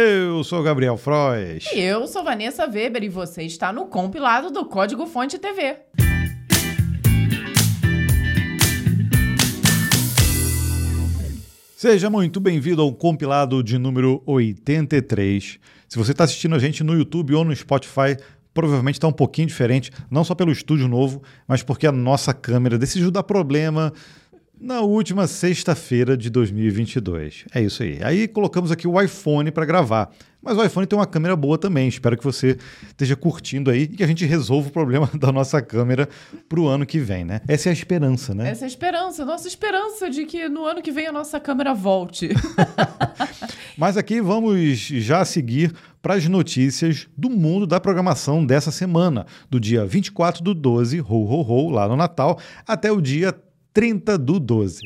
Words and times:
Eu 0.00 0.44
sou 0.44 0.62
Gabriel 0.62 0.96
Frois. 0.96 1.64
E 1.74 1.80
eu 1.80 2.06
sou 2.06 2.22
Vanessa 2.22 2.70
Weber 2.70 3.02
e 3.02 3.08
você 3.08 3.42
está 3.42 3.72
no 3.72 3.86
compilado 3.86 4.48
do 4.48 4.64
Código 4.64 5.04
Fonte 5.06 5.40
TV. 5.40 5.76
Seja 11.76 12.08
muito 12.08 12.38
bem-vindo 12.38 12.80
ao 12.80 12.92
compilado 12.92 13.60
de 13.60 13.76
número 13.76 14.22
83. 14.24 15.58
Se 15.88 15.98
você 15.98 16.12
está 16.12 16.22
assistindo 16.22 16.54
a 16.54 16.60
gente 16.60 16.84
no 16.84 16.96
YouTube 16.96 17.34
ou 17.34 17.44
no 17.44 17.56
Spotify, 17.56 18.16
provavelmente 18.54 18.98
está 18.98 19.08
um 19.08 19.12
pouquinho 19.12 19.48
diferente, 19.48 19.90
não 20.08 20.22
só 20.22 20.32
pelo 20.32 20.52
estúdio 20.52 20.86
novo, 20.86 21.24
mas 21.44 21.64
porque 21.64 21.88
a 21.88 21.92
nossa 21.92 22.32
câmera 22.32 22.78
decidiu 22.78 23.10
dar 23.10 23.24
problema 23.24 23.92
na 24.60 24.80
última 24.80 25.26
sexta-feira 25.26 26.16
de 26.16 26.30
2022. 26.30 27.44
É 27.54 27.62
isso 27.62 27.82
aí. 27.82 27.98
Aí 28.02 28.28
colocamos 28.28 28.72
aqui 28.72 28.86
o 28.86 29.00
iPhone 29.00 29.50
para 29.50 29.64
gravar. 29.64 30.10
Mas 30.40 30.56
o 30.56 30.64
iPhone 30.64 30.86
tem 30.86 30.98
uma 30.98 31.06
câmera 31.06 31.34
boa 31.34 31.58
também. 31.58 31.88
Espero 31.88 32.16
que 32.16 32.22
você 32.24 32.56
esteja 32.86 33.16
curtindo 33.16 33.70
aí 33.70 33.82
e 33.82 33.88
que 33.88 34.04
a 34.04 34.06
gente 34.06 34.24
resolva 34.24 34.68
o 34.68 34.72
problema 34.72 35.10
da 35.18 35.32
nossa 35.32 35.60
câmera 35.60 36.08
para 36.48 36.60
o 36.60 36.68
ano 36.68 36.86
que 36.86 36.98
vem, 36.98 37.24
né? 37.24 37.40
Essa 37.48 37.68
é 37.68 37.70
a 37.70 37.72
esperança, 37.72 38.34
né? 38.34 38.48
Essa 38.48 38.64
é 38.64 38.66
a 38.66 38.68
esperança, 38.68 39.24
nossa 39.24 39.48
esperança 39.48 40.08
de 40.08 40.24
que 40.24 40.48
no 40.48 40.64
ano 40.64 40.80
que 40.80 40.92
vem 40.92 41.08
a 41.08 41.12
nossa 41.12 41.40
câmera 41.40 41.74
volte. 41.74 42.30
Mas 43.76 43.96
aqui 43.96 44.20
vamos 44.20 44.78
já 44.78 45.24
seguir 45.24 45.72
para 46.00 46.14
as 46.14 46.26
notícias 46.26 47.08
do 47.16 47.28
mundo 47.28 47.66
da 47.66 47.80
programação 47.80 48.44
dessa 48.44 48.70
semana, 48.70 49.26
do 49.50 49.58
dia 49.58 49.84
24 49.84 50.42
do 50.42 50.54
12, 50.54 51.00
ho, 51.00 51.04
ho, 51.04 51.42
ho, 51.42 51.70
lá 51.70 51.88
no 51.88 51.96
Natal, 51.96 52.38
até 52.66 52.90
o 52.90 53.00
dia 53.00 53.34
30 53.78 54.18
do 54.18 54.40
12. 54.40 54.80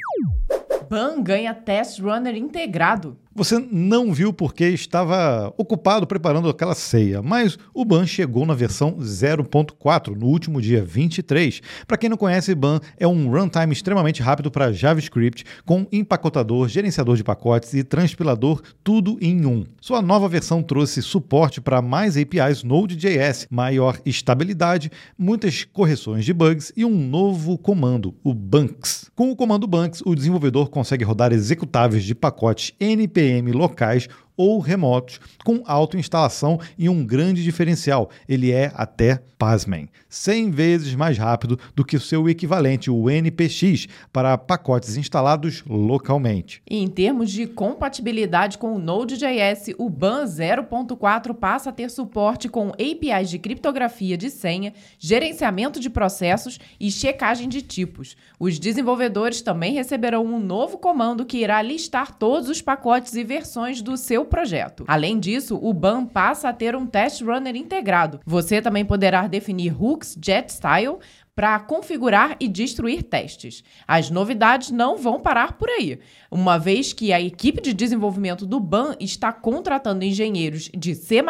Ban 0.91 1.23
ganha 1.23 1.55
Test 1.55 1.99
Runner 1.99 2.37
integrado. 2.37 3.17
Você 3.35 3.59
não 3.59 4.13
viu 4.13 4.31
porque 4.31 4.65
estava 4.65 5.55
ocupado 5.57 6.07
preparando 6.07 6.51
aquela 6.51 6.75
ceia, 6.75 7.23
mas 7.23 7.59
o 7.73 7.83
BAN 7.83 8.05
chegou 8.05 8.45
na 8.45 8.53
versão 8.53 8.99
0.4 8.99 10.15
no 10.15 10.27
último 10.27 10.61
dia 10.61 10.85
23. 10.85 11.63
Para 11.87 11.97
quem 11.97 12.11
não 12.11 12.19
conhece, 12.19 12.55
BAN 12.55 12.79
é 12.99 13.09
um 13.09 13.31
runtime 13.31 13.73
extremamente 13.73 14.21
rápido 14.21 14.51
para 14.51 14.71
JavaScript, 14.71 15.47
com 15.65 15.87
empacotador, 15.91 16.69
gerenciador 16.69 17.17
de 17.17 17.25
pacotes 17.25 17.73
e 17.73 17.83
transpilador, 17.83 18.61
tudo 18.85 19.17
em 19.19 19.47
um. 19.47 19.65
Sua 19.81 20.03
nova 20.03 20.29
versão 20.29 20.63
trouxe 20.63 21.01
suporte 21.01 21.59
para 21.59 21.81
mais 21.81 22.19
APIs 22.19 22.63
Node.js, 22.63 23.47
maior 23.51 23.99
estabilidade, 24.05 24.93
muitas 25.17 25.65
correções 25.65 26.27
de 26.27 26.35
bugs 26.35 26.71
e 26.77 26.85
um 26.85 26.95
novo 26.95 27.57
comando, 27.57 28.15
o 28.23 28.35
Bunks. 28.35 29.11
Com 29.17 29.31
o 29.31 29.37
comando 29.37 29.67
Bunks, 29.67 30.03
o 30.05 30.15
desenvolvedor 30.15 30.69
consegue 30.69 31.03
rodar 31.03 31.33
executáveis 31.33 32.05
de 32.05 32.15
pacotes 32.15 32.75
NPM 32.79 33.22
Locais 33.53 34.09
ou 34.37 34.59
remotos, 34.59 35.21
com 35.45 35.63
autoinstalação 35.67 36.59
e 36.79 36.89
um 36.89 37.05
grande 37.05 37.43
diferencial. 37.43 38.11
Ele 38.29 38.51
é 38.51 38.73
até, 38.75 39.23
pasmem, 39.39 39.89
100 40.13 40.51
vezes 40.51 40.95
mais 40.95 41.17
rápido 41.17 41.59
do 41.75 41.85
que 41.85 41.97
o 41.97 42.01
seu 42.01 42.29
equivalente, 42.29 42.91
o 42.91 43.09
NPX, 43.09 43.89
para 44.13 44.37
pacotes 44.37 44.99
instalados 44.99 45.65
localmente. 45.67 46.63
Em 46.69 46.87
termos 46.87 47.31
de 47.31 47.47
compatibilidade 47.47 48.59
com 48.59 48.75
o 48.75 48.79
Node.js, 48.79 49.75
o 49.79 49.89
BAN 49.89 50.25
0.4 50.25 51.33
passa 51.33 51.71
a 51.71 51.73
ter 51.73 51.91
suporte 51.91 52.47
com 52.47 52.69
APIs 52.69 53.31
de 53.31 53.39
criptografia 53.39 54.19
de 54.19 54.29
senha, 54.29 54.75
gerenciamento 54.99 55.81
de 55.81 55.89
processos 55.89 56.59
e 56.79 56.91
checagem 56.91 57.49
de 57.49 57.63
tipos. 57.63 58.15
Os 58.39 58.59
desenvolvedores 58.59 59.41
também 59.41 59.73
receberão 59.73 60.27
um 60.27 60.39
novo 60.39 60.77
comando 60.77 61.25
que 61.25 61.39
irá 61.39 61.63
listar 61.63 62.19
todos 62.19 62.51
os 62.51 62.61
pacotes 62.61 63.15
e 63.15 63.25
versões 63.25 63.81
do 63.81 63.97
seu 63.97 64.27
projeto. 64.27 64.85
Além 64.87 65.19
disso, 65.19 65.59
o 65.63 65.73
BAM 65.73 66.05
passa 66.05 66.51
a 66.51 66.53
ter 66.53 66.77
um 66.77 66.87
test 66.87 67.23
runner 67.23 67.57
integrado. 67.57 68.21
Você 68.27 68.61
também 68.61 68.85
poderá 68.85 69.27
definir 69.27 69.75
hooks 69.83 70.02
jet 70.21 70.53
style 70.53 70.99
para 71.35 71.59
configurar 71.61 72.37
e 72.39 72.47
destruir 72.47 73.03
testes. 73.03 73.65
As 73.87 74.11
novidades 74.11 74.71
não 74.71 74.99
vão 74.99 75.21
parar 75.21 75.55
por 75.55 75.69
aí, 75.69 75.99
uma 76.31 76.59
vez 76.59 76.93
que 76.93 77.13
a 77.13 77.21
equipe 77.21 77.61
de 77.61 77.73
desenvolvimento 77.73 78.45
do 78.45 78.61
BAN 78.61 78.95
está 79.01 79.33
contratando 79.33 80.05
engenheiros 80.05 80.71
de 80.77 80.95
C++ 80.95 81.23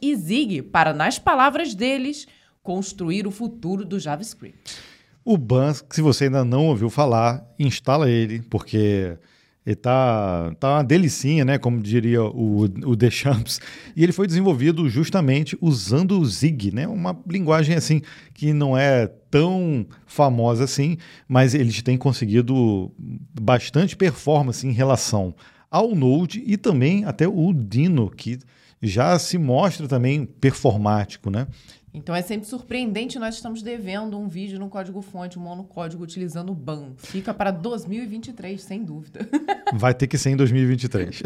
e 0.00 0.16
Zig 0.16 0.62
para, 0.62 0.92
nas 0.92 1.18
palavras 1.18 1.74
deles, 1.74 2.26
construir 2.62 3.26
o 3.26 3.30
futuro 3.30 3.84
do 3.84 3.98
JavaScript. 3.98 4.76
O 5.24 5.36
BAN, 5.36 5.74
se 5.90 6.00
você 6.00 6.24
ainda 6.24 6.44
não 6.44 6.66
ouviu 6.66 6.88
falar, 6.88 7.44
instala 7.58 8.08
ele, 8.08 8.42
porque 8.42 9.18
ele 9.64 9.76
tá, 9.76 10.54
tá 10.58 10.76
uma 10.76 10.82
delicinha, 10.82 11.44
né? 11.44 11.58
Como 11.58 11.82
diria 11.82 12.22
o, 12.22 12.62
o 12.62 12.96
Deschamps. 12.96 13.60
E 13.94 14.02
ele 14.02 14.12
foi 14.12 14.26
desenvolvido 14.26 14.88
justamente 14.88 15.56
usando 15.60 16.18
o 16.18 16.24
Zig, 16.24 16.74
né? 16.74 16.88
Uma 16.88 17.18
linguagem 17.28 17.76
assim 17.76 18.00
que 18.32 18.52
não 18.52 18.76
é 18.76 19.06
tão 19.30 19.86
famosa 20.06 20.64
assim, 20.64 20.96
mas 21.28 21.54
eles 21.54 21.82
têm 21.82 21.98
conseguido 21.98 22.90
bastante 23.38 23.96
performance 23.96 24.66
em 24.66 24.72
relação 24.72 25.34
ao 25.70 25.94
Node 25.94 26.42
e 26.46 26.56
também 26.56 27.04
até 27.04 27.28
o 27.28 27.52
Dino, 27.52 28.10
que 28.10 28.38
já 28.82 29.18
se 29.18 29.36
mostra 29.36 29.86
também 29.86 30.24
performático, 30.24 31.30
né? 31.30 31.46
Então 31.92 32.14
é 32.14 32.22
sempre 32.22 32.46
surpreendente, 32.46 33.18
nós 33.18 33.34
estamos 33.34 33.62
devendo 33.62 34.16
um 34.18 34.28
vídeo 34.28 34.58
no 34.58 34.68
código-fonte, 34.68 35.38
um 35.38 35.42
monocódigo 35.42 36.02
utilizando 36.02 36.50
o 36.50 36.54
BAN. 36.54 36.92
Fica 36.96 37.34
para 37.34 37.50
2023, 37.50 38.62
sem 38.62 38.84
dúvida. 38.84 39.28
Vai 39.74 39.92
ter 39.92 40.06
que 40.06 40.16
ser 40.16 40.30
em 40.30 40.36
2023. 40.36 41.22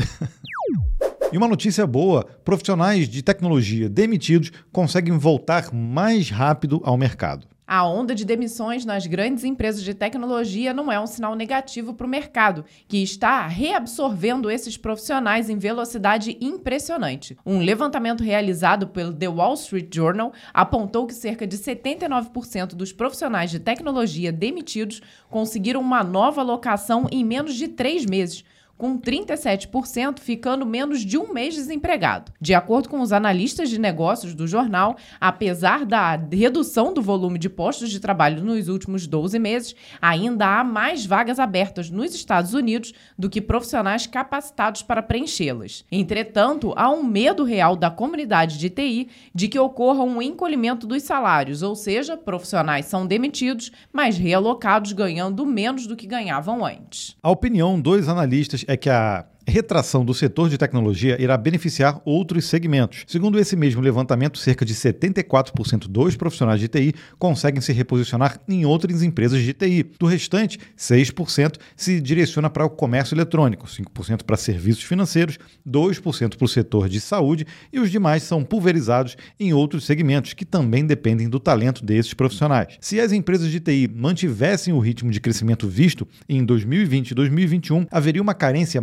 E 1.33 1.37
uma 1.37 1.49
notícia 1.49 1.87
boa: 1.87 2.25
profissionais 2.45 3.09
de 3.09 3.23
tecnologia 3.23 3.89
demitidos 3.89 4.53
conseguem 4.73 5.19
voltar 5.19 5.73
mais 5.73 6.31
rápido 6.31 6.81
ao 6.85 6.97
mercado. 6.97 7.47
A 7.67 7.83
onda 7.87 8.15
de 8.15 8.27
demissões 8.27 8.85
nas 8.85 9.07
grandes 9.07 9.43
empresas 9.43 9.83
de 9.83 9.95
tecnologia 9.95 10.75
não 10.75 10.93
é 10.93 11.01
um 11.01 11.07
sinal 11.07 11.35
negativo 11.35 11.95
para 11.95 12.07
o 12.07 12.11
mercado, 12.11 12.63
que 12.87 13.03
está 13.03 13.47
reabsorvendo 13.47 14.51
esses 14.51 14.77
profissionais 14.77 15.49
em 15.49 15.57
velocidade 15.57 16.37
impressionante. 16.43 17.39
Um 17.45 17.61
levantamento 17.61 18.23
realizado 18.23 18.89
pelo 18.89 19.15
The 19.15 19.29
Wall 19.29 19.55
Street 19.55 19.89
Journal 19.95 20.33
apontou 20.53 21.07
que 21.07 21.15
cerca 21.15 21.47
de 21.47 21.57
79% 21.57 22.75
dos 22.75 22.93
profissionais 22.93 23.51
de 23.51 23.59
tecnologia 23.59 24.31
demitidos 24.31 25.01
conseguiram 25.31 25.81
uma 25.81 26.05
nova 26.05 26.43
locação 26.43 27.07
em 27.11 27.25
menos 27.25 27.55
de 27.55 27.69
três 27.69 28.05
meses 28.05 28.45
com 28.77 28.99
37% 28.99 30.19
ficando 30.19 30.67
menos 30.67 31.01
de 31.01 31.17
um 31.17 31.33
mês 31.33 31.55
desempregado. 31.55 32.33
De 32.41 32.55
acordo 32.55 32.89
com 32.89 33.01
os 33.01 33.13
analistas 33.13 33.71
de 33.71 33.79
negócios 33.79 34.35
do 34.35 34.47
jornal, 34.47 34.97
apesar 35.21 35.85
da 35.85 36.17
redução 36.17 36.93
do 36.93 37.01
volume 37.01 37.39
de 37.39 37.49
postos 37.49 37.91
de 37.91 38.01
trabalho 38.01 38.43
nos 38.43 38.69
últimos 38.69 39.07
12 39.07 39.39
meses, 39.39 39.75
ainda 40.01 40.59
há 40.59 40.65
mais 40.65 41.07
vagas 41.07 41.39
abertas 41.39 41.91
nos 41.91 42.15
Estados 42.15 42.55
Unidos 42.55 42.93
do 43.19 43.31
que 43.31 43.41
profissionais 43.41 44.07
capacitados 44.07 44.83
para 44.83 45.03
preenchê-las. 45.03 45.85
Entretanto, 45.91 46.73
há 46.77 46.91
um 46.91 47.03
medo 47.03 47.45
real 47.45 47.77
da 47.77 47.91
comunidade 47.91 48.59
de 48.59 48.71
TI 48.71 49.09
de 49.35 49.49
que 49.49 49.59
ocorra 49.59 50.03
um 50.03 50.21
encolhimento 50.21 50.87
dos 50.87 51.03
salários, 51.03 51.63
ou 51.63 51.75
seja, 51.75 52.17
profissionais 52.17 52.87
são 52.87 53.07
demitidos, 53.07 53.71
mas 53.93 54.17
realocados 54.17 54.93
ganhando 54.93 55.47
menos 55.47 55.87
do 55.87 55.97
que 55.97 56.07
ganhavam 56.07 56.65
antes. 56.65 57.17
A 57.23 57.31
opinião 57.31 57.81
dos 57.81 58.09
analistas 58.09 58.65
é 58.67 58.74
que 58.79 58.91
a 58.91 59.34
retração 59.47 60.05
do 60.05 60.15
setor 60.15 60.49
de 60.49 60.59
tecnologia 60.59 61.21
irá 61.21 61.37
beneficiar 61.37 62.01
outros 62.05 62.47
segmentos. 62.47 63.05
Segundo 63.07 63.39
esse 63.39 63.57
mesmo 63.57 63.81
levantamento, 63.81 64.39
cerca 64.39 64.65
de 64.65 64.75
74% 64.75 65.87
dos 65.89 66.17
profissionais 66.17 66.61
de 66.61 66.69
TI 66.69 66.95
conseguem 67.19 67.61
se 67.61 67.73
reposicionar 67.73 68.41
em 68.49 68.65
outras 68.65 69.03
empresas 69.03 69.43
de 69.43 69.53
TI. 69.53 69.85
Do 69.99 70.07
restante, 70.07 70.59
6% 70.77 71.57
se 71.77 72.01
direciona 72.01 72.49
para 72.49 72.65
o 72.65 72.71
comércio 72.71 73.15
eletrônico, 73.15 73.67
5% 73.67 74.23
para 74.23 74.37
serviços 74.37 74.83
financeiros, 74.83 75.39
2% 75.69 76.37
para 76.37 76.45
o 76.45 76.49
setor 76.49 76.89
de 76.89 77.01
saúde 77.01 77.47
e 77.73 77.79
os 77.79 77.91
demais 77.91 78.23
são 78.23 78.43
pulverizados 78.45 79.17
em 79.39 79.53
outros 79.53 79.85
segmentos 79.85 80.33
que 80.33 80.45
também 80.45 80.87
dependem 80.87 81.29
do 81.29 81.39
talento 81.39 81.85
desses 81.85 82.15
profissionais. 82.15 82.77
Se 82.81 83.01
as 83.01 83.13
empresas 83.13 83.51
de 83.51 83.61
TI 83.61 83.91
mantivessem 83.95 84.73
o 84.73 84.79
ritmo 84.79 85.11
de 85.11 85.21
crescimento 85.21 85.69
visto 85.69 86.07
em 86.29 86.45
2020 86.45 87.11
e 87.11 87.15
2021, 87.15 87.87
haveria 87.91 88.23
uma 88.23 88.35
carência 88.35 88.81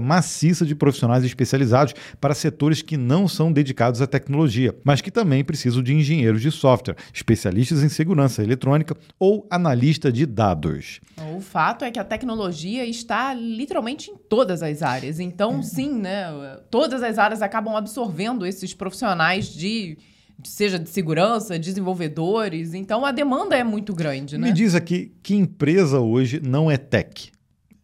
massiva 0.52 0.66
de 0.66 0.76
profissionais 0.76 1.24
especializados 1.24 1.94
para 2.20 2.34
setores 2.34 2.82
que 2.82 2.98
não 2.98 3.28
são 3.28 3.52
dedicados 3.52 4.02
à 4.02 4.08
tecnologia, 4.08 4.76
mas 4.84 5.02
que 5.02 5.12
também 5.12 5.44
precisam 5.44 5.82
de 5.82 5.94
engenheiros 5.94 6.42
de 6.42 6.52
software, 6.52 6.96
especialistas 7.14 7.84
em 7.84 7.90
segurança 7.90 8.44
eletrônica 8.44 8.96
ou 9.20 9.48
analista 9.50 10.12
de 10.12 10.26
dados. 10.26 11.00
O 11.36 11.42
fato 11.42 11.86
é 11.86 11.92
que 11.92 12.00
a 12.00 12.04
tecnologia 12.04 12.86
está 12.86 13.34
literalmente 13.34 14.12
em 14.12 14.16
todas 14.16 14.62
as 14.62 14.82
áreas. 14.82 15.20
Então, 15.20 15.60
é. 15.60 15.64
sim, 15.64 15.94
né? 15.94 16.28
Todas 16.70 17.04
as 17.04 17.18
áreas 17.18 17.42
acabam 17.42 17.76
absorvendo 17.76 18.46
esses 18.46 18.74
profissionais 18.74 19.48
de 19.48 19.98
seja 20.44 20.80
de 20.80 20.90
segurança, 20.90 21.60
desenvolvedores. 21.60 22.74
Então 22.74 23.06
a 23.06 23.12
demanda 23.12 23.56
é 23.56 23.64
muito 23.64 23.94
grande, 23.94 24.38
né? 24.40 24.48
Me 24.48 24.54
diz 24.54 24.74
aqui 24.74 25.12
que 25.22 25.36
empresa 25.36 26.00
hoje 26.00 26.42
não 26.44 26.70
é 26.70 26.78
tech. 26.78 27.32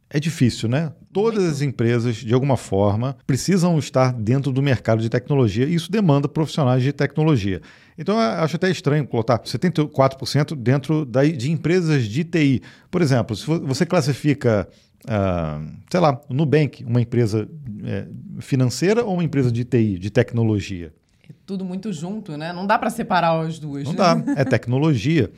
É 0.09 0.19
difícil, 0.19 0.69
né? 0.69 0.93
Todas 1.11 1.43
as 1.43 1.61
empresas, 1.61 2.15
de 2.15 2.33
alguma 2.33 2.55
forma, 2.55 3.17
precisam 3.25 3.77
estar 3.77 4.13
dentro 4.13 4.51
do 4.51 4.61
mercado 4.61 5.01
de 5.01 5.09
tecnologia 5.09 5.65
e 5.65 5.73
isso 5.73 5.91
demanda 5.91 6.29
profissionais 6.29 6.81
de 6.81 6.93
tecnologia. 6.93 7.61
Então, 7.97 8.15
eu 8.15 8.21
acho 8.21 8.55
até 8.55 8.69
estranho 8.69 9.05
colocar 9.05 9.39
74% 9.39 10.55
dentro 10.55 11.05
da, 11.05 11.23
de 11.23 11.51
empresas 11.51 12.05
de 12.05 12.23
TI. 12.23 12.61
Por 12.89 13.01
exemplo, 13.01 13.35
se 13.35 13.45
você 13.45 13.85
classifica, 13.85 14.67
uh, 15.05 15.67
sei 15.89 15.99
lá, 15.99 16.21
Nubank, 16.29 16.85
uma 16.85 17.01
empresa 17.01 17.49
é, 17.83 18.07
financeira 18.39 19.03
ou 19.03 19.15
uma 19.15 19.23
empresa 19.23 19.51
de 19.51 19.65
TI, 19.65 19.97
de 19.97 20.09
tecnologia? 20.09 20.93
É 21.29 21.33
tudo 21.45 21.65
muito 21.65 21.91
junto, 21.91 22.37
né? 22.37 22.53
Não 22.53 22.65
dá 22.65 22.79
para 22.79 22.89
separar 22.89 23.41
as 23.41 23.59
duas. 23.59 23.83
Não 23.83 23.93
dá, 23.93 24.23
é 24.37 24.45
tecnologia, 24.45 25.29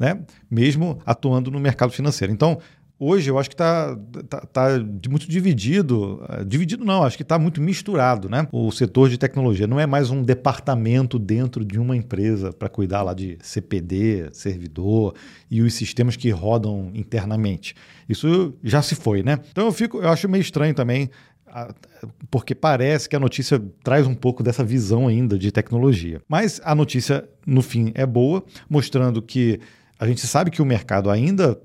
né? 0.00 0.18
Mesmo 0.50 0.98
atuando 1.06 1.50
no 1.50 1.60
mercado 1.60 1.92
financeiro. 1.92 2.32
Então, 2.32 2.58
hoje 2.98 3.30
eu 3.30 3.38
acho 3.38 3.48
que 3.48 3.54
está 3.54 3.96
tá, 4.28 4.40
tá 4.40 4.68
muito 5.08 5.28
dividido. 5.28 6.24
Eh, 6.28 6.44
dividido 6.44 6.84
não, 6.84 7.02
acho 7.02 7.16
que 7.16 7.22
está 7.22 7.38
muito 7.38 7.60
misturado, 7.60 8.28
né? 8.28 8.46
O 8.52 8.70
setor 8.70 9.08
de 9.08 9.18
tecnologia 9.18 9.66
não 9.66 9.78
é 9.78 9.86
mais 9.86 10.10
um 10.10 10.22
departamento 10.22 11.18
dentro 11.18 11.64
de 11.64 11.78
uma 11.78 11.96
empresa 11.96 12.52
para 12.52 12.68
cuidar 12.68 13.02
lá 13.02 13.14
de 13.14 13.38
CPD, 13.40 14.30
servidor 14.32 15.14
e 15.50 15.62
os 15.62 15.74
sistemas 15.74 16.16
que 16.16 16.30
rodam 16.30 16.90
internamente. 16.94 17.74
Isso 18.08 18.54
já 18.62 18.82
se 18.82 18.94
foi, 18.94 19.22
né? 19.22 19.38
Então 19.50 19.66
eu 19.66 19.72
fico, 19.72 19.98
eu 19.98 20.08
acho 20.08 20.28
meio 20.28 20.42
estranho 20.42 20.74
também 20.74 21.10
porque 22.30 22.54
parece 22.54 23.08
que 23.08 23.16
a 23.16 23.20
notícia 23.20 23.62
traz 23.82 24.06
um 24.06 24.14
pouco 24.14 24.42
dessa 24.42 24.62
visão 24.62 25.08
ainda 25.08 25.38
de 25.38 25.50
tecnologia. 25.50 26.20
Mas 26.28 26.60
a 26.62 26.74
notícia, 26.74 27.26
no 27.46 27.62
fim, 27.62 27.92
é 27.94 28.04
boa, 28.04 28.44
mostrando 28.68 29.22
que 29.22 29.58
a 29.98 30.06
gente 30.06 30.26
sabe 30.26 30.50
que 30.50 30.60
o 30.60 30.66
mercado 30.66 31.08
ainda 31.08 31.58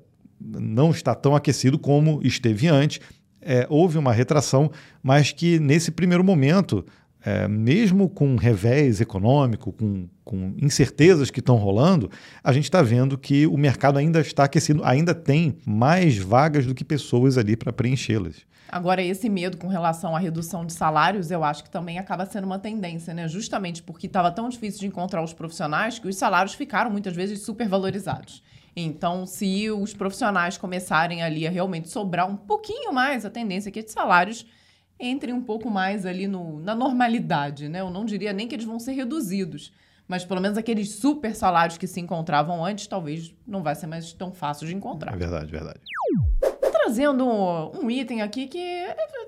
não 0.43 0.91
está 0.91 1.13
tão 1.13 1.35
aquecido 1.35 1.77
como 1.77 2.19
esteve 2.23 2.67
antes. 2.67 2.99
É, 3.41 3.65
houve 3.69 3.97
uma 3.97 4.13
retração, 4.13 4.71
mas 5.01 5.31
que 5.31 5.59
nesse 5.59 5.91
primeiro 5.91 6.23
momento, 6.23 6.85
é, 7.23 7.47
mesmo 7.47 8.09
com 8.09 8.35
revés 8.35 9.01
econômico, 9.01 9.71
com, 9.71 10.07
com 10.23 10.53
incertezas 10.57 11.31
que 11.31 11.39
estão 11.39 11.55
rolando, 11.55 12.09
a 12.43 12.53
gente 12.53 12.65
está 12.65 12.81
vendo 12.81 13.17
que 13.17 13.47
o 13.47 13.57
mercado 13.57 13.97
ainda 13.97 14.19
está 14.19 14.43
aquecido, 14.43 14.83
ainda 14.83 15.13
tem 15.13 15.57
mais 15.65 16.17
vagas 16.17 16.65
do 16.65 16.75
que 16.75 16.83
pessoas 16.83 17.37
ali 17.37 17.55
para 17.55 17.73
preenchê-las. 17.73 18.45
Agora, 18.71 19.03
esse 19.03 19.27
medo 19.27 19.57
com 19.57 19.67
relação 19.67 20.15
à 20.15 20.19
redução 20.19 20.65
de 20.65 20.71
salários, 20.71 21.29
eu 21.29 21.43
acho 21.43 21.61
que 21.61 21.69
também 21.69 21.99
acaba 21.99 22.25
sendo 22.25 22.45
uma 22.45 22.57
tendência, 22.57 23.13
né? 23.13 23.27
Justamente 23.27 23.83
porque 23.83 24.07
estava 24.07 24.31
tão 24.31 24.47
difícil 24.47 24.79
de 24.79 24.87
encontrar 24.87 25.21
os 25.21 25.33
profissionais 25.33 25.99
que 25.99 26.07
os 26.07 26.15
salários 26.15 26.53
ficaram 26.53 26.89
muitas 26.89 27.13
vezes 27.13 27.41
supervalorizados. 27.41 28.41
Então, 28.75 29.25
se 29.25 29.69
os 29.69 29.93
profissionais 29.93 30.57
começarem 30.57 31.21
ali 31.21 31.45
a 31.45 31.49
realmente 31.49 31.89
sobrar 31.89 32.29
um 32.29 32.37
pouquinho 32.37 32.93
mais, 32.93 33.25
a 33.25 33.29
tendência 33.29 33.69
é 33.69 33.71
que 33.71 33.79
esses 33.79 33.91
salários 33.91 34.45
entrem 34.99 35.33
um 35.33 35.41
pouco 35.41 35.69
mais 35.69 36.05
ali 36.05 36.27
no, 36.27 36.59
na 36.59 36.75
normalidade, 36.75 37.67
né? 37.67 37.81
Eu 37.81 37.89
não 37.89 38.05
diria 38.05 38.31
nem 38.31 38.47
que 38.47 38.55
eles 38.55 38.65
vão 38.65 38.79
ser 38.79 38.93
reduzidos, 38.93 39.73
mas 40.07 40.23
pelo 40.23 40.39
menos 40.39 40.57
aqueles 40.57 40.91
super 40.91 41.35
salários 41.35 41.77
que 41.77 41.87
se 41.87 41.99
encontravam 41.99 42.63
antes, 42.63 42.87
talvez 42.87 43.33
não 43.45 43.63
vai 43.63 43.75
ser 43.75 43.87
mais 43.87 44.13
tão 44.13 44.31
fácil 44.31 44.67
de 44.67 44.75
encontrar. 44.75 45.13
É 45.13 45.17
verdade, 45.17 45.51
verdade. 45.51 45.79
Trazendo 46.71 47.25
um 47.25 47.89
item 47.89 48.21
aqui 48.21 48.47
que 48.47 48.59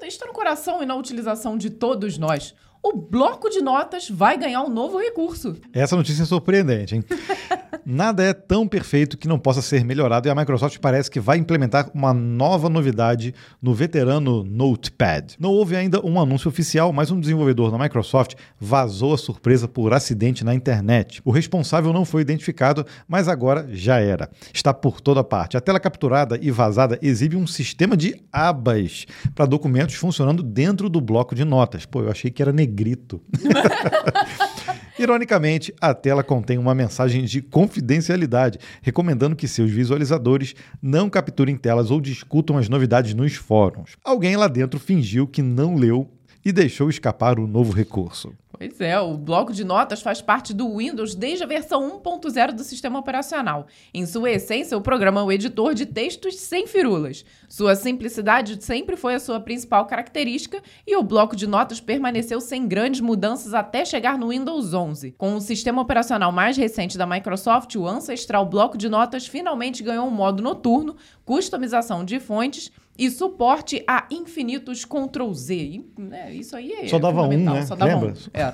está 0.03 0.25
no 0.25 0.33
coração 0.33 0.81
e 0.81 0.85
na 0.85 0.95
utilização 0.95 1.57
de 1.57 1.69
todos 1.69 2.17
nós. 2.17 2.55
O 2.85 2.97
bloco 2.97 3.49
de 3.49 3.61
notas 3.61 4.09
vai 4.09 4.37
ganhar 4.37 4.61
um 4.61 4.69
novo 4.69 4.99
recurso. 4.99 5.55
Essa 5.71 5.95
notícia 5.95 6.23
é 6.23 6.25
surpreendente, 6.25 6.95
hein? 6.95 7.03
Nada 7.85 8.23
é 8.23 8.33
tão 8.33 8.65
perfeito 8.65 9.17
que 9.17 9.27
não 9.27 9.37
possa 9.37 9.61
ser 9.61 9.83
melhorado 9.83 10.27
e 10.27 10.31
a 10.31 10.35
Microsoft 10.35 10.79
parece 10.79 11.11
que 11.11 11.19
vai 11.19 11.37
implementar 11.37 11.89
uma 11.93 12.13
nova 12.13 12.69
novidade 12.69 13.35
no 13.61 13.73
veterano 13.73 14.43
Notepad. 14.43 15.35
Não 15.37 15.49
houve 15.49 15.75
ainda 15.75 16.05
um 16.05 16.19
anúncio 16.19 16.47
oficial, 16.47 16.93
mas 16.93 17.11
um 17.11 17.19
desenvolvedor 17.19 17.71
da 17.71 17.77
Microsoft 17.77 18.35
vazou 18.57 19.13
a 19.13 19.17
surpresa 19.17 19.67
por 19.67 19.93
acidente 19.93 20.45
na 20.45 20.55
internet. 20.55 21.21
O 21.25 21.31
responsável 21.31 21.91
não 21.91 22.05
foi 22.05 22.21
identificado, 22.21 22.85
mas 23.05 23.27
agora 23.27 23.67
já 23.69 23.99
era. 23.99 24.29
Está 24.53 24.73
por 24.73 25.01
toda 25.01 25.23
parte. 25.23 25.57
A 25.57 25.61
tela 25.61 25.79
capturada 25.79 26.39
e 26.41 26.51
vazada 26.51 26.97
exibe 27.01 27.35
um 27.35 27.47
sistema 27.47 27.97
de 27.97 28.15
abas 28.31 29.05
para 29.35 29.45
documentos 29.45 29.95
funcionando 29.95 30.41
dentro 30.41 30.89
do 30.89 31.01
bloco 31.01 31.35
de 31.35 31.43
notas. 31.43 31.85
Pô, 31.85 32.01
eu 32.01 32.11
achei 32.11 32.31
que 32.31 32.41
era 32.41 32.53
negrito. 32.73 33.21
Ironicamente, 34.97 35.73
a 35.79 35.93
tela 35.93 36.23
contém 36.23 36.57
uma 36.57 36.75
mensagem 36.75 37.23
de 37.23 37.41
confidencialidade, 37.41 38.59
recomendando 38.81 39.35
que 39.35 39.47
seus 39.47 39.71
visualizadores 39.71 40.55
não 40.81 41.09
capturem 41.09 41.55
telas 41.55 41.91
ou 41.91 42.01
discutam 42.01 42.57
as 42.57 42.69
novidades 42.69 43.13
nos 43.13 43.35
fóruns. 43.35 43.97
Alguém 44.03 44.35
lá 44.35 44.47
dentro 44.47 44.79
fingiu 44.79 45.27
que 45.27 45.41
não 45.41 45.75
leu 45.75 46.09
e 46.45 46.51
deixou 46.51 46.89
escapar 46.89 47.39
o 47.39 47.47
novo 47.47 47.71
recurso. 47.71 48.33
Pois 48.55 48.79
é, 48.79 48.99
o 48.99 49.17
bloco 49.17 49.51
de 49.51 49.63
notas 49.63 50.01
faz 50.01 50.21
parte 50.21 50.53
do 50.53 50.77
Windows 50.77 51.15
desde 51.15 51.43
a 51.43 51.47
versão 51.47 51.99
1.0 51.99 52.51
do 52.51 52.63
sistema 52.63 52.99
operacional. 52.99 53.65
Em 53.91 54.05
sua 54.05 54.31
essência, 54.31 54.77
o 54.77 54.81
programa 54.81 55.21
é 55.21 55.23
um 55.23 55.31
editor 55.31 55.73
de 55.73 55.87
textos 55.87 56.35
sem 56.35 56.67
firulas. 56.67 57.25
Sua 57.49 57.75
simplicidade 57.75 58.63
sempre 58.63 58.95
foi 58.95 59.15
a 59.15 59.19
sua 59.19 59.39
principal 59.39 59.85
característica 59.85 60.61
e 60.85 60.95
o 60.95 61.01
bloco 61.01 61.35
de 61.35 61.47
notas 61.47 61.81
permaneceu 61.81 62.39
sem 62.39 62.67
grandes 62.67 63.01
mudanças 63.01 63.53
até 63.53 63.83
chegar 63.83 64.19
no 64.19 64.29
Windows 64.29 64.73
11. 64.73 65.13
Com 65.17 65.35
o 65.35 65.41
sistema 65.41 65.81
operacional 65.81 66.31
mais 66.31 66.55
recente 66.55 66.97
da 66.97 67.07
Microsoft, 67.07 67.75
o 67.75 67.87
ancestral 67.87 68.45
bloco 68.45 68.77
de 68.77 68.87
notas 68.87 69.25
finalmente 69.25 69.81
ganhou 69.81 70.07
um 70.07 70.11
modo 70.11 70.43
noturno, 70.43 70.95
customização 71.25 72.05
de 72.05 72.19
fontes 72.19 72.71
e 72.97 73.09
suporte 73.09 73.83
a 73.87 74.05
infinitos 74.11 74.85
Ctrl 74.85 75.31
Z. 75.33 75.55
E, 75.55 75.85
né, 75.97 76.33
isso 76.33 76.55
aí 76.55 76.71
é 76.73 76.87
Só 76.87 76.99
dava 76.99 77.23
um, 77.23 77.37
né? 77.37 77.65
Só 77.65 77.75
dava 77.75 77.93
Lembra? 77.93 78.11
um. 78.11 78.15
Era. 78.33 78.53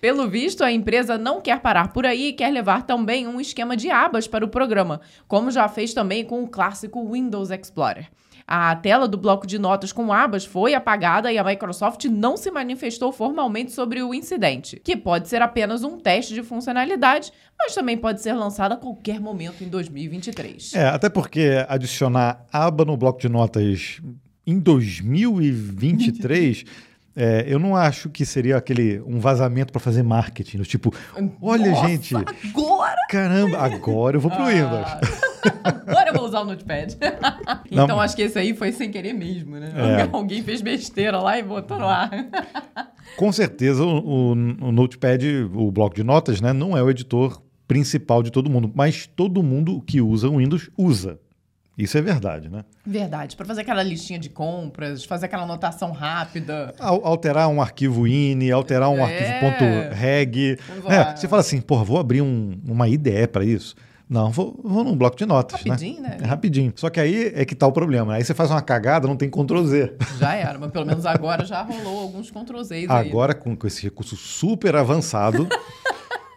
Pelo 0.00 0.28
visto, 0.28 0.64
a 0.64 0.72
empresa 0.72 1.18
não 1.18 1.40
quer 1.40 1.60
parar 1.60 1.92
por 1.92 2.06
aí 2.06 2.28
e 2.28 2.32
quer 2.32 2.50
levar 2.50 2.86
também 2.86 3.26
um 3.26 3.40
esquema 3.40 3.76
de 3.76 3.90
abas 3.90 4.26
para 4.26 4.44
o 4.44 4.48
programa, 4.48 5.00
como 5.28 5.50
já 5.50 5.68
fez 5.68 5.92
também 5.92 6.24
com 6.24 6.42
o 6.42 6.48
clássico 6.48 7.12
Windows 7.12 7.50
Explorer. 7.50 8.10
A 8.52 8.74
tela 8.74 9.06
do 9.06 9.16
bloco 9.16 9.46
de 9.46 9.60
notas 9.60 9.92
com 9.92 10.12
abas 10.12 10.44
foi 10.44 10.74
apagada 10.74 11.32
e 11.32 11.38
a 11.38 11.44
Microsoft 11.44 12.06
não 12.06 12.36
se 12.36 12.50
manifestou 12.50 13.12
formalmente 13.12 13.70
sobre 13.70 14.02
o 14.02 14.12
incidente, 14.12 14.80
que 14.82 14.96
pode 14.96 15.28
ser 15.28 15.40
apenas 15.40 15.84
um 15.84 15.96
teste 15.96 16.34
de 16.34 16.42
funcionalidade, 16.42 17.30
mas 17.56 17.76
também 17.76 17.96
pode 17.96 18.20
ser 18.20 18.32
lançado 18.32 18.72
a 18.72 18.76
qualquer 18.76 19.20
momento 19.20 19.62
em 19.62 19.68
2023. 19.68 20.74
É, 20.74 20.88
até 20.88 21.08
porque 21.08 21.64
adicionar 21.68 22.44
aba 22.52 22.84
no 22.84 22.96
bloco 22.96 23.20
de 23.20 23.28
notas 23.28 24.00
em 24.44 24.58
2023 24.58 26.64
É, 27.20 27.44
eu 27.46 27.58
não 27.58 27.76
acho 27.76 28.08
que 28.08 28.24
seria 28.24 28.56
aquele 28.56 28.98
um 29.00 29.20
vazamento 29.20 29.70
para 29.70 29.80
fazer 29.80 30.02
marketing, 30.02 30.62
tipo, 30.62 30.90
olha 31.42 31.70
Nossa, 31.70 31.86
gente, 31.86 32.16
agora, 32.16 32.96
caramba, 33.10 33.58
agora 33.58 34.16
eu 34.16 34.20
vou 34.22 34.30
pro 34.30 34.42
ah, 34.42 34.46
Windows. 34.46 34.88
agora 35.62 36.08
eu 36.08 36.14
vou 36.14 36.24
usar 36.24 36.40
o 36.40 36.44
Notepad. 36.46 36.96
então 37.70 37.88
não. 37.88 38.00
acho 38.00 38.16
que 38.16 38.22
esse 38.22 38.38
aí 38.38 38.54
foi 38.54 38.72
sem 38.72 38.90
querer 38.90 39.12
mesmo, 39.12 39.56
né? 39.56 39.70
É. 39.76 40.08
Alguém 40.10 40.42
fez 40.42 40.62
besteira 40.62 41.18
lá 41.18 41.38
e 41.38 41.42
botou 41.42 41.78
no 41.78 41.86
ar. 41.86 42.10
Com 43.18 43.30
certeza 43.30 43.84
o, 43.84 43.98
o, 43.98 44.30
o 44.32 44.72
Notepad, 44.72 45.22
o 45.54 45.70
bloco 45.70 45.94
de 45.94 46.02
notas, 46.02 46.40
né, 46.40 46.54
não 46.54 46.74
é 46.74 46.82
o 46.82 46.88
editor 46.88 47.42
principal 47.68 48.22
de 48.22 48.30
todo 48.30 48.48
mundo, 48.48 48.72
mas 48.74 49.06
todo 49.06 49.42
mundo 49.42 49.82
que 49.82 50.00
usa 50.00 50.26
o 50.30 50.38
Windows 50.38 50.70
usa. 50.74 51.20
Isso 51.82 51.96
é 51.96 52.02
verdade, 52.02 52.50
né? 52.50 52.64
Verdade. 52.84 53.36
Para 53.36 53.46
fazer 53.46 53.62
aquela 53.62 53.82
listinha 53.82 54.18
de 54.18 54.28
compras, 54.28 55.04
fazer 55.04 55.26
aquela 55.26 55.44
anotação 55.44 55.92
rápida. 55.92 56.74
Alterar 56.78 57.48
um 57.48 57.62
arquivo 57.62 58.06
INI, 58.06 58.52
alterar 58.52 58.90
um 58.90 58.98
é. 58.98 59.02
arquivo 59.02 59.94
.reg. 59.94 60.58
É, 60.86 61.16
você 61.16 61.26
fala 61.26 61.40
assim, 61.40 61.60
porra, 61.60 61.84
vou 61.84 61.98
abrir 61.98 62.20
um, 62.20 62.60
uma 62.66 62.86
IDE 62.86 63.26
para 63.28 63.44
isso. 63.44 63.74
Não, 64.10 64.28
vou, 64.28 64.58
vou 64.64 64.82
num 64.82 64.96
bloco 64.96 65.16
de 65.16 65.24
notas. 65.24 65.64
Né? 65.64 65.70
Rapidinho, 65.70 66.02
né? 66.02 66.08
né? 66.08 66.18
É 66.20 66.26
rapidinho. 66.26 66.72
Só 66.74 66.90
que 66.90 66.98
aí 66.98 67.32
é 67.32 67.44
que 67.44 67.54
tá 67.54 67.66
o 67.66 67.72
problema. 67.72 68.14
Aí 68.14 68.24
você 68.24 68.34
faz 68.34 68.50
uma 68.50 68.60
cagada, 68.60 69.06
não 69.06 69.16
tem 69.16 69.30
Ctrl 69.30 69.62
Z. 69.62 69.94
Já 70.18 70.34
era, 70.34 70.58
mas 70.58 70.72
pelo 70.72 70.84
menos 70.84 71.06
agora 71.06 71.44
já 71.44 71.62
rolou 71.62 72.00
alguns 72.00 72.28
Ctrl 72.28 72.60
Z. 72.62 72.86
Agora, 72.88 73.34
com, 73.34 73.56
com 73.56 73.66
esse 73.68 73.84
recurso 73.84 74.16
super 74.16 74.74
avançado. 74.74 75.48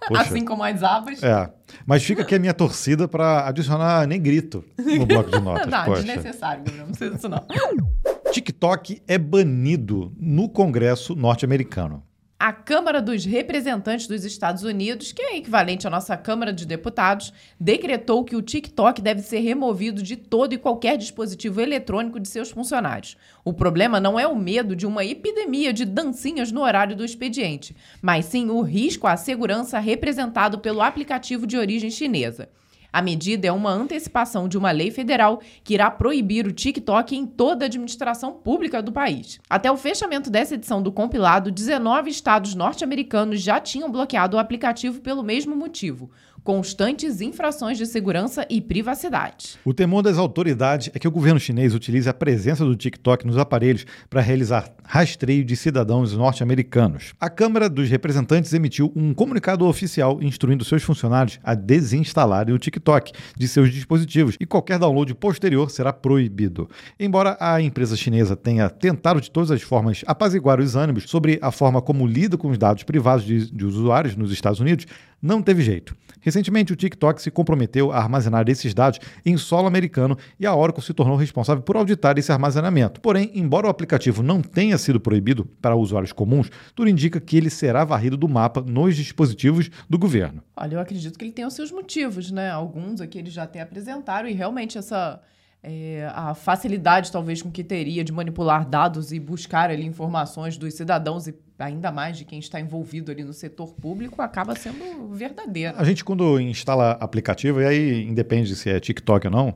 Poxa. 0.07 0.21
Assim 0.21 0.45
como 0.45 0.63
as 0.63 0.83
abas. 0.83 1.21
É. 1.23 1.49
Mas 1.85 2.03
fica 2.03 2.21
aqui 2.21 2.35
a 2.35 2.39
minha 2.39 2.53
torcida 2.53 3.07
para 3.07 3.47
adicionar 3.47 4.07
negrito 4.07 4.63
no 4.77 5.05
bloco 5.05 5.31
de 5.31 5.39
notas. 5.41 5.67
não, 5.67 5.85
Poxa. 5.85 6.03
desnecessário. 6.03 6.63
Não 6.77 6.85
precisa 6.87 7.11
disso, 7.11 7.29
não. 7.29 7.45
TikTok 8.31 9.01
é 9.07 9.17
banido 9.17 10.11
no 10.19 10.49
Congresso 10.49 11.15
norte-americano 11.15 12.03
a 12.45 12.51
Câmara 12.51 13.01
dos 13.01 13.23
Representantes 13.23 14.05
dos 14.05 14.25
Estados 14.25 14.63
Unidos, 14.63 15.13
que 15.13 15.21
é 15.21 15.37
equivalente 15.37 15.87
à 15.87 15.89
nossa 15.89 16.17
Câmara 16.17 16.51
de 16.51 16.65
Deputados, 16.65 17.31
decretou 17.57 18.21
que 18.25 18.35
o 18.35 18.41
TikTok 18.41 19.01
deve 19.01 19.21
ser 19.21 19.39
removido 19.39 20.03
de 20.03 20.17
todo 20.17 20.51
e 20.51 20.57
qualquer 20.57 20.97
dispositivo 20.97 21.61
eletrônico 21.61 22.19
de 22.19 22.27
seus 22.27 22.51
funcionários. 22.51 23.15
O 23.45 23.53
problema 23.53 23.97
não 23.97 24.19
é 24.19 24.27
o 24.27 24.35
medo 24.35 24.75
de 24.75 24.85
uma 24.85 25.05
epidemia 25.05 25.71
de 25.71 25.85
dancinhas 25.85 26.51
no 26.51 26.63
horário 26.63 26.97
do 26.97 27.05
expediente, 27.05 27.73
mas 28.01 28.25
sim 28.25 28.49
o 28.49 28.59
risco 28.59 29.07
à 29.07 29.15
segurança 29.15 29.79
representado 29.79 30.59
pelo 30.59 30.81
aplicativo 30.81 31.47
de 31.47 31.55
origem 31.55 31.89
chinesa. 31.89 32.49
A 32.93 33.01
medida 33.01 33.47
é 33.47 33.51
uma 33.51 33.71
antecipação 33.71 34.47
de 34.47 34.55
uma 34.55 34.69
lei 34.69 34.91
federal 34.91 35.41
que 35.63 35.73
irá 35.73 35.89
proibir 35.89 36.45
o 36.45 36.51
TikTok 36.51 37.17
em 37.17 37.25
toda 37.25 37.65
a 37.65 37.67
administração 37.67 38.31
pública 38.31 38.83
do 38.83 38.91
país. 38.91 39.39
Até 39.49 39.71
o 39.71 39.77
fechamento 39.77 40.29
dessa 40.29 40.53
edição 40.53 40.79
do 40.79 40.91
compilado, 40.91 41.51
19 41.51 42.11
estados 42.11 42.53
norte-americanos 42.53 43.41
já 43.41 43.59
tinham 43.59 43.91
bloqueado 43.91 44.37
o 44.37 44.39
aplicativo 44.39 45.01
pelo 45.01 45.23
mesmo 45.23 45.55
motivo 45.55 46.11
constantes 46.43 47.21
infrações 47.21 47.77
de 47.77 47.85
segurança 47.85 48.45
e 48.49 48.59
privacidade. 48.59 49.57
O 49.63 49.73
temor 49.73 50.01
das 50.01 50.17
autoridades 50.17 50.89
é 50.93 50.99
que 50.99 51.07
o 51.07 51.11
governo 51.11 51.39
chinês 51.39 51.73
utilize 51.73 52.09
a 52.09 52.13
presença 52.13 52.65
do 52.65 52.75
TikTok 52.75 53.25
nos 53.25 53.37
aparelhos 53.37 53.85
para 54.09 54.21
realizar 54.21 54.73
rastreio 54.83 55.45
de 55.45 55.55
cidadãos 55.55 56.13
norte-americanos. 56.13 57.13
A 57.19 57.29
Câmara 57.29 57.69
dos 57.69 57.89
Representantes 57.89 58.53
emitiu 58.53 58.91
um 58.95 59.13
comunicado 59.13 59.65
oficial 59.65 60.19
instruindo 60.21 60.65
seus 60.65 60.83
funcionários 60.83 61.39
a 61.43 61.55
desinstalarem 61.55 62.53
o 62.53 62.59
TikTok 62.59 63.13
de 63.37 63.47
seus 63.47 63.71
dispositivos 63.71 64.35
e 64.39 64.45
qualquer 64.45 64.77
download 64.77 65.13
posterior 65.15 65.71
será 65.71 65.93
proibido. 65.93 66.69
Embora 66.99 67.37
a 67.39 67.61
empresa 67.61 67.95
chinesa 67.95 68.35
tenha 68.35 68.69
tentado 68.69 69.21
de 69.21 69.31
todas 69.31 69.51
as 69.51 69.61
formas 69.61 70.03
apaziguar 70.05 70.59
os 70.59 70.75
ânimos 70.75 71.05
sobre 71.09 71.39
a 71.41 71.51
forma 71.51 71.81
como 71.81 72.05
lida 72.05 72.37
com 72.37 72.49
os 72.49 72.57
dados 72.57 72.83
privados 72.83 73.23
de, 73.23 73.49
de 73.49 73.65
usuários 73.65 74.15
nos 74.15 74.31
Estados 74.31 74.59
Unidos, 74.59 74.85
não 75.23 75.41
teve 75.41 75.63
jeito. 75.63 75.95
Recentemente, 76.19 76.71
o 76.71 76.75
TikTok 76.75 77.21
se 77.21 77.31
comprometeu 77.31 77.91
a 77.91 77.97
armazenar 77.97 78.47
esses 78.47 78.73
dados 78.73 78.99
em 79.25 79.35
solo 79.37 79.67
americano 79.67 80.17
e 80.39 80.45
a 80.45 80.55
Oracle 80.55 80.83
se 80.83 80.93
tornou 80.93 81.17
responsável 81.17 81.63
por 81.63 81.75
auditar 81.75 82.17
esse 82.17 82.31
armazenamento. 82.31 83.01
Porém, 83.01 83.31
embora 83.33 83.67
o 83.67 83.69
aplicativo 83.69 84.23
não 84.23 84.41
tenha 84.41 84.77
sido 84.77 84.99
proibido 84.99 85.45
para 85.61 85.75
usuários 85.75 86.13
comuns, 86.13 86.49
tudo 86.75 86.89
indica 86.89 87.19
que 87.19 87.35
ele 87.35 87.49
será 87.49 87.83
varrido 87.83 88.15
do 88.15 88.29
mapa 88.29 88.61
nos 88.61 88.95
dispositivos 88.95 89.69
do 89.89 89.97
governo. 89.97 90.43
Olha, 90.55 90.75
eu 90.75 90.79
acredito 90.79 91.17
que 91.17 91.25
ele 91.25 91.31
tem 91.31 91.45
os 91.45 91.53
seus 91.53 91.71
motivos, 91.71 92.31
né? 92.31 92.49
Alguns 92.49 93.01
aqui 93.01 93.17
eles 93.17 93.33
já 93.33 93.43
até 93.43 93.61
apresentaram 93.61 94.29
e 94.29 94.33
realmente 94.33 94.77
essa 94.77 95.21
é, 95.63 96.11
a 96.13 96.35
facilidade 96.35 97.09
talvez 97.09 97.41
com 97.41 97.49
que 97.49 97.63
teria 97.63 98.03
de 98.03 98.11
manipular 98.11 98.67
dados 98.67 99.13
e 99.13 99.19
buscar 99.19 99.69
ali 99.69 99.85
informações 99.85 100.57
dos 100.57 100.73
cidadãos 100.73 101.25
e 101.27 101.33
ainda 101.57 101.89
mais 101.89 102.17
de 102.17 102.25
quem 102.25 102.37
está 102.37 102.59
envolvido 102.59 103.09
ali 103.09 103.23
no 103.23 103.31
setor 103.31 103.73
público 103.73 104.21
acaba 104.21 104.55
sendo 104.55 105.07
verdadeira. 105.13 105.73
A 105.77 105.85
gente 105.85 106.03
quando 106.03 106.37
instala 106.41 106.91
aplicativo, 106.99 107.61
e 107.61 107.65
aí 107.65 108.03
independe 108.03 108.53
se 108.57 108.69
é 108.69 108.77
TikTok 108.77 109.27
ou 109.27 109.31
não, 109.31 109.55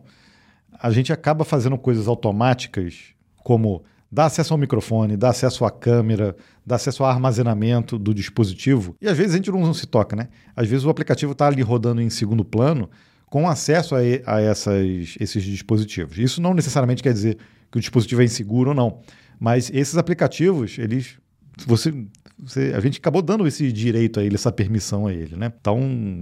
a 0.80 0.90
gente 0.92 1.12
acaba 1.12 1.44
fazendo 1.44 1.78
coisas 1.78 2.08
automáticas 2.08 3.14
como 3.44 3.84
dar 4.10 4.26
acesso 4.26 4.54
ao 4.54 4.58
microfone, 4.58 5.18
dar 5.18 5.30
acesso 5.30 5.66
à 5.66 5.72
câmera, 5.72 6.38
dar 6.66 6.76
acesso 6.76 7.04
ao 7.04 7.10
armazenamento 7.10 8.00
do 8.00 8.14
dispositivo. 8.14 8.96
E 9.02 9.08
às 9.10 9.18
vezes 9.18 9.34
a 9.34 9.38
gente 9.38 9.52
não 9.52 9.74
se 9.74 9.86
toca, 9.86 10.16
né? 10.16 10.30
Às 10.56 10.70
vezes 10.70 10.86
o 10.86 10.90
aplicativo 10.90 11.34
está 11.34 11.48
ali 11.48 11.62
rodando 11.62 12.02
em 12.02 12.10
segundo 12.10 12.46
plano, 12.46 12.90
com 13.30 13.48
acesso 13.48 13.96
a, 13.96 14.00
a 14.26 14.42
essas, 14.42 15.16
esses 15.20 15.44
dispositivos. 15.44 16.18
Isso 16.18 16.42
não 16.42 16.54
necessariamente 16.54 17.04
quer 17.04 17.14
dizer 17.14 17.38
que 17.72 17.78
o 17.78 17.82
dispositivo 17.82 18.22
é 18.22 18.26
inseguro 18.26 18.70
ou 18.70 18.76
não, 18.76 19.02
mas 19.40 19.70
esses 19.74 19.98
aplicativos, 19.98 20.78
eles 20.80 21.18
você, 21.66 21.94
você, 22.40 22.74
a 22.76 22.80
gente 22.80 23.00
acabou 23.00 23.22
dando 23.22 23.48
esse 23.48 23.72
direito 23.72 24.20
a 24.20 24.24
ele, 24.24 24.36
essa 24.36 24.52
permissão 24.52 25.08
a 25.08 25.14
ele, 25.14 25.36
né? 25.36 25.52
Então, 25.60 25.80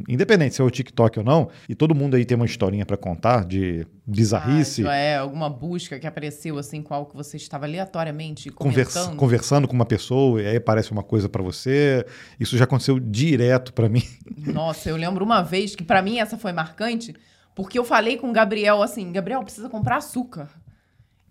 independente 0.07 0.55
se 0.55 0.62
é 0.62 0.63
o 0.63 0.69
TikTok 0.69 1.19
ou 1.19 1.25
não, 1.25 1.50
e 1.67 1.75
todo 1.75 1.93
mundo 1.93 2.15
aí 2.15 2.24
tem 2.24 2.38
uma 2.38 2.45
historinha 2.45 2.86
para 2.86 2.95
contar 2.95 3.45
de 3.45 3.86
bizarrice. 4.05 4.88
Ah, 4.88 4.95
é, 4.95 5.17
alguma 5.17 5.50
busca 5.50 6.00
que 6.00 6.07
apareceu 6.07 6.57
assim 6.57 6.81
com 6.81 6.93
algo 6.93 7.10
que 7.10 7.17
você 7.17 7.36
estava 7.36 7.65
aleatoriamente 7.65 8.50
conversando. 8.50 9.17
conversando 9.17 9.67
com 9.67 9.74
uma 9.74 9.86
pessoa 9.86 10.41
e 10.41 10.48
aí 10.48 10.55
aparece 10.55 10.91
uma 10.91 11.03
coisa 11.03 11.27
para 11.27 11.43
você. 11.43 12.05
Isso 12.39 12.57
já 12.57 12.63
aconteceu 12.63 12.98
direto 13.00 13.74
para 13.74 13.89
mim. 13.89 14.03
Nossa, 14.38 14.89
eu 14.89 14.95
lembro 14.95 15.25
uma 15.25 15.41
vez 15.41 15.75
que 15.75 15.84
para 15.84 16.01
mim 16.01 16.19
essa 16.19 16.38
foi 16.38 16.53
marcante, 16.53 17.13
porque 17.53 17.77
eu 17.77 17.84
falei 17.84 18.15
com 18.17 18.29
o 18.29 18.34
Gabriel 18.34 18.81
assim, 18.81 19.12
Gabriel 19.12 19.43
precisa 19.43 19.69
comprar 19.69 19.98
açúcar. 19.98 20.50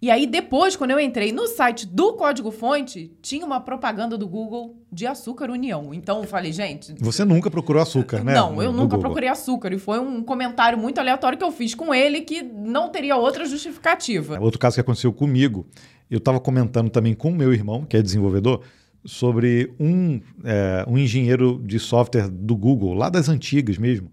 E 0.05 0.11
aí, 0.11 0.27
depois, 0.27 0.77
quando 0.77 0.91
eu 0.91 1.01
entrei 1.01 1.33
no 1.33 1.47
site 1.47 1.87
do 1.87 2.13
Código 2.13 2.51
Fonte, 2.51 3.11
tinha 3.23 3.47
uma 3.47 3.59
propaganda 3.59 4.19
do 4.19 4.29
Google 4.29 4.77
de 4.93 5.07
açúcar 5.07 5.51
União. 5.51 5.95
Então 5.95 6.19
eu 6.19 6.25
falei, 6.25 6.53
gente. 6.53 6.95
Você 6.99 7.25
nunca 7.25 7.51
procurou 7.51 7.81
açúcar, 7.81 8.23
né? 8.23 8.35
Não, 8.35 8.63
eu 8.63 8.71
nunca 8.71 8.83
Google. 8.83 8.99
procurei 8.99 9.31
açúcar. 9.31 9.73
E 9.73 9.79
foi 9.79 9.99
um 9.99 10.23
comentário 10.23 10.77
muito 10.77 10.99
aleatório 10.99 11.39
que 11.39 11.43
eu 11.43 11.51
fiz 11.51 11.75
com 11.75 11.95
ele 11.95 12.21
que 12.21 12.43
não 12.43 12.91
teria 12.91 13.17
outra 13.17 13.47
justificativa. 13.47 14.39
Outro 14.43 14.59
caso 14.59 14.75
que 14.75 14.83
aconteceu 14.83 15.11
comigo, 15.11 15.67
eu 16.11 16.19
estava 16.19 16.39
comentando 16.39 16.91
também 16.91 17.15
com 17.15 17.31
o 17.31 17.35
meu 17.35 17.55
irmão, 17.55 17.87
que 17.87 17.97
é 17.97 18.03
desenvolvedor, 18.03 18.61
sobre 19.07 19.73
um, 19.81 20.21
é, 20.45 20.85
um 20.87 20.99
engenheiro 20.99 21.63
de 21.65 21.79
software 21.79 22.29
do 22.29 22.55
Google, 22.55 22.93
lá 22.93 23.09
das 23.09 23.31
antigas 23.31 23.79
mesmo. 23.79 24.13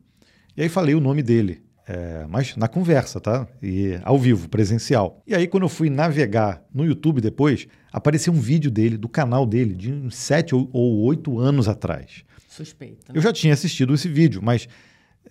E 0.56 0.62
aí 0.62 0.70
falei 0.70 0.96
o 0.96 1.02
nome 1.02 1.22
dele. 1.22 1.62
É, 1.88 2.26
mas 2.30 2.56
na 2.56 2.68
conversa, 2.68 3.20
tá? 3.20 3.48
E 3.62 4.00
ao 4.04 4.18
vivo, 4.18 4.48
presencial. 4.48 5.22
E 5.26 5.34
aí, 5.34 5.48
quando 5.48 5.64
eu 5.64 5.70
fui 5.70 5.90
navegar 5.90 6.64
no 6.74 6.86
YouTube 6.86 7.20
depois, 7.20 7.68
apareceu 7.92 8.32
um 8.32 8.40
vídeo 8.40 8.70
dele, 8.70 8.98
do 8.98 9.10
canal 9.10 9.46
dele, 9.46 9.74
de 9.74 9.92
uns 9.92 10.16
sete 10.16 10.54
ou 10.54 11.02
oito 11.02 11.40
anos 11.40 11.68
atrás. 11.68 12.24
Suspeito. 12.48 13.12
Né? 13.12 13.18
Eu 13.18 13.22
já 13.22 13.34
tinha 13.34 13.54
assistido 13.54 13.94
esse 13.94 14.08
vídeo, 14.08 14.42
mas 14.44 14.68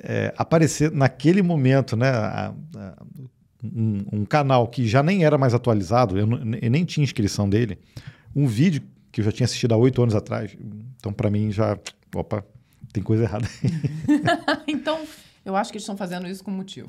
é, 0.01 0.35
aparecer 0.37 0.91
naquele 0.91 1.41
momento, 1.43 1.97
né? 1.97 2.09
A, 2.09 2.55
a, 2.77 3.03
um, 3.63 4.05
um, 4.13 4.25
canal 4.25 4.67
que 4.69 4.89
já 4.89 5.03
nem 5.03 5.25
era 5.25 5.37
mais 5.37 5.53
atualizado, 5.53 6.19
eu, 6.19 6.27
eu 6.63 6.71
nem 6.71 6.85
tinha 6.85 7.05
inscrição 7.05 7.49
dele, 7.49 7.79
um 8.35 8.47
vídeo 8.47 8.83
que 9.13 9.21
eu 9.21 9.25
já 9.25 9.31
tinha 9.31 9.45
assistido 9.45 9.73
há 9.73 9.77
oito 9.77 10.03
anos 10.03 10.15
atrás. 10.15 10.57
Então, 10.97 11.13
para 11.13 11.31
mim, 11.31 11.53
já. 11.53 11.79
Opa, 12.15 12.45
tem 12.93 13.03
coisa 13.03 13.25
errada. 13.25 13.47
então 14.67 15.01
eu 15.45 15.57
acho 15.57 15.71
que 15.71 15.77
eles 15.77 15.83
estão 15.83 15.97
fazendo 15.97 16.27
isso 16.27 16.45
com 16.45 16.51
motivo. 16.51 16.89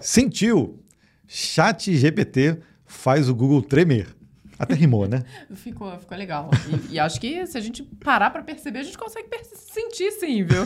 Sentiu? 0.00 0.82
Chat 1.26 1.94
GPT 1.94 2.58
faz 2.84 3.28
o 3.28 3.34
Google 3.34 3.62
tremer. 3.62 4.14
Até 4.58 4.74
rimou, 4.74 5.06
né? 5.06 5.22
ficou, 5.54 5.90
ficou 5.98 6.16
legal. 6.16 6.50
E, 6.90 6.94
e, 6.94 6.98
acho 6.98 7.20
que 7.20 7.46
se 7.46 7.58
a 7.58 7.60
gente 7.60 7.82
parar 7.82 8.30
para 8.30 8.42
perceber, 8.42 8.78
a 8.78 8.82
gente 8.82 8.96
consegue 8.96 9.28
sentir 9.54 10.10
sim, 10.12 10.44
viu? 10.44 10.64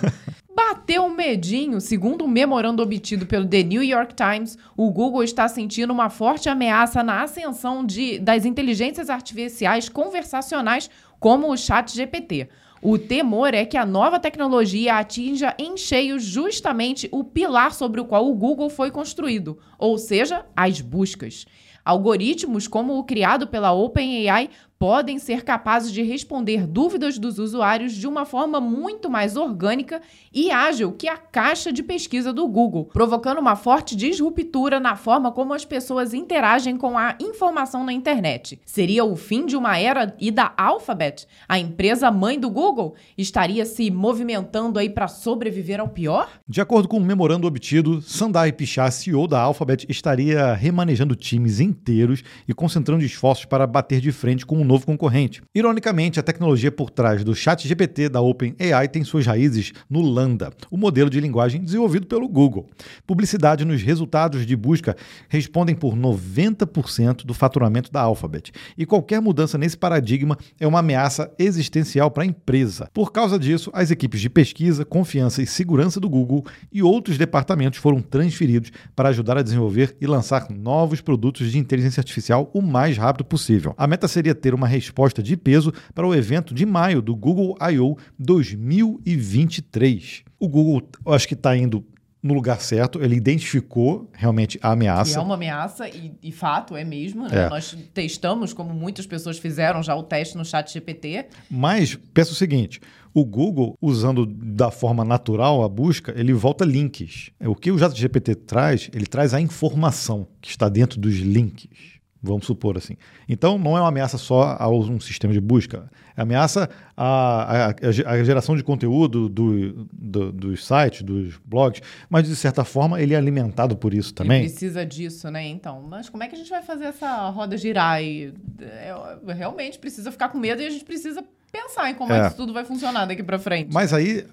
Bateu 0.55 1.05
um 1.05 1.15
medinho. 1.15 1.81
Segundo 1.81 2.25
um 2.25 2.29
memorando 2.29 2.83
obtido 2.83 3.27
pelo 3.27 3.47
The 3.47 3.63
New 3.63 3.83
York 3.83 4.15
Times, 4.15 4.57
o 4.77 4.91
Google 4.91 5.25
está 5.25 5.49
sentindo 5.49 5.93
uma 5.93 6.09
forte 6.09 6.49
ameaça 6.49 7.03
na 7.03 7.23
ascensão 7.23 7.85
de, 7.85 8.19
das 8.19 8.45
inteligências 8.45 9.11
artificiais 9.11 9.89
conversacionais 9.89 10.89
como 11.19 11.53
o 11.53 11.57
Chat 11.57 11.95
GPT. 11.95 12.49
O 12.83 12.97
temor 12.97 13.53
é 13.53 13.67
que 13.67 13.77
a 13.77 13.85
nova 13.85 14.19
tecnologia 14.19 14.95
atinja 14.95 15.55
em 15.59 15.77
cheio 15.77 16.19
justamente 16.19 17.09
o 17.13 17.23
pilar 17.23 17.75
sobre 17.75 18.01
o 18.01 18.07
qual 18.07 18.27
o 18.27 18.35
Google 18.35 18.71
foi 18.71 18.91
construído, 18.91 19.59
ou 19.79 19.99
seja, 19.99 20.47
as 20.57 20.81
buscas. 20.81 21.45
Algoritmos 21.85 22.67
como 22.67 22.99
o 22.99 23.05
criado 23.05 23.47
pela 23.47 23.73
OpenAI 23.73 24.49
podem 24.81 25.19
ser 25.19 25.45
capazes 25.45 25.93
de 25.93 26.01
responder 26.01 26.67
dúvidas 26.67 27.19
dos 27.19 27.39
usuários 27.39 27.93
de 27.93 28.09
uma 28.09 28.25
forma 28.25 28.63
muito 28.63 29.11
mais 29.11 29.37
orgânica 29.37 30.01
e 30.33 30.51
ágil 30.51 30.93
que 30.93 31.07
a 31.07 31.19
caixa 31.19 31.71
de 31.71 31.83
pesquisa 31.83 32.33
do 32.33 32.49
Google, 32.49 32.87
provocando 32.87 33.41
uma 33.41 33.57
forte 33.57 33.95
disruptura 33.95 34.81
na 34.81 34.97
forma 34.97 35.33
como 35.33 35.53
as 35.53 35.67
pessoas 35.67 36.15
interagem 36.15 36.79
com 36.79 36.97
a 36.97 37.15
informação 37.21 37.85
na 37.85 37.93
internet. 37.93 38.59
Seria 38.65 39.05
o 39.05 39.17
fim 39.17 39.45
de 39.45 39.55
uma 39.55 39.79
era 39.79 40.17
e 40.19 40.31
da 40.31 40.55
Alphabet, 40.57 41.27
a 41.47 41.59
empresa 41.59 42.11
mãe 42.11 42.41
do 42.41 42.49
Google, 42.49 42.95
estaria 43.19 43.67
se 43.67 43.91
movimentando 43.91 44.79
aí 44.79 44.89
para 44.89 45.09
sobreviver 45.09 45.79
ao 45.79 45.89
pior? 45.89 46.41
De 46.49 46.63
acordo 46.63 46.89
com 46.89 46.97
um 46.97 47.05
memorando 47.05 47.47
obtido, 47.47 48.01
Sundar 48.01 48.51
Pichai, 48.55 48.91
CEO 48.91 49.29
da 49.29 49.43
Alphabet, 49.43 49.85
estaria 49.91 50.55
remanejando 50.55 51.15
times 51.15 51.61
inteiros 51.61 52.25
e 52.49 52.55
concentrando 52.55 53.05
esforços 53.05 53.45
para 53.45 53.67
bater 53.67 54.01
de 54.01 54.11
frente 54.11 54.47
com 54.47 54.57
um 54.57 54.70
novo 54.71 54.87
concorrente. 54.87 55.43
Ironicamente, 55.53 56.21
a 56.21 56.23
tecnologia 56.23 56.71
por 56.71 56.91
trás 56.91 57.25
do 57.25 57.35
ChatGPT 57.35 58.09
da 58.09 58.21
OpenAI 58.21 58.87
tem 58.87 59.03
suas 59.03 59.27
raízes 59.27 59.73
no 59.89 60.01
Lambda, 60.01 60.53
o 60.71 60.77
modelo 60.77 61.11
de 61.11 61.21
linguagem 61.21 61.61
desenvolvido 61.61 62.07
pelo 62.07 62.29
Google. 62.29 62.69
Publicidade 63.05 63.65
nos 63.65 63.83
resultados 63.83 64.47
de 64.47 64.55
busca 64.55 64.97
respondem 65.29 65.75
por 65.75 65.97
90% 65.97 67.25
do 67.25 67.35
faturamento 67.35 67.91
da 67.91 68.01
Alphabet, 68.01 68.53
e 68.79 68.87
qualquer 68.87 69.21
mudança 69.21 69.59
nesse 69.59 69.77
paradigma 69.77 70.39
é 70.61 70.67
uma 70.69 70.79
ameaça 70.79 71.29
existencial 71.37 72.09
para 72.09 72.23
a 72.23 72.27
empresa. 72.27 72.89
Por 72.95 73.11
causa 73.11 73.41
disso, 73.41 73.71
as 73.75 73.91
equipes 73.91 74.21
de 74.21 74.31
pesquisa, 74.31 74.85
confiança 74.85 75.43
e 75.43 75.47
segurança 75.47 75.99
do 75.99 76.09
Google 76.09 76.45
e 76.73 76.81
outros 76.81 77.19
departamentos 77.19 77.81
foram 77.81 78.01
transferidos 78.01 78.71
para 78.95 79.09
ajudar 79.09 79.37
a 79.37 79.43
desenvolver 79.43 79.97
e 80.01 80.07
lançar 80.07 80.49
novos 80.49 81.01
produtos 81.01 81.51
de 81.51 81.59
inteligência 81.59 82.01
artificial 82.01 82.49
o 82.55 82.63
mais 82.63 82.97
rápido 82.97 83.25
possível. 83.25 83.75
A 83.77 83.89
meta 83.89 84.07
seria 84.07 84.35
ter 84.35 84.55
uma 84.55 84.60
resposta 84.67 85.23
de 85.23 85.37
peso 85.37 85.73
para 85.95 86.07
o 86.07 86.15
evento 86.15 86.55
de 86.55 86.67
maio 86.67 87.03
do 87.03 87.15
Google 87.15 87.57
I.O. 87.61 87.97
2023. 88.19 90.25
O 90.39 90.49
Google, 90.49 90.89
acho 91.07 91.29
que 91.29 91.35
está 91.35 91.55
indo 91.57 91.85
no 92.23 92.35
lugar 92.35 92.61
certo, 92.61 93.03
ele 93.03 93.17
identificou 93.17 94.09
realmente 94.13 94.59
a 94.63 94.73
ameaça. 94.73 95.13
Que 95.13 95.19
é 95.19 95.23
uma 95.23 95.35
ameaça, 95.35 95.89
e, 95.89 96.13
e 96.23 96.31
fato, 96.31 96.77
é 96.77 96.85
mesmo. 96.85 97.27
Né? 97.27 97.47
É. 97.47 97.49
Nós 97.49 97.77
testamos, 97.95 98.53
como 98.53 98.75
muitas 98.75 99.07
pessoas 99.07 99.39
fizeram 99.39 99.83
já 99.83 99.95
o 99.95 100.03
teste 100.03 100.37
no 100.37 100.45
chat 100.45 100.71
GPT. 100.71 101.27
Mas 101.51 101.99
pensa 102.13 102.33
o 102.33 102.35
seguinte: 102.35 102.81
o 103.15 103.25
Google, 103.25 103.77
usando 103.81 104.27
da 104.27 104.71
forma 104.71 105.05
natural 105.05 105.65
a 105.65 105.69
busca, 105.69 106.13
ele 106.17 106.33
volta 106.33 106.65
links. 106.65 107.31
O 107.41 107.55
que 107.55 107.71
o 107.71 107.79
ChatGPT 107.79 108.35
traz, 108.35 108.91
ele 108.93 109.07
traz 109.07 109.33
a 109.33 109.41
informação 109.41 110.29
que 110.41 110.51
está 110.51 110.69
dentro 110.69 111.01
dos 111.01 111.17
links. 111.17 112.00
Vamos 112.23 112.45
supor 112.45 112.77
assim. 112.77 112.97
Então, 113.27 113.59
não 113.59 113.79
é 113.79 113.81
uma 113.81 113.89
ameaça 113.89 114.19
só 114.19 114.57
a 114.59 114.69
um 114.69 115.01
sistema 115.01 115.33
de 115.33 115.41
busca. 115.41 115.91
É 116.15 116.21
ameaça 116.21 116.69
à, 116.95 117.71
à, 117.71 118.13
à 118.13 118.23
geração 118.23 118.55
de 118.55 118.63
conteúdo 118.63 119.27
do, 119.27 119.89
do, 119.91 120.31
dos 120.31 120.67
sites, 120.67 121.01
dos 121.01 121.39
blogs, 121.45 121.81
mas 122.11 122.29
de 122.29 122.37
certa 122.37 122.63
forma 122.63 123.01
ele 123.01 123.15
é 123.15 123.17
alimentado 123.17 123.75
por 123.75 123.95
isso 123.95 124.13
também. 124.13 124.41
Ele 124.41 124.51
precisa 124.51 124.85
disso, 124.85 125.31
né? 125.31 125.47
Então, 125.49 125.83
mas 125.89 126.11
como 126.11 126.23
é 126.23 126.29
que 126.29 126.35
a 126.35 126.39
gente 126.39 126.51
vai 126.51 126.63
fazer 126.63 126.85
essa 126.85 127.31
roda 127.31 127.57
girar? 127.57 128.03
E, 128.03 128.35
é, 128.61 129.33
realmente 129.33 129.79
precisa 129.79 130.13
ficar 130.13 130.29
com 130.29 130.39
medo 130.39 130.61
e 130.61 130.67
a 130.67 130.71
gente 130.71 130.85
precisa 130.85 131.25
pensar 131.51 131.91
em 131.91 131.95
como 131.95 132.13
é, 132.13 132.19
é 132.19 132.21
que 132.21 132.27
isso 132.29 132.37
tudo 132.37 132.53
vai 132.53 132.67
funcionar 132.67 133.07
daqui 133.07 133.23
para 133.23 133.39
frente. 133.39 133.73
Mas 133.73 133.95
aí, 133.95 134.27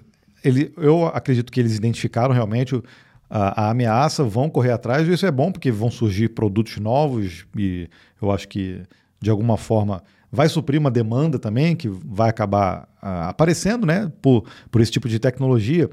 ele, 0.44 0.72
eu 0.76 1.06
acredito 1.06 1.50
que 1.50 1.58
eles 1.58 1.74
identificaram 1.74 2.34
realmente 2.34 2.80
a, 3.28 3.70
ameaça, 3.70 4.24
vão 4.24 4.48
correr 4.48 4.72
atrás, 4.72 5.06
e 5.06 5.12
isso 5.12 5.26
é 5.26 5.30
bom 5.30 5.52
porque 5.52 5.70
vão 5.70 5.90
surgir 5.90 6.30
produtos 6.30 6.78
novos 6.78 7.46
e 7.56 7.88
eu 8.20 8.30
acho 8.30 8.48
que, 8.48 8.82
de 9.20 9.30
alguma 9.30 9.56
forma, 9.56 10.02
vai 10.30 10.48
suprir 10.48 10.80
uma 10.80 10.90
demanda 10.90 11.38
também 11.38 11.76
que 11.76 11.88
vai 11.88 12.30
acabar 12.30 12.88
uh, 13.02 13.28
aparecendo 13.28 13.86
né, 13.86 14.10
por, 14.22 14.44
por 14.70 14.80
esse 14.80 14.92
tipo 14.92 15.08
de 15.08 15.18
tecnologia, 15.18 15.90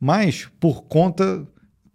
mas 0.00 0.48
por 0.60 0.82
conta 0.84 1.46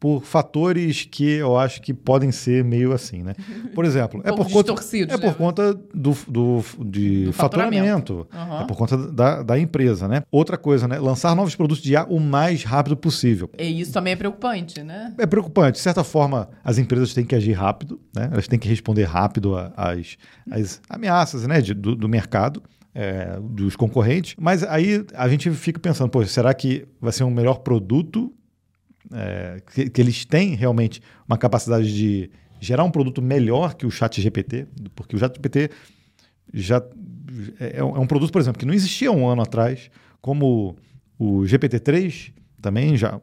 por 0.04 0.22
fatores 0.22 1.08
que 1.10 1.24
eu 1.24 1.58
acho 1.58 1.82
que 1.82 1.94
podem 1.94 2.30
ser 2.30 2.62
meio 2.62 2.92
assim, 2.92 3.24
né? 3.24 3.36
Por 3.74 3.86
exemplo, 3.86 4.20
um 4.20 4.30
é 4.30 4.36
por 4.36 4.52
conta 4.52 4.74
é 4.74 5.18
por 5.18 5.28
né? 5.28 5.34
conta 5.34 5.74
do, 5.74 6.18
do, 6.28 6.62
de 6.84 7.26
do 7.28 7.32
faturamento, 7.32 8.28
uhum. 8.34 8.60
é 8.60 8.66
por 8.66 8.76
conta 8.76 8.98
da, 8.98 9.42
da 9.42 9.58
empresa, 9.58 10.06
né? 10.06 10.24
Outra 10.30 10.58
coisa, 10.58 10.90
né? 10.90 11.00
Lançar 11.00 11.34
novos 11.38 11.56
produtos 11.56 11.82
de 11.82 11.94
IA 11.94 12.04
o 12.10 12.20
mais 12.20 12.66
rápido 12.66 12.98
possível. 12.98 13.50
E 13.58 13.80
isso 13.80 13.94
também 13.94 14.12
é 14.12 14.16
preocupante, 14.18 14.84
né? 14.84 15.14
É 15.18 15.26
preocupante. 15.26 15.78
De 15.78 15.82
certa 15.82 16.04
forma, 16.04 16.50
as 16.66 16.78
empresas 16.78 17.14
têm 17.14 17.24
que 17.24 17.34
agir 17.34 17.54
rápido, 17.54 17.98
né? 18.14 18.28
Elas 18.30 18.46
têm 18.46 18.60
que 18.60 18.68
responder 18.68 19.06
rápido 19.06 19.56
às, 19.78 20.18
às 20.52 20.82
ameaças, 20.90 21.48
né? 21.48 21.62
De, 21.62 21.74
do, 21.74 21.96
do 21.96 22.10
mercado. 22.10 22.62
É, 22.96 23.40
dos 23.42 23.76
concorrentes, 23.76 24.36
mas 24.40 24.62
aí 24.62 25.04
a 25.16 25.28
gente 25.28 25.50
fica 25.50 25.80
pensando, 25.80 26.12
pô, 26.12 26.24
será 26.28 26.54
que 26.54 26.86
vai 27.02 27.12
ser 27.12 27.24
um 27.24 27.32
melhor 27.32 27.62
produto 27.62 28.32
é, 29.12 29.62
que, 29.74 29.90
que, 29.90 30.02
eles 30.02 30.26
têm 30.26 30.56
realmente 30.56 31.02
uma 31.28 31.38
capacidade 31.38 31.94
de 31.94 32.30
gerar 32.60 32.84
um 32.84 32.92
produto 32.92 33.22
melhor 33.22 33.76
que 33.76 33.86
o 33.86 33.92
Chat 33.92 34.22
GPT, 34.22 34.68
porque 34.96 35.16
o 35.16 35.20
Chat 35.20 35.36
GPT 35.36 35.70
já 36.54 36.82
é, 37.60 37.80
é, 37.80 37.84
um 37.84 38.08
produto, 38.08 38.32
por 38.32 38.40
exemplo, 38.40 38.60
que 38.60 38.66
não 38.66 38.74
existia 38.74 39.12
um 39.12 39.28
ano 39.28 39.42
atrás, 39.42 39.90
como 40.22 40.78
o 41.18 41.42
GPT-3 41.42 42.34
também 42.62 42.96
já, 42.96 43.20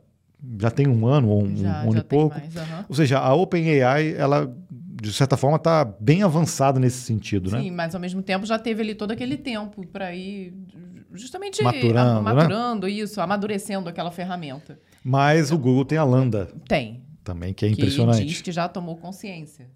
já 0.58 0.70
tem 0.70 0.86
um 0.88 1.06
ano 1.06 1.28
ou 1.28 1.44
um, 1.44 1.56
já, 1.56 1.84
um 1.84 1.90
ano 1.90 2.00
e 2.00 2.04
pouco. 2.04 2.36
Mais, 2.36 2.54
uhum. 2.54 2.84
Ou 2.88 2.94
seja, 2.94 3.18
a 3.18 3.34
OpenAI, 3.34 4.14
ela 4.14 4.54
de 5.02 5.12
certa 5.12 5.36
forma, 5.36 5.56
está 5.56 5.84
bem 5.84 6.22
avançada 6.22 6.78
nesse 6.78 6.98
sentido, 6.98 7.48
Sim, 7.48 7.56
né? 7.56 7.62
Sim, 7.62 7.70
mas 7.70 7.94
ao 7.94 8.00
mesmo 8.00 8.22
tempo 8.22 8.44
já 8.44 8.58
teve 8.58 8.82
ali 8.82 8.94
todo 8.94 9.12
aquele 9.12 9.36
tempo 9.36 9.86
para 9.86 10.14
ir 10.14 10.54
justamente 11.14 11.62
maturando, 11.62 12.18
a, 12.18 12.34
maturando 12.34 12.86
né? 12.86 12.92
isso, 12.92 13.20
amadurecendo 13.20 13.88
aquela 13.88 14.10
ferramenta. 14.10 14.78
Mas 15.02 15.50
o 15.50 15.58
Google 15.58 15.84
tem 15.84 15.98
a 15.98 16.04
Lambda. 16.04 16.48
Tem. 16.68 17.02
Também, 17.24 17.54
que 17.54 17.64
é 17.64 17.68
impressionante. 17.68 18.20
Que 18.20 18.26
diz 18.26 18.42
que 18.42 18.52
já 18.52 18.68
tomou 18.68 18.96
consciência. 18.96 19.66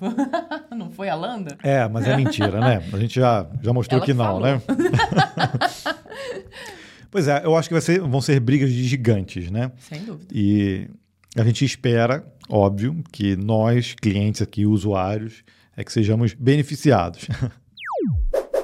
não 0.74 0.90
foi 0.90 1.08
a 1.08 1.14
Landa? 1.14 1.56
É, 1.62 1.86
mas 1.88 2.06
é 2.06 2.16
mentira, 2.16 2.60
né? 2.60 2.82
A 2.92 2.98
gente 2.98 3.14
já, 3.14 3.46
já 3.62 3.72
mostrou 3.72 3.98
Ela 3.98 4.06
que 4.06 4.14
não, 4.14 4.24
falou. 4.24 4.40
né? 4.40 4.62
pois 7.10 7.28
é, 7.28 7.42
eu 7.44 7.56
acho 7.56 7.68
que 7.68 7.80
ser, 7.80 8.00
vão 8.00 8.20
ser 8.20 8.40
brigas 8.40 8.72
de 8.72 8.84
gigantes, 8.84 9.50
né? 9.50 9.72
Sem 9.78 10.04
dúvida. 10.04 10.28
E 10.32 10.88
a 11.36 11.44
gente 11.44 11.64
espera, 11.64 12.24
óbvio, 12.48 13.02
que 13.12 13.36
nós, 13.36 13.94
clientes 13.94 14.40
aqui, 14.40 14.64
usuários, 14.64 15.44
é 15.76 15.84
que 15.84 15.92
sejamos 15.92 16.32
beneficiados. 16.32 17.28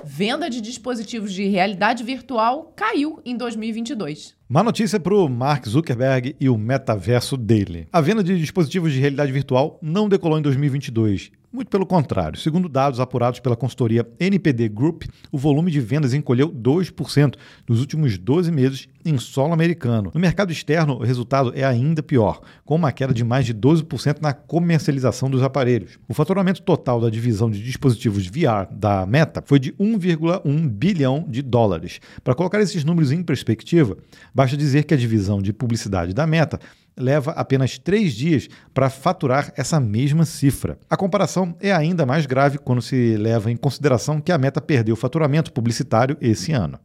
Venda 0.05 0.49
de 0.49 0.61
dispositivos 0.61 1.33
de 1.33 1.47
realidade 1.49 2.03
virtual 2.03 2.73
caiu 2.75 3.21
em 3.25 3.37
2022. 3.37 4.40
Má 4.53 4.65
notícia 4.65 4.99
para 4.99 5.15
o 5.15 5.29
Mark 5.29 5.65
Zuckerberg 5.65 6.35
e 6.41 6.49
o 6.49 6.59
metaverso 6.59 7.37
dele. 7.37 7.87
A 7.93 8.01
venda 8.01 8.21
de 8.21 8.37
dispositivos 8.37 8.93
de 8.93 8.99
realidade 8.99 9.31
virtual 9.31 9.79
não 9.81 10.09
decolou 10.09 10.41
em 10.41 10.43
2022 10.43 11.31
muito 11.53 11.69
pelo 11.69 11.85
contrário. 11.85 12.39
Segundo 12.39 12.69
dados 12.69 13.01
apurados 13.01 13.41
pela 13.41 13.57
consultoria 13.57 14.07
NPD 14.19 14.69
Group, 14.69 15.05
o 15.33 15.39
volume 15.39 15.71
de 15.71 15.81
vendas 15.81 16.15
encolheu 16.15 16.49
2% 16.49 17.35
nos 17.69 17.81
últimos 17.81 18.17
12 18.17 18.53
meses 18.53 18.89
em 19.05 19.19
solo 19.19 19.53
americano. 19.53 20.11
No 20.15 20.21
mercado 20.21 20.53
externo, 20.53 20.95
o 20.95 21.05
resultado 21.05 21.53
é 21.55 21.65
ainda 21.65 22.03
pior, 22.03 22.41
com 22.65 22.77
uma 22.77 22.93
queda 22.93 23.13
de 23.13 23.25
mais 23.25 23.47
de 23.47 23.55
12% 23.55 24.21
na 24.21 24.33
comercialização 24.33 25.29
dos 25.29 25.43
aparelhos. 25.43 25.99
O 26.09 26.15
faturamento 26.15 26.63
total 26.63 27.01
da 27.01 27.11
divisão 27.11 27.51
de 27.51 27.63
dispositivos 27.63 28.27
VR 28.27 28.71
da 28.71 29.05
Meta 29.07 29.43
foi 29.45 29.59
de 29.59 29.73
1,1 29.73 30.69
bilhão 30.69 31.25
de 31.27 31.43
dólares. 31.43 32.01
Para 32.23 32.35
colocar 32.35 32.61
esses 32.61 32.85
números 32.85 33.11
em 33.11 33.23
perspectiva, 33.23 33.97
basta 34.41 34.57
dizer 34.57 34.85
que 34.85 34.95
a 34.95 34.97
divisão 34.97 35.43
de 35.43 35.53
publicidade 35.53 36.15
da 36.15 36.27
Meta 36.27 36.59
leva 36.97 37.33
apenas 37.33 37.79
três 37.79 38.15
dias 38.15 38.49
para 38.73 38.89
faturar 38.89 39.53
essa 39.55 39.79
mesma 39.79 40.25
cifra. 40.25 40.79
A 40.89 40.97
comparação 40.97 41.55
é 41.61 41.71
ainda 41.71 42.07
mais 42.07 42.25
grave 42.25 42.57
quando 42.57 42.81
se 42.81 43.19
leva 43.19 43.51
em 43.51 43.57
consideração 43.57 44.19
que 44.19 44.33
a 44.33 44.39
meta 44.39 44.59
perdeu 44.59 44.97
faturamento 44.97 45.53
publicitário 45.53 46.17
esse 46.23 46.53
ano. 46.53 46.81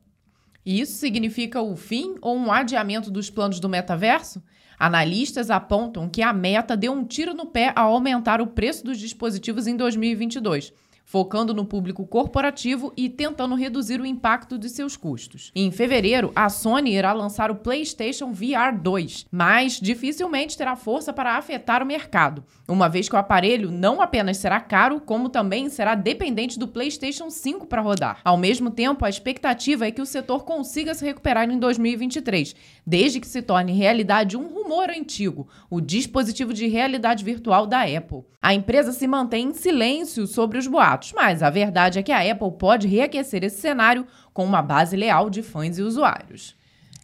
E 0.65 0.81
isso 0.81 0.97
significa 0.97 1.61
o 1.61 1.77
fim 1.77 2.15
ou 2.21 2.35
um 2.35 2.51
adiamento 2.51 3.09
dos 3.09 3.29
planos 3.29 3.61
do 3.61 3.69
metaverso? 3.69 4.43
Analistas 4.77 5.49
apontam 5.49 6.09
que 6.09 6.21
a 6.21 6.33
meta 6.33 6.75
deu 6.75 6.91
um 6.91 7.05
tiro 7.05 7.33
no 7.33 7.45
pé 7.45 7.71
ao 7.73 7.93
aumentar 7.93 8.41
o 8.41 8.47
preço 8.47 8.83
dos 8.83 8.99
dispositivos 8.99 9.65
em 9.65 9.77
2022 9.77 10.73
focando 11.05 11.53
no 11.53 11.63
público 11.63 12.05
corporativo 12.05 12.91
e 12.97 13.07
tentando 13.07 13.55
reduzir 13.55 14.01
o 14.01 14.05
impacto 14.05 14.57
de 14.57 14.67
seus 14.67 14.97
custos. 14.97 15.51
Em 15.55 15.71
fevereiro, 15.71 16.31
a 16.35 16.49
Sony 16.49 16.95
irá 16.95 17.13
lançar 17.13 17.51
o 17.51 17.55
PlayStation 17.55 18.31
VR 18.31 18.75
2, 18.81 19.27
mas 19.31 19.79
dificilmente 19.79 20.57
terá 20.57 20.75
força 20.75 21.13
para 21.13 21.37
afetar 21.37 21.83
o 21.83 21.85
mercado, 21.85 22.43
uma 22.67 22.89
vez 22.89 23.07
que 23.07 23.15
o 23.15 23.19
aparelho 23.19 23.69
não 23.69 24.01
apenas 24.01 24.37
será 24.37 24.59
caro, 24.59 24.99
como 24.99 25.29
também 25.29 25.69
será 25.69 25.93
dependente 25.93 26.57
do 26.57 26.67
PlayStation 26.67 27.29
5 27.29 27.67
para 27.67 27.81
rodar. 27.81 28.19
Ao 28.23 28.35
mesmo 28.35 28.71
tempo, 28.71 29.05
a 29.05 29.09
expectativa 29.09 29.85
é 29.85 29.91
que 29.91 30.01
o 30.01 30.05
setor 30.05 30.43
consiga 30.43 30.95
se 30.95 31.05
recuperar 31.05 31.49
em 31.49 31.59
2023, 31.59 32.55
desde 32.85 33.19
que 33.19 33.27
se 33.27 33.43
torne 33.43 33.73
realidade 33.73 34.35
um 34.35 34.47
rumor 34.47 34.89
antigo, 34.89 35.47
o 35.69 35.79
dispositivo 35.79 36.51
de 36.53 36.67
realidade 36.67 37.23
virtual 37.23 37.67
da 37.67 37.83
Apple. 37.83 38.23
A 38.41 38.53
empresa 38.53 38.91
se 38.91 39.07
mantém 39.07 39.49
em 39.49 39.53
silêncio 39.53 40.27
sobre 40.27 40.57
os 40.57 40.67
boatos 40.67 40.94
mas 41.15 41.41
a 41.43 41.49
verdade 41.49 41.99
é 41.99 42.03
que 42.03 42.11
a 42.11 42.31
Apple 42.31 42.51
pode 42.57 42.87
reaquecer 42.87 43.43
esse 43.43 43.61
cenário 43.61 44.05
com 44.33 44.43
uma 44.43 44.61
base 44.61 44.95
leal 44.95 45.29
de 45.29 45.41
fãs 45.41 45.77
e 45.77 45.81
usuários. 45.81 46.55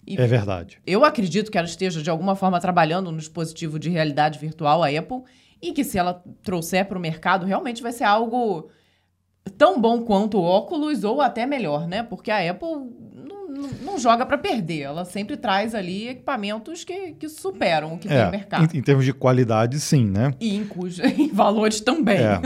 E 0.06 0.20
é 0.20 0.28
verdade. 0.28 0.80
Eu 0.86 1.06
acredito 1.06 1.52
que 1.52 1.58
ela 1.58 1.68
esteja 1.68 2.02
de 2.02 2.10
alguma 2.10 2.36
forma 2.36 2.60
trabalhando 2.60 3.12
no 3.12 3.18
dispositivo 3.18 3.78
de 3.78 3.90
realidade 3.90 4.40
virtual, 4.40 4.84
a 4.84 4.88
Apple, 4.88 5.24
e 5.62 5.72
que 5.74 5.84
se 5.84 5.98
ela 5.98 6.24
trouxer 6.44 6.86
para 6.86 6.98
o 6.98 7.02
mercado, 7.02 7.46
realmente 7.46 7.84
vai 7.84 7.92
ser 7.92 8.04
algo 8.04 8.70
tão 9.58 9.80
bom 9.80 10.02
quanto 10.02 10.38
o 10.38 10.44
óculos 10.44 11.04
ou 11.04 11.22
até 11.22 11.46
melhor, 11.46 11.88
né? 11.88 12.04
Porque 12.04 12.32
a 12.32 12.50
Apple 12.50 12.70
não, 13.52 14.00
joga 14.00 14.26
para 14.26 14.38
perder, 14.38 14.82
ela 14.82 15.06
sempre 15.06 15.38
traz 15.38 15.76
ali 15.76 16.08
equipamentos 16.08 16.84
que, 16.84 17.14
que 17.14 17.30
superam 17.30 17.94
o 17.94 17.98
que 17.98 18.08
é, 18.08 18.16
tem 18.16 18.26
no 18.26 18.32
mercado. 18.32 18.76
Em, 18.76 18.80
em, 18.80 18.82
termos 18.82 19.06
de 19.06 19.14
qualidade, 19.14 19.80
sim, 19.80 20.06
né? 20.06 20.34
E 20.40 20.56
em, 20.56 20.66
cujo, 20.66 21.02
em 21.06 21.30
valores 21.30 21.82
também. 21.82 22.20
É. 22.20 22.40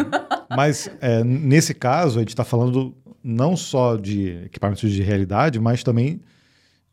Mas 0.56 0.90
é, 1.00 1.24
nesse 1.24 1.74
caso, 1.74 2.18
a 2.18 2.22
gente 2.22 2.30
está 2.30 2.44
falando 2.44 2.96
não 3.24 3.56
só 3.56 3.96
de 3.96 4.46
equipamentos 4.46 4.92
de 4.92 5.02
realidade, 5.02 5.60
mas 5.60 5.84
também 5.84 6.22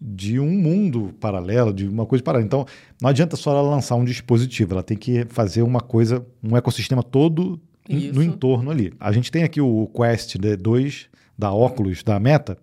de 0.01 0.41
um 0.41 0.51
mundo 0.51 1.15
paralelo, 1.21 1.73
de 1.73 1.87
uma 1.87 2.05
coisa 2.05 2.25
paralela. 2.25 2.47
Então, 2.47 2.67
não 3.01 3.09
adianta 3.09 3.37
só 3.37 3.53
ela 3.53 3.63
lançar 3.63 3.95
um 3.95 4.05
dispositivo, 4.05 4.73
ela 4.73 4.83
tem 4.83 4.97
que 4.97 5.25
fazer 5.27 5.63
uma 5.63 5.81
coisa, 5.81 6.27
um 6.43 6.57
ecossistema 6.57 7.03
todo 7.03 7.61
Isso. 7.89 8.15
no 8.15 8.23
entorno 8.23 8.71
ali. 8.71 8.93
A 8.99 9.13
gente 9.13 9.31
tem 9.31 9.45
aqui 9.45 9.61
o 9.61 9.89
Quest 9.95 10.37
2 10.37 11.09
da 11.39 11.53
Oculus, 11.53 12.03
da 12.03 12.19
Meta, 12.19 12.59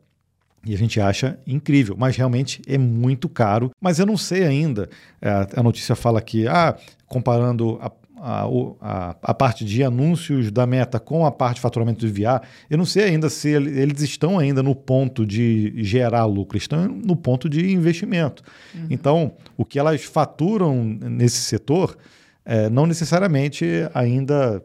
e 0.66 0.74
a 0.74 0.78
gente 0.78 1.00
acha 1.00 1.40
incrível, 1.48 1.96
mas 1.98 2.16
realmente 2.16 2.62
é 2.68 2.78
muito 2.78 3.30
caro. 3.30 3.72
Mas 3.82 4.00
eu 4.00 4.06
não 4.06 4.18
sei 4.18 4.44
ainda. 4.44 4.90
É, 5.22 5.48
a 5.56 5.64
notícia 5.64 5.96
fala 5.96 6.22
que, 6.22 6.48
ah, 6.48 6.76
comparando 7.08 7.78
a 7.82 7.90
a, 8.22 8.46
a, 8.82 9.16
a, 9.22 9.34
parte 9.34 9.64
de 9.64 9.84
anúncios 9.84 10.52
da 10.52 10.68
Meta 10.68 11.00
com 11.00 11.26
a 11.26 11.32
parte 11.32 11.56
de 11.56 11.62
faturamento 11.62 12.06
de 12.06 12.12
VR, 12.12 12.42
eu 12.70 12.78
não 12.78 12.86
sei 12.86 13.06
ainda 13.06 13.30
se 13.30 13.50
eles 13.50 14.02
estão 14.02 14.38
ainda 14.38 14.62
no 14.62 14.76
ponto 14.76 15.26
de 15.26 15.74
gerar 15.84 16.26
lucro, 16.26 16.58
estão 16.58 16.88
no 16.88 17.16
ponto 17.16 17.50
de 17.50 17.72
investimento. 17.72 18.44
Uhum. 18.76 18.88
Então, 18.90 19.34
o 19.58 19.64
que 19.64 19.80
elas 19.80 20.04
faturam 20.04 20.84
nesse 20.84 21.38
setor 21.38 21.98
é, 22.50 22.68
não 22.68 22.88
necessariamente 22.88 23.66
ainda 23.94 24.64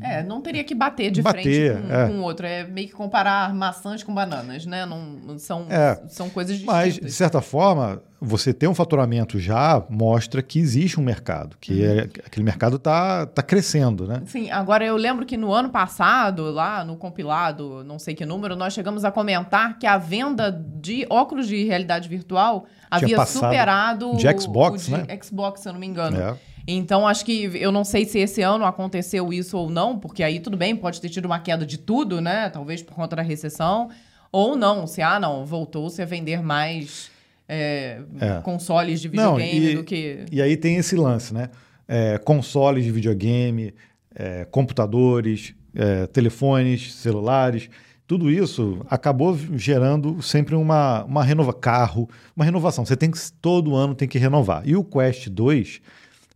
é, 0.00 0.22
não 0.22 0.40
teria 0.40 0.62
que 0.62 0.74
bater 0.74 1.10
de 1.10 1.20
bater, 1.20 1.42
frente 1.42 1.86
com, 1.86 1.92
é. 1.92 2.06
com 2.06 2.20
outro. 2.20 2.46
É 2.46 2.64
meio 2.64 2.86
que 2.86 2.94
comparar 2.94 3.52
maçãs 3.52 4.02
com 4.04 4.14
bananas, 4.14 4.64
né? 4.64 4.86
Não, 4.86 5.36
são, 5.38 5.66
é. 5.68 6.00
são 6.08 6.30
coisas 6.30 6.54
distintas. 6.54 6.76
Mas, 6.76 6.94
de 6.94 7.10
certa 7.10 7.40
forma, 7.40 8.00
você 8.20 8.52
ter 8.52 8.68
um 8.68 8.74
faturamento 8.74 9.40
já 9.40 9.84
mostra 9.90 10.40
que 10.40 10.60
existe 10.60 11.00
um 11.00 11.02
mercado, 11.02 11.56
que 11.60 11.84
uhum. 11.84 11.98
é, 11.98 12.00
aquele 12.24 12.44
mercado 12.44 12.76
está 12.76 13.26
tá 13.26 13.42
crescendo, 13.42 14.06
né? 14.06 14.22
Sim, 14.26 14.50
agora 14.52 14.84
eu 14.84 14.96
lembro 14.96 15.26
que 15.26 15.36
no 15.36 15.52
ano 15.52 15.70
passado, 15.70 16.44
lá 16.52 16.84
no 16.84 16.96
compilado, 16.96 17.82
não 17.82 17.98
sei 17.98 18.14
que 18.14 18.24
número, 18.24 18.54
nós 18.54 18.72
chegamos 18.72 19.04
a 19.04 19.10
comentar 19.10 19.76
que 19.78 19.86
a 19.86 19.98
venda 19.98 20.52
de 20.52 21.04
óculos 21.10 21.48
de 21.48 21.64
realidade 21.64 22.08
virtual 22.08 22.66
Tinha 22.98 23.16
havia 23.16 23.26
superado 23.26 24.14
de 24.16 24.40
Xbox, 24.40 24.86
o 24.86 24.86
de 24.86 24.92
né? 24.92 25.18
Xbox, 25.20 25.62
se 25.62 25.68
eu 25.68 25.72
não 25.72 25.80
me 25.80 25.86
engano. 25.86 26.16
É. 26.16 26.36
Então, 26.70 27.08
acho 27.08 27.24
que 27.24 27.50
eu 27.54 27.72
não 27.72 27.82
sei 27.82 28.04
se 28.04 28.18
esse 28.18 28.42
ano 28.42 28.66
aconteceu 28.66 29.32
isso 29.32 29.56
ou 29.56 29.70
não, 29.70 29.98
porque 29.98 30.22
aí 30.22 30.38
tudo 30.38 30.54
bem, 30.54 30.76
pode 30.76 31.00
ter 31.00 31.08
tido 31.08 31.24
uma 31.24 31.38
queda 31.38 31.64
de 31.64 31.78
tudo, 31.78 32.20
né? 32.20 32.50
Talvez 32.50 32.82
por 32.82 32.94
conta 32.94 33.16
da 33.16 33.22
recessão. 33.22 33.88
Ou 34.30 34.54
não, 34.54 34.86
se, 34.86 35.00
ah, 35.00 35.18
não, 35.18 35.46
voltou-se 35.46 36.02
a 36.02 36.04
vender 36.04 36.42
mais 36.42 37.10
é, 37.48 38.02
é. 38.20 38.40
consoles 38.42 39.00
de 39.00 39.08
videogame 39.08 39.60
não, 39.60 39.70
e, 39.70 39.74
do 39.76 39.82
que. 39.82 40.26
E 40.30 40.42
aí 40.42 40.58
tem 40.58 40.76
esse 40.76 40.94
lance, 40.94 41.32
né? 41.32 41.48
É, 41.88 42.18
consoles 42.18 42.84
de 42.84 42.92
videogame, 42.92 43.74
é, 44.14 44.44
computadores, 44.44 45.54
é, 45.74 46.06
telefones, 46.06 46.92
celulares 46.92 47.70
tudo 48.08 48.30
isso 48.30 48.86
acabou 48.88 49.38
gerando 49.54 50.22
sempre 50.22 50.54
uma, 50.54 51.04
uma 51.04 51.22
renova 51.22 51.52
carro, 51.52 52.08
uma 52.34 52.42
renovação. 52.42 52.86
Você 52.86 52.96
tem 52.96 53.10
que 53.10 53.18
todo 53.32 53.76
ano 53.76 53.94
tem 53.94 54.08
que 54.08 54.18
renovar. 54.18 54.66
E 54.66 54.74
o 54.74 54.82
Quest 54.82 55.28
2 55.28 55.82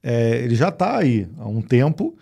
é, 0.02 0.38
ele 0.38 0.54
já 0.54 0.68
está 0.68 0.98
aí 0.98 1.28
há 1.38 1.46
um 1.46 1.62
tempo 1.62 2.16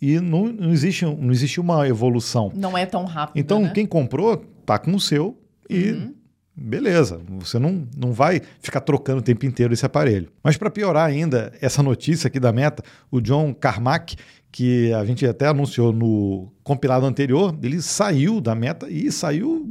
e 0.00 0.20
não, 0.20 0.46
não, 0.46 0.72
existe, 0.72 1.04
não 1.04 1.30
existe 1.30 1.60
uma 1.60 1.86
evolução. 1.88 2.52
Não 2.54 2.76
é 2.76 2.86
tão 2.86 3.04
rápido. 3.04 3.38
Então, 3.38 3.62
né? 3.62 3.70
quem 3.74 3.86
comprou, 3.86 4.36
tá 4.64 4.78
com 4.78 4.94
o 4.94 5.00
seu 5.00 5.38
e 5.68 5.90
uhum. 5.92 6.14
beleza. 6.54 7.20
Você 7.38 7.58
não, 7.58 7.86
não 7.96 8.12
vai 8.12 8.40
ficar 8.60 8.80
trocando 8.80 9.18
o 9.18 9.22
tempo 9.22 9.46
inteiro 9.46 9.72
esse 9.72 9.84
aparelho. 9.84 10.28
Mas 10.42 10.56
para 10.56 10.70
piorar 10.70 11.06
ainda, 11.06 11.52
essa 11.60 11.82
notícia 11.82 12.28
aqui 12.28 12.40
da 12.40 12.52
Meta, 12.52 12.82
o 13.10 13.20
John 13.20 13.54
Carmack, 13.54 14.16
que 14.52 14.92
a 14.92 15.04
gente 15.04 15.26
até 15.26 15.48
anunciou 15.48 15.92
no 15.92 16.50
compilado 16.62 17.04
anterior, 17.04 17.56
ele 17.62 17.82
saiu 17.82 18.40
da 18.40 18.54
Meta 18.54 18.88
e 18.88 19.10
saiu 19.12 19.66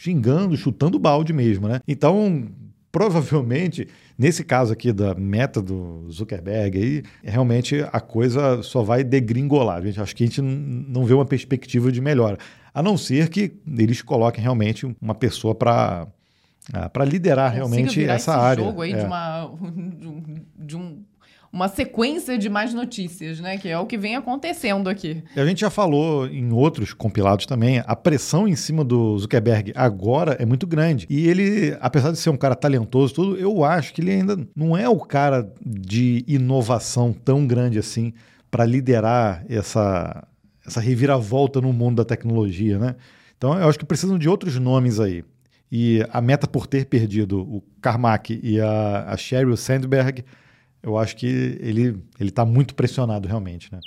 xingando, 0.00 0.56
chutando 0.56 0.98
balde 0.98 1.32
mesmo, 1.32 1.66
né? 1.66 1.80
Então, 1.86 2.48
provavelmente 2.94 3.88
Nesse 4.16 4.44
caso 4.44 4.72
aqui 4.72 4.92
da 4.92 5.12
meta 5.14 5.60
do 5.60 6.08
Zuckerberg, 6.10 6.78
aí, 6.78 7.02
realmente 7.22 7.84
a 7.92 8.00
coisa 8.00 8.62
só 8.62 8.80
vai 8.80 9.02
degringolar. 9.02 9.82
Gente, 9.82 10.00
acho 10.00 10.14
que 10.14 10.22
a 10.22 10.26
gente 10.26 10.40
não 10.40 11.04
vê 11.04 11.14
uma 11.14 11.24
perspectiva 11.24 11.90
de 11.90 12.00
melhora. 12.00 12.38
A 12.72 12.80
não 12.80 12.96
ser 12.96 13.28
que 13.28 13.52
eles 13.76 14.02
coloquem 14.02 14.40
realmente 14.40 14.86
uma 15.00 15.14
pessoa 15.14 15.54
para 15.54 16.06
para 16.94 17.04
liderar 17.04 17.52
realmente 17.52 18.02
essa 18.02 18.34
área. 18.34 18.64
jogo 18.64 18.80
aí 18.80 18.94
é. 18.94 18.96
de, 18.96 19.04
uma, 19.04 19.50
de 20.56 20.76
um 20.78 21.04
uma 21.54 21.68
sequência 21.68 22.36
de 22.36 22.48
mais 22.48 22.74
notícias, 22.74 23.38
né? 23.38 23.56
Que 23.56 23.68
é 23.68 23.78
o 23.78 23.86
que 23.86 23.96
vem 23.96 24.16
acontecendo 24.16 24.90
aqui. 24.90 25.22
A 25.36 25.46
gente 25.46 25.60
já 25.60 25.70
falou 25.70 26.26
em 26.26 26.52
outros 26.52 26.92
compilados 26.92 27.46
também, 27.46 27.80
a 27.86 27.94
pressão 27.94 28.48
em 28.48 28.56
cima 28.56 28.82
do 28.82 29.16
Zuckerberg 29.16 29.72
agora 29.76 30.36
é 30.40 30.44
muito 30.44 30.66
grande. 30.66 31.06
E 31.08 31.28
ele, 31.28 31.76
apesar 31.80 32.10
de 32.10 32.18
ser 32.18 32.30
um 32.30 32.36
cara 32.36 32.56
talentoso, 32.56 33.14
tudo, 33.14 33.36
eu 33.36 33.62
acho 33.62 33.94
que 33.94 34.00
ele 34.00 34.10
ainda 34.10 34.36
não 34.56 34.76
é 34.76 34.88
o 34.88 34.98
cara 34.98 35.48
de 35.64 36.24
inovação 36.26 37.12
tão 37.12 37.46
grande 37.46 37.78
assim 37.78 38.12
para 38.50 38.64
liderar 38.64 39.44
essa, 39.48 40.26
essa 40.66 40.80
reviravolta 40.80 41.60
no 41.60 41.72
mundo 41.72 41.98
da 41.98 42.04
tecnologia, 42.04 42.78
né? 42.80 42.96
Então 43.38 43.56
eu 43.56 43.68
acho 43.68 43.78
que 43.78 43.84
precisam 43.84 44.18
de 44.18 44.28
outros 44.28 44.58
nomes 44.58 44.98
aí. 44.98 45.24
E 45.70 46.04
a 46.10 46.20
meta 46.20 46.48
por 46.48 46.66
ter 46.66 46.86
perdido 46.86 47.40
o 47.40 47.62
Carmack 47.80 48.40
e 48.42 48.60
a, 48.60 49.04
a 49.06 49.16
Sheryl 49.16 49.56
Sandberg 49.56 50.24
eu 50.84 50.98
acho 50.98 51.16
que 51.16 51.26
ele 51.26 52.02
está 52.20 52.44
muito 52.44 52.74
pressionado 52.74 53.26
realmente. 53.26 53.72
Né? 53.72 53.80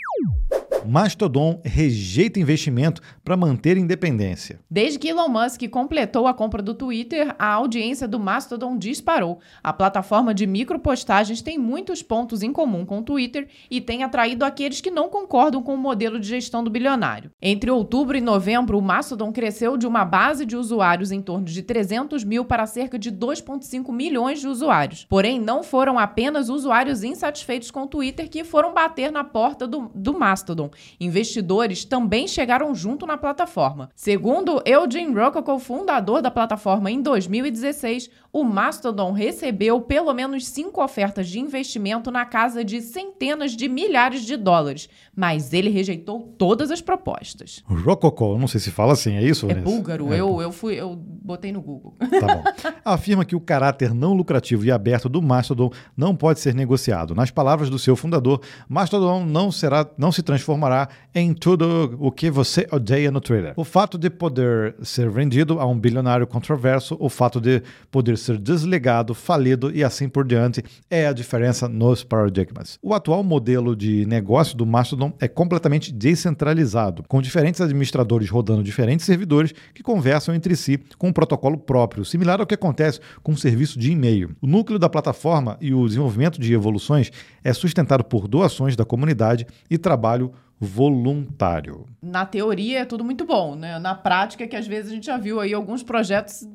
Mastodon 0.88 1.60
rejeita 1.64 2.40
investimento 2.40 3.02
para 3.24 3.36
manter 3.36 3.78
independência. 3.78 4.60
Desde 4.72 4.98
que 4.98 5.10
Elon 5.10 5.28
Musk 5.28 5.68
completou 5.70 6.28
a 6.28 6.34
compra 6.34 6.62
do 6.62 6.74
Twitter, 6.74 7.36
a 7.38 7.48
audiência 7.48 8.08
do 8.08 8.20
Mastodon 8.20 8.78
disparou. 8.78 9.40
A 9.62 9.74
plataforma 9.74 10.34
de 10.34 10.48
micropostagens 10.48 11.42
tem 11.42 11.58
muitos 11.58 12.02
pontos 12.02 12.42
em 12.42 12.54
comum 12.54 12.86
com 12.86 13.00
o 13.00 13.04
Twitter 13.04 13.48
e 13.70 13.82
tem 13.82 14.04
atraído 14.04 14.46
aqueles 14.46 14.80
que 14.80 14.90
não 14.90 15.10
concordam 15.10 15.62
com 15.62 15.74
o 15.74 15.78
modelo 15.78 16.20
de 16.20 16.28
gestão 16.28 16.64
do 16.64 16.70
bilionário. 16.70 17.32
Entre 17.42 17.70
outubro 17.70 18.18
e 18.18 18.22
novembro, 18.22 18.78
o 18.78 18.82
Mastodon 18.82 19.32
cresceu 19.32 19.78
de 19.78 19.86
uma 19.86 20.06
base 20.06 20.46
de 20.46 20.56
usuários 20.56 21.12
em 21.12 21.22
torno 21.22 21.46
de 21.46 21.62
300 21.62 22.24
mil 22.24 22.46
para 22.46 22.66
cerca 22.66 22.98
de 22.98 23.12
2,5 23.12 23.92
milhões 23.92 24.40
de 24.40 24.48
usuários. 24.48 25.06
Porém, 25.10 25.40
não 25.40 25.64
foram 25.64 26.00
apenas 26.00 26.50
usuários 26.50 27.04
insatisfeitos 27.04 27.70
com 27.70 27.84
o 27.84 27.88
Twitter 27.88 28.30
que 28.30 28.44
foram 28.44 28.74
bater 28.74 29.12
na 29.12 29.24
porta 29.24 29.68
do, 29.68 29.92
do 29.94 30.18
Mastodon. 30.18 30.70
Investidores 31.00 31.86
também 31.86 32.28
chegaram 32.28 32.74
junto 32.74 33.06
na 33.06 33.18
plataforma. 33.18 33.90
Segundo 33.96 34.62
Eugene 34.66 35.14
Rococo, 35.14 35.58
fundador 35.60 36.22
da 36.22 36.32
plataforma 36.32 36.92
em 36.92 37.02
2016, 37.02 38.10
o 38.32 38.44
Mastodon 38.44 39.12
recebeu 39.12 39.82
pelo 39.82 40.14
menos 40.14 40.48
cinco 40.48 40.84
ofertas 40.84 41.28
de 41.28 41.40
investimento 41.40 42.12
na 42.12 42.26
casa 42.26 42.64
de 42.64 42.82
centenas 42.82 43.56
de 43.56 43.68
milhares 43.68 44.24
de 44.24 44.38
dólares, 44.38 44.90
mas 45.16 45.54
ele 45.54 45.70
rejeitou 45.70 46.36
todas 46.38 46.70
as 46.70 46.82
propostas. 46.82 47.64
Rococo, 47.66 48.38
não 48.38 48.48
sei 48.48 48.60
se 48.60 48.70
fala 48.70 48.94
assim, 48.94 49.16
é 49.16 49.24
isso? 49.24 49.50
É 49.50 49.56
búlgaro, 49.56 50.14
é. 50.14 50.20
eu, 50.20 50.42
eu, 50.42 50.52
fui, 50.52 50.76
eu 50.76 50.96
botei 50.96 51.52
no 51.52 51.62
Google. 51.62 51.96
Tá 52.00 52.36
bom. 52.36 52.44
Afirma 52.86 53.26
que 53.26 53.36
o 53.36 53.42
caráter 53.42 53.94
não 53.94 54.14
lucrativo 54.14 54.66
e 54.66 54.72
aberto 54.72 55.10
do 55.10 55.22
Mastodon 55.22 55.72
não 55.96 56.16
pode 56.16 56.40
ser 56.40 56.54
negociado. 56.54 57.16
Nas 57.16 57.32
palavras 57.32 57.70
do 57.70 57.80
seu 57.80 57.96
fundador, 57.96 58.42
Mastodon 58.70 59.26
não, 59.26 59.52
será, 59.52 59.88
não 59.98 60.12
se 60.12 60.22
transformará 60.22 60.67
em 61.14 61.34
tudo 61.34 61.98
o 62.00 62.12
que 62.12 62.30
você 62.30 62.68
odeia 62.72 63.10
no 63.10 63.20
Twitter. 63.20 63.54
O 63.56 63.64
fato 63.64 63.98
de 63.98 64.10
poder 64.10 64.76
ser 64.84 65.10
vendido 65.10 65.60
a 65.60 65.66
um 65.66 65.78
bilionário 65.78 66.28
controverso, 66.28 66.96
o 67.00 67.10
fato 67.10 67.42
de 67.42 67.64
poder 67.90 68.18
ser 68.18 68.38
desligado, 68.38 69.14
falido 69.14 69.76
e 69.76 69.84
assim 69.84 70.08
por 70.08 70.26
diante 70.26 70.64
é 70.90 71.08
a 71.08 71.14
diferença 71.14 71.68
nos 71.68 72.04
paradigmas. 72.04 72.78
O 72.82 72.94
atual 72.94 73.24
modelo 73.24 73.76
de 73.76 74.06
negócio 74.06 74.56
do 74.56 74.66
Mastodon 74.66 75.14
é 75.20 75.28
completamente 75.28 75.92
descentralizado, 75.92 77.04
com 77.08 77.22
diferentes 77.22 77.62
administradores 77.62 78.30
rodando 78.30 78.64
diferentes 78.64 79.06
servidores 79.06 79.54
que 79.74 79.82
conversam 79.82 80.36
entre 80.36 80.56
si 80.56 80.80
com 80.98 81.08
um 81.10 81.14
protocolo 81.14 81.58
próprio, 81.58 82.06
similar 82.06 82.40
ao 82.40 82.48
que 82.48 82.56
acontece 82.56 83.00
com 83.24 83.32
um 83.32 83.38
serviço 83.38 83.80
de 83.80 83.92
e-mail. 83.92 84.36
O 84.42 84.48
núcleo 84.48 84.80
da 84.80 84.90
plataforma 84.90 85.58
e 85.60 85.74
o 85.74 85.88
desenvolvimento 85.88 86.40
de 86.40 86.54
evoluções 86.54 87.12
é 87.44 87.54
sustentado 87.54 88.04
por 88.04 88.28
doações 88.28 88.76
da 88.76 88.86
comunidade 88.86 89.46
e 89.70 89.78
trabalho 89.78 90.32
voluntário. 90.60 91.86
Na 92.02 92.26
teoria 92.26 92.80
é 92.80 92.86
tudo 92.86 93.04
muito 93.04 93.26
bom, 93.26 93.56
né? 93.56 93.78
Na 93.80 93.94
prática 93.94 94.44
é 94.44 94.48
que 94.48 94.56
às 94.56 94.68
vezes 94.68 94.92
a 94.92 94.96
gente 94.96 95.06
já 95.06 95.18
viu 95.18 95.40
aí 95.40 95.54
alguns 95.54 95.84
projetos 95.84 96.48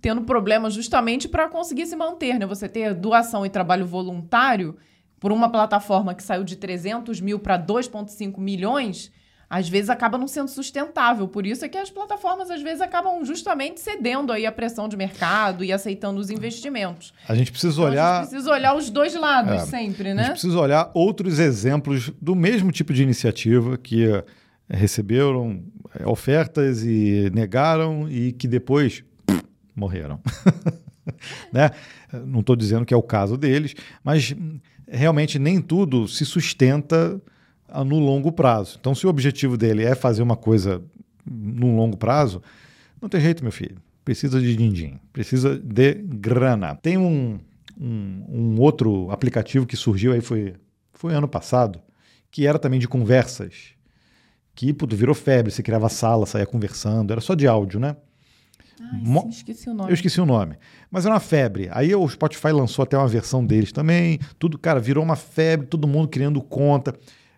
tendo 0.00 0.22
problemas 0.22 0.74
justamente 0.74 1.28
para 1.28 1.48
conseguir 1.48 1.86
se 1.86 1.96
manter, 1.96 2.38
né? 2.38 2.46
Você 2.46 2.68
ter 2.68 2.94
doação 2.94 3.46
e 3.46 3.50
trabalho 3.50 3.86
voluntário 3.86 4.76
por 5.18 5.32
uma 5.32 5.48
plataforma 5.48 6.14
que 6.14 6.22
saiu 6.22 6.44
de 6.44 6.56
300 6.56 7.20
mil 7.20 7.38
para 7.38 7.58
2,5 7.58 8.38
milhões, 8.38 9.10
às 9.48 9.68
vezes 9.68 9.88
acaba 9.88 10.18
não 10.18 10.26
sendo 10.26 10.48
sustentável. 10.48 11.28
Por 11.28 11.46
isso 11.46 11.64
é 11.64 11.68
que 11.68 11.78
as 11.78 11.90
plataformas 11.90 12.50
às 12.50 12.60
vezes 12.62 12.80
acabam 12.80 13.24
justamente 13.24 13.80
cedendo 13.80 14.32
aí 14.32 14.44
a 14.44 14.52
pressão 14.52 14.88
de 14.88 14.96
mercado 14.96 15.62
e 15.62 15.72
aceitando 15.72 16.20
os 16.20 16.30
investimentos. 16.30 17.14
A 17.28 17.34
gente 17.34 17.52
precisa 17.52 17.74
então, 17.74 17.84
olhar. 17.84 18.10
A 18.10 18.22
gente 18.22 18.30
precisa 18.30 18.50
olhar 18.50 18.74
os 18.74 18.90
dois 18.90 19.14
lados 19.14 19.52
é, 19.52 19.66
sempre, 19.66 20.14
né? 20.14 20.22
A 20.22 20.24
gente 20.26 20.32
precisa 20.32 20.58
olhar 20.58 20.90
outros 20.94 21.38
exemplos 21.38 22.12
do 22.20 22.34
mesmo 22.34 22.72
tipo 22.72 22.92
de 22.92 23.02
iniciativa 23.02 23.78
que 23.78 24.04
eh, 24.04 24.24
receberam 24.68 25.62
eh, 25.94 26.06
ofertas 26.06 26.82
e 26.82 27.30
negaram 27.32 28.10
e 28.10 28.32
que 28.32 28.48
depois 28.48 29.04
morreram. 29.74 30.20
né? 31.52 31.70
Não 32.26 32.40
estou 32.40 32.56
dizendo 32.56 32.84
que 32.84 32.94
é 32.94 32.96
o 32.96 33.02
caso 33.02 33.36
deles, 33.36 33.74
mas 34.02 34.34
realmente 34.88 35.38
nem 35.38 35.60
tudo 35.60 36.08
se 36.08 36.24
sustenta 36.24 37.20
no 37.84 37.98
longo 37.98 38.32
prazo. 38.32 38.76
Então, 38.80 38.94
se 38.94 39.06
o 39.06 39.10
objetivo 39.10 39.56
dele 39.56 39.84
é 39.84 39.94
fazer 39.94 40.22
uma 40.22 40.36
coisa 40.36 40.82
no 41.24 41.76
longo 41.76 41.96
prazo, 41.96 42.42
não 43.00 43.08
tem 43.08 43.20
jeito, 43.20 43.42
meu 43.42 43.52
filho. 43.52 43.76
Precisa 44.04 44.40
de 44.40 44.54
din-din, 44.54 44.98
precisa 45.12 45.58
de 45.58 45.94
grana. 45.94 46.76
Tem 46.76 46.96
um, 46.96 47.38
um, 47.80 48.24
um, 48.28 48.60
outro 48.60 49.10
aplicativo 49.10 49.66
que 49.66 49.76
surgiu 49.76 50.12
aí, 50.12 50.20
foi, 50.20 50.54
foi 50.92 51.12
ano 51.12 51.26
passado, 51.26 51.80
que 52.30 52.46
era 52.46 52.58
também 52.58 52.78
de 52.78 52.86
conversas. 52.86 53.74
Que 54.54 54.72
puto, 54.72 54.96
virou 54.96 55.14
febre, 55.14 55.50
você 55.50 55.62
criava 55.62 55.88
sala, 55.88 56.24
saía 56.24 56.46
conversando, 56.46 57.10
era 57.10 57.20
só 57.20 57.34
de 57.34 57.46
áudio, 57.46 57.80
né? 57.80 57.96
Ai, 58.80 59.00
Mo- 59.02 59.22
sim, 59.22 59.28
esqueci 59.28 59.68
o 59.68 59.74
nome. 59.74 59.90
Eu 59.90 59.94
esqueci 59.94 60.20
o 60.20 60.26
nome. 60.26 60.56
Mas 60.90 61.04
era 61.04 61.14
uma 61.14 61.20
febre. 61.20 61.68
Aí 61.72 61.94
o 61.94 62.08
Spotify 62.08 62.52
lançou 62.52 62.82
até 62.82 62.96
uma 62.96 63.08
versão 63.08 63.44
deles 63.44 63.72
também. 63.72 64.18
Tudo, 64.38 64.58
cara, 64.58 64.78
virou 64.80 65.02
uma 65.02 65.16
febre, 65.16 65.66
todo 65.66 65.88
mundo 65.88 66.08
criando 66.08 66.40
conta. 66.40 66.94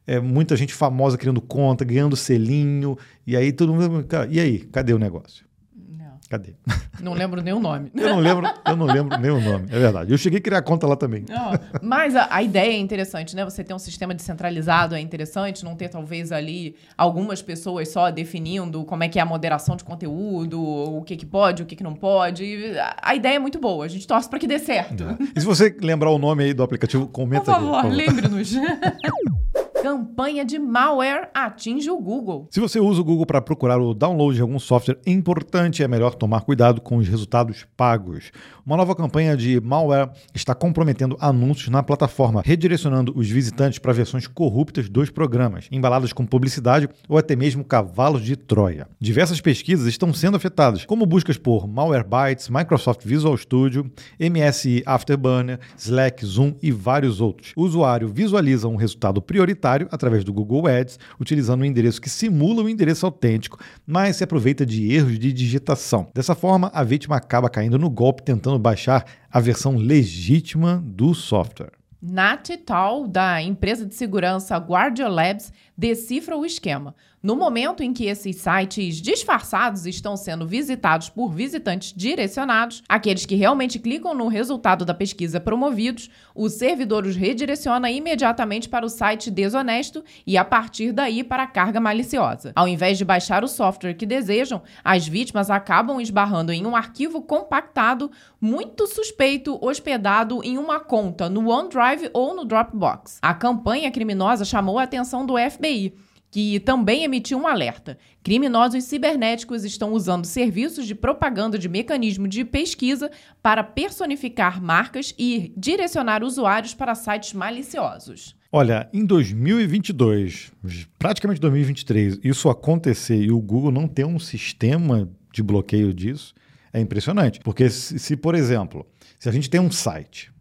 É, 0.09 0.19
muita 0.19 0.57
gente 0.57 0.73
famosa 0.73 1.19
criando 1.19 1.39
conta, 1.43 1.85
ganhando 1.85 2.17
selinho. 2.17 2.97
E 3.27 3.37
aí 3.37 3.53
todo 3.53 3.75
mundo. 3.75 4.03
Cara, 4.05 4.27
e 4.31 4.41
aí, 4.41 4.61
cadê 4.61 4.95
o 4.95 4.99
negócio? 4.99 5.45
Não, 5.77 6.19
Cadê? 6.31 6.55
não 7.03 7.13
lembro 7.13 7.43
nem 7.43 7.53
o 7.53 7.61
nome. 7.61 7.91
Eu 7.95 8.09
não 8.09 8.19
lembro, 8.19 8.47
eu 8.67 8.75
não 8.77 8.87
lembro 8.87 9.19
nem 9.19 9.31
o 9.31 9.39
nome. 9.39 9.67
É 9.71 9.79
verdade. 9.79 10.11
Eu 10.11 10.17
cheguei 10.17 10.39
a 10.39 10.43
criar 10.43 10.63
conta 10.63 10.87
lá 10.87 10.97
também. 10.97 11.27
Não, 11.29 11.53
mas 11.83 12.17
a, 12.17 12.27
a 12.31 12.43
ideia 12.43 12.73
é 12.73 12.79
interessante, 12.79 13.37
né? 13.37 13.45
Você 13.45 13.63
ter 13.63 13.75
um 13.75 13.79
sistema 13.79 14.15
descentralizado 14.15 14.95
é 14.95 15.01
interessante, 15.01 15.63
não 15.63 15.77
ter 15.77 15.91
talvez 15.91 16.33
ali 16.33 16.75
algumas 16.97 17.43
pessoas 17.43 17.91
só 17.91 18.11
definindo 18.11 18.85
como 18.87 19.05
é 19.05 19.09
que 19.11 19.19
é 19.19 19.23
a 19.23 19.27
moderação 19.27 19.77
de 19.77 19.85
conteúdo, 19.85 20.59
o 20.59 21.03
que 21.03 21.17
que 21.19 21.27
pode, 21.27 21.63
o 21.63 21.67
que 21.67 21.77
que 21.77 21.85
não 21.85 21.95
pode. 21.95 22.79
A, 22.79 23.11
a 23.11 23.15
ideia 23.15 23.37
é 23.37 23.39
muito 23.39 23.59
boa, 23.61 23.85
a 23.85 23.89
gente 23.89 24.07
torce 24.07 24.27
para 24.29 24.39
que 24.39 24.47
dê 24.47 24.59
certo. 24.59 25.05
E 25.37 25.41
se 25.41 25.45
você 25.47 25.75
lembrar 25.83 26.11
o 26.11 26.19
nome 26.19 26.45
aí 26.45 26.55
do 26.55 26.63
aplicativo, 26.63 27.05
Por 27.07 27.13
comenta 27.13 27.53
aqui. 27.53 27.61
favor, 27.61 27.85
lembre-nos. 27.93 28.53
Campanha 29.83 30.45
de 30.45 30.59
malware 30.59 31.29
atinge 31.33 31.89
o 31.89 31.99
Google. 31.99 32.49
Se 32.51 32.59
você 32.59 32.81
usa 32.81 33.01
o 33.01 33.05
Google 33.05 33.25
para 33.25 33.41
procurar 33.41 33.81
o 33.81 33.95
download 33.95 34.35
de 34.35 34.43
algum 34.43 34.59
software 34.59 34.99
importante, 35.07 35.85
é 35.85 35.89
melhor 35.89 36.15
tomar 36.15 36.41
cuidado 36.41 36.81
com 36.81 36.97
os 36.97 37.07
resultados 37.07 37.65
pagos. 37.77 38.33
Uma 38.67 38.77
nova 38.77 38.95
campanha 38.95 39.37
de 39.37 39.61
malware 39.61 40.11
está 40.35 40.55
comprometendo 40.55 41.17
anúncios 41.21 41.69
na 41.69 41.83
plataforma, 41.83 42.43
redirecionando 42.45 43.13
os 43.17 43.31
visitantes 43.31 43.79
para 43.79 43.93
versões 43.93 44.27
corruptas 44.27 44.89
dos 44.89 45.11
programas, 45.11 45.69
embaladas 45.71 46.13
com 46.13 46.27
publicidade 46.27 46.89
ou 47.09 47.17
até 47.17 47.37
mesmo 47.37 47.65
cavalos 47.65 48.23
de 48.23 48.37
Troia. 48.37 48.89
Diversas 49.01 49.41
pesquisas 49.41 49.87
estão 49.87 50.13
sendo 50.13 50.37
afetadas, 50.37 50.85
como 50.85 51.07
buscas 51.07 51.39
por 51.39 51.69
Malwarebytes, 51.69 52.49
Microsoft 52.49 53.05
Visual 53.05 53.37
Studio, 53.37 53.91
MSI 54.19 54.83
Afterburner, 54.85 55.61
Slack, 55.77 56.27
Zoom 56.27 56.55
e 56.61 56.73
vários 56.73 57.21
outros. 57.21 57.53
O 57.57 57.63
usuário 57.63 58.09
visualiza 58.09 58.67
um 58.67 58.77
resultado 58.77 59.23
prioritário 59.23 59.69
através 59.91 60.25
do 60.25 60.33
Google 60.33 60.67
Ads, 60.67 60.99
utilizando 61.21 61.61
um 61.61 61.65
endereço 61.65 62.01
que 62.01 62.11
simula 62.11 62.63
um 62.63 62.69
endereço 62.69 63.07
autêntico, 63.07 63.59
mas 63.87 64.17
se 64.17 64.25
aproveita 64.25 64.65
de 64.65 64.93
erros 64.93 65.19
de 65.19 65.33
digitação. 65.33 66.09
Dessa 66.15 66.35
forma, 66.35 66.71
a 66.75 66.83
vítima 66.83 67.17
acaba 67.17 67.51
caindo 67.51 67.79
no 67.79 67.91
golpe 67.91 68.23
tentando 68.23 68.59
baixar 68.59 69.05
a 69.31 69.41
versão 69.41 69.77
legítima 69.77 70.83
do 70.85 71.15
software. 71.15 71.73
Nat 72.01 72.51
Tal, 72.65 73.09
da 73.09 73.43
empresa 73.43 73.85
de 73.85 73.95
segurança 73.95 74.57
Guardia 74.57 75.09
Labs, 75.09 75.53
decifra 75.77 76.37
o 76.37 76.47
esquema. 76.47 76.95
No 77.21 77.35
momento 77.35 77.83
em 77.83 77.93
que 77.93 78.07
esses 78.07 78.37
sites 78.37 79.03
disfarçados 79.03 79.87
estão 79.87 80.17
sendo 80.17 80.47
visitados 80.47 81.09
por 81.09 81.33
visitantes 81.33 81.93
direcionados, 81.93 82.81
aqueles 82.89 83.27
que 83.27 83.35
realmente 83.35 83.77
clicam 83.81 84.15
no 84.15 84.29
resultado 84.29 84.85
da 84.85 84.95
pesquisa 84.95 85.41
promovidos, 85.41 86.09
o 86.33 86.49
servidor 86.49 87.05
os 87.05 87.17
redireciona 87.17 87.91
imediatamente 87.91 88.69
para 88.69 88.87
o 88.87 88.89
site 88.89 89.33
desonesto 89.33 90.05
e 90.25 90.39
a 90.39 90.45
partir 90.45 90.93
daí 90.93 91.25
para 91.25 91.43
a 91.43 91.47
carga 91.49 91.81
maliciosa. 91.81 92.53
Ao 92.55 92.69
invés 92.69 92.97
de 92.97 93.05
baixar 93.05 93.43
o 93.43 93.49
software 93.49 93.95
que 93.95 94.07
desejam, 94.07 94.63
as 94.85 95.09
vítimas 95.09 95.51
acabam 95.51 96.01
esbarrando 96.01 96.53
em 96.53 96.65
um 96.65 96.77
arquivo 96.77 97.21
compactado 97.21 98.13
muito 98.41 98.87
suspeito 98.87 99.59
hospedado 99.61 100.41
em 100.45 100.57
uma 100.57 100.79
conta 100.79 101.29
no 101.29 101.51
OneDrive 101.51 102.11
ou 102.13 102.33
no 102.33 102.45
Dropbox. 102.45 103.19
A 103.21 103.35
campanha 103.35 103.91
criminosa 103.91 104.45
chamou 104.45 104.79
a 104.79 104.85
atenção 104.85 105.27
do 105.27 105.35
FBI, 105.37 105.95
que 106.31 106.61
também 106.61 107.05
emitiu 107.05 107.39
um 107.39 107.47
alerta. 107.47 107.99
Criminosos 108.23 108.85
cibernéticos 108.85 109.65
estão 109.65 109.93
usando 109.93 110.27
serviços 110.27 110.87
de 110.87 110.95
propaganda 110.95 111.59
de 111.59 111.69
mecanismo 111.69 112.29
de 112.29 112.45
pesquisa 112.45 113.11
para 113.43 113.65
personificar 113.65 114.63
marcas 114.63 115.15
e 115.19 115.53
direcionar 115.57 116.23
usuários 116.23 116.75
para 116.75 116.95
sites 116.95 117.33
maliciosos. 117.33 118.37
Olha, 118.51 118.89
em 118.93 119.05
2022, 119.05 120.53
praticamente 120.99 121.41
2023, 121.41 122.21
isso 122.25 122.49
acontecer 122.49 123.23
e 123.23 123.31
o 123.31 123.41
Google 123.41 123.71
não 123.71 123.87
ter 123.87 124.07
um 124.07 124.19
sistema 124.19 125.09
de 125.33 125.43
bloqueio 125.43 125.93
disso 125.93 126.35
é 126.73 126.81
impressionante. 126.81 127.41
Porque 127.41 127.69
se, 127.69 127.99
se, 127.99 128.17
por 128.17 128.35
exemplo, 128.35 128.87
se 129.19 129.29
a 129.29 129.33
gente 129.33 129.51
tem 129.51 129.61
um 129.61 129.71
site, 129.71 130.33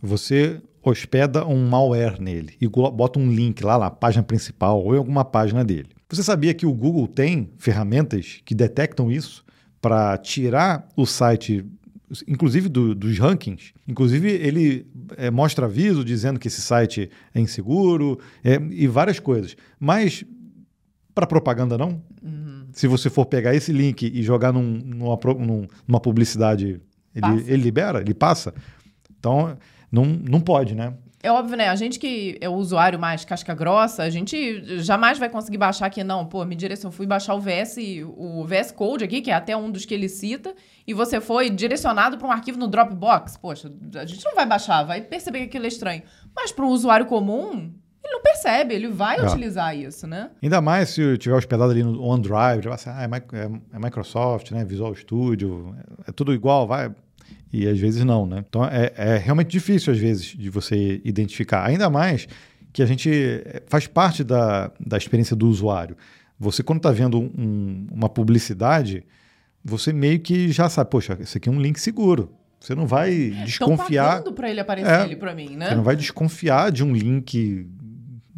você 0.00 0.60
hospeda 0.90 1.46
um 1.46 1.66
malware 1.66 2.20
nele 2.20 2.54
e 2.60 2.68
bota 2.68 3.18
um 3.18 3.30
link 3.30 3.62
lá 3.64 3.78
na 3.78 3.90
página 3.90 4.22
principal 4.22 4.82
ou 4.82 4.94
em 4.94 4.98
alguma 4.98 5.24
página 5.24 5.64
dele. 5.64 5.88
Você 6.08 6.22
sabia 6.22 6.54
que 6.54 6.66
o 6.66 6.72
Google 6.72 7.08
tem 7.08 7.50
ferramentas 7.58 8.40
que 8.44 8.54
detectam 8.54 9.10
isso 9.10 9.44
para 9.80 10.16
tirar 10.18 10.88
o 10.96 11.04
site, 11.04 11.64
inclusive 12.28 12.68
do, 12.68 12.94
dos 12.94 13.18
rankings? 13.18 13.72
Inclusive, 13.86 14.30
ele 14.30 14.86
é, 15.16 15.30
mostra 15.30 15.66
aviso 15.66 16.04
dizendo 16.04 16.38
que 16.38 16.48
esse 16.48 16.60
site 16.60 17.10
é 17.34 17.40
inseguro 17.40 18.18
é, 18.42 18.60
e 18.70 18.86
várias 18.86 19.18
coisas. 19.18 19.56
Mas 19.78 20.24
para 21.14 21.26
propaganda, 21.26 21.78
não? 21.78 22.02
Uhum. 22.22 22.66
Se 22.72 22.88
você 22.88 23.08
for 23.08 23.26
pegar 23.26 23.54
esse 23.54 23.72
link 23.72 24.02
e 24.02 24.22
jogar 24.22 24.52
num, 24.52 24.62
numa, 24.62 25.18
numa 25.86 26.00
publicidade, 26.00 26.80
ele, 27.14 27.44
ele 27.46 27.62
libera, 27.62 28.00
ele 28.00 28.14
passa. 28.14 28.52
Então, 29.18 29.56
não, 29.90 30.04
não 30.04 30.40
pode, 30.40 30.74
né? 30.74 30.94
É 31.24 31.32
óbvio, 31.32 31.56
né? 31.56 31.70
A 31.70 31.74
gente 31.74 31.98
que 31.98 32.36
é 32.38 32.50
o 32.50 32.52
usuário 32.52 32.98
mais 32.98 33.24
casca 33.24 33.54
grossa, 33.54 34.02
a 34.02 34.10
gente 34.10 34.62
jamais 34.82 35.18
vai 35.18 35.30
conseguir 35.30 35.56
baixar 35.56 35.86
aqui, 35.86 36.04
não. 36.04 36.26
Pô, 36.26 36.44
me 36.44 36.54
direcionou, 36.54 36.92
fui 36.92 37.06
baixar 37.06 37.34
o 37.34 37.40
VS, 37.40 37.78
o 38.14 38.44
VS 38.44 38.72
Code 38.72 39.04
aqui, 39.04 39.22
que 39.22 39.30
é 39.30 39.34
até 39.34 39.56
um 39.56 39.70
dos 39.70 39.86
que 39.86 39.94
ele 39.94 40.06
cita, 40.06 40.54
e 40.86 40.92
você 40.92 41.22
foi 41.22 41.48
direcionado 41.48 42.18
para 42.18 42.28
um 42.28 42.30
arquivo 42.30 42.58
no 42.58 42.68
Dropbox. 42.68 43.38
Poxa, 43.38 43.72
a 43.94 44.04
gente 44.04 44.22
não 44.22 44.34
vai 44.34 44.44
baixar, 44.44 44.82
vai 44.82 45.00
perceber 45.00 45.38
que 45.38 45.44
aquilo 45.46 45.64
é 45.64 45.68
estranho. 45.68 46.02
Mas 46.36 46.52
para 46.52 46.66
um 46.66 46.68
usuário 46.68 47.06
comum, 47.06 47.72
ele 48.04 48.12
não 48.12 48.20
percebe, 48.20 48.74
ele 48.74 48.88
vai 48.88 49.16
é. 49.16 49.24
utilizar 49.24 49.74
isso, 49.74 50.06
né? 50.06 50.30
Ainda 50.42 50.60
mais 50.60 50.90
se 50.90 51.16
tiver 51.16 51.36
hospedado 51.36 51.72
ali 51.72 51.82
no 51.82 52.02
OneDrive, 52.02 52.64
já 52.64 52.68
vai 52.68 52.78
ser, 52.78 52.90
ah, 52.90 53.08
é, 53.72 53.78
Microsoft, 53.78 54.50
né? 54.50 54.62
Visual 54.62 54.94
Studio, 54.94 55.74
é 56.06 56.12
tudo 56.12 56.34
igual, 56.34 56.66
vai 56.66 56.92
e 57.54 57.68
às 57.68 57.78
vezes 57.78 58.04
não, 58.04 58.26
né? 58.26 58.44
Então 58.48 58.64
é, 58.64 58.92
é, 58.96 59.16
realmente 59.16 59.48
difícil 59.48 59.92
às 59.92 59.98
vezes 59.98 60.24
de 60.24 60.50
você 60.50 61.00
identificar, 61.04 61.64
ainda 61.64 61.88
mais 61.88 62.26
que 62.72 62.82
a 62.82 62.86
gente 62.86 63.10
faz 63.66 63.86
parte 63.86 64.24
da, 64.24 64.72
da 64.84 64.96
experiência 64.96 65.36
do 65.36 65.48
usuário. 65.48 65.96
Você 66.38 66.62
quando 66.62 66.78
está 66.78 66.90
vendo 66.90 67.20
um, 67.20 67.86
uma 67.92 68.08
publicidade, 68.08 69.04
você 69.64 69.92
meio 69.92 70.18
que 70.18 70.50
já 70.50 70.68
sabe, 70.68 70.90
poxa, 70.90 71.16
esse 71.20 71.38
aqui 71.38 71.48
é 71.48 71.52
um 71.52 71.60
link 71.60 71.78
seguro. 71.78 72.32
Você 72.58 72.74
não 72.74 72.86
vai 72.86 73.30
desconfiar. 73.44 74.18
Estão 74.18 74.32
para 74.32 74.50
ele 74.50 74.58
aparecer 74.58 74.90
é, 74.90 75.02
ali 75.02 75.16
para 75.16 75.34
mim, 75.34 75.54
né? 75.54 75.68
Você 75.68 75.74
não 75.74 75.84
vai 75.84 75.94
desconfiar 75.94 76.72
de 76.72 76.82
um 76.82 76.94
link 76.94 77.68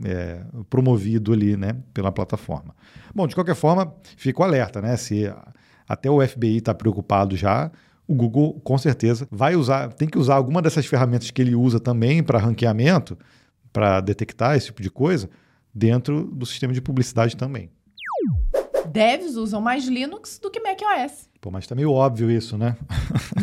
é, 0.05 0.41
promovido 0.69 1.33
ali, 1.33 1.57
né, 1.57 1.77
pela 1.95 2.13
plataforma. 2.13 2.75
Bom, 3.15 3.27
de 3.27 3.35
qualquer 3.35 3.55
forma, 3.55 3.95
fica 4.17 4.41
o 4.41 4.45
alerta, 4.45 4.83
né? 4.83 4.97
Se 4.97 5.33
até 5.89 6.11
o 6.11 6.27
FBI 6.27 6.59
está 6.59 6.75
preocupado 6.75 7.37
já, 7.37 7.71
o 8.07 8.15
Google 8.15 8.61
com 8.61 8.79
certeza 8.79 9.27
vai 9.31 9.57
usar, 9.57 9.93
tem 9.93 10.09
que 10.09 10.19
usar 10.19 10.35
alguma 10.35 10.63
dessas 10.63 10.87
ferramentas 10.87 11.31
que 11.31 11.43
ele 11.43 11.55
usa 11.55 11.81
também 11.81 12.23
para 12.23 12.39
ranqueamento, 12.39 13.19
para 13.73 14.01
detectar 14.01 14.57
esse 14.57 14.67
tipo 14.67 14.83
de 14.83 14.91
coisa, 14.91 15.29
dentro 15.75 16.25
do 16.25 16.47
sistema 16.47 16.73
de 16.73 16.81
publicidade 16.81 17.37
também. 17.37 17.71
Devs 18.97 19.37
usam 19.37 19.61
mais 19.61 19.87
Linux 19.87 20.39
do 20.43 20.51
que 20.51 20.59
macOS. 20.59 21.29
Pô, 21.39 21.51
mas 21.51 21.67
tá 21.67 21.75
meio 21.75 21.93
óbvio 21.93 22.31
isso, 22.31 22.57
né? 22.57 22.79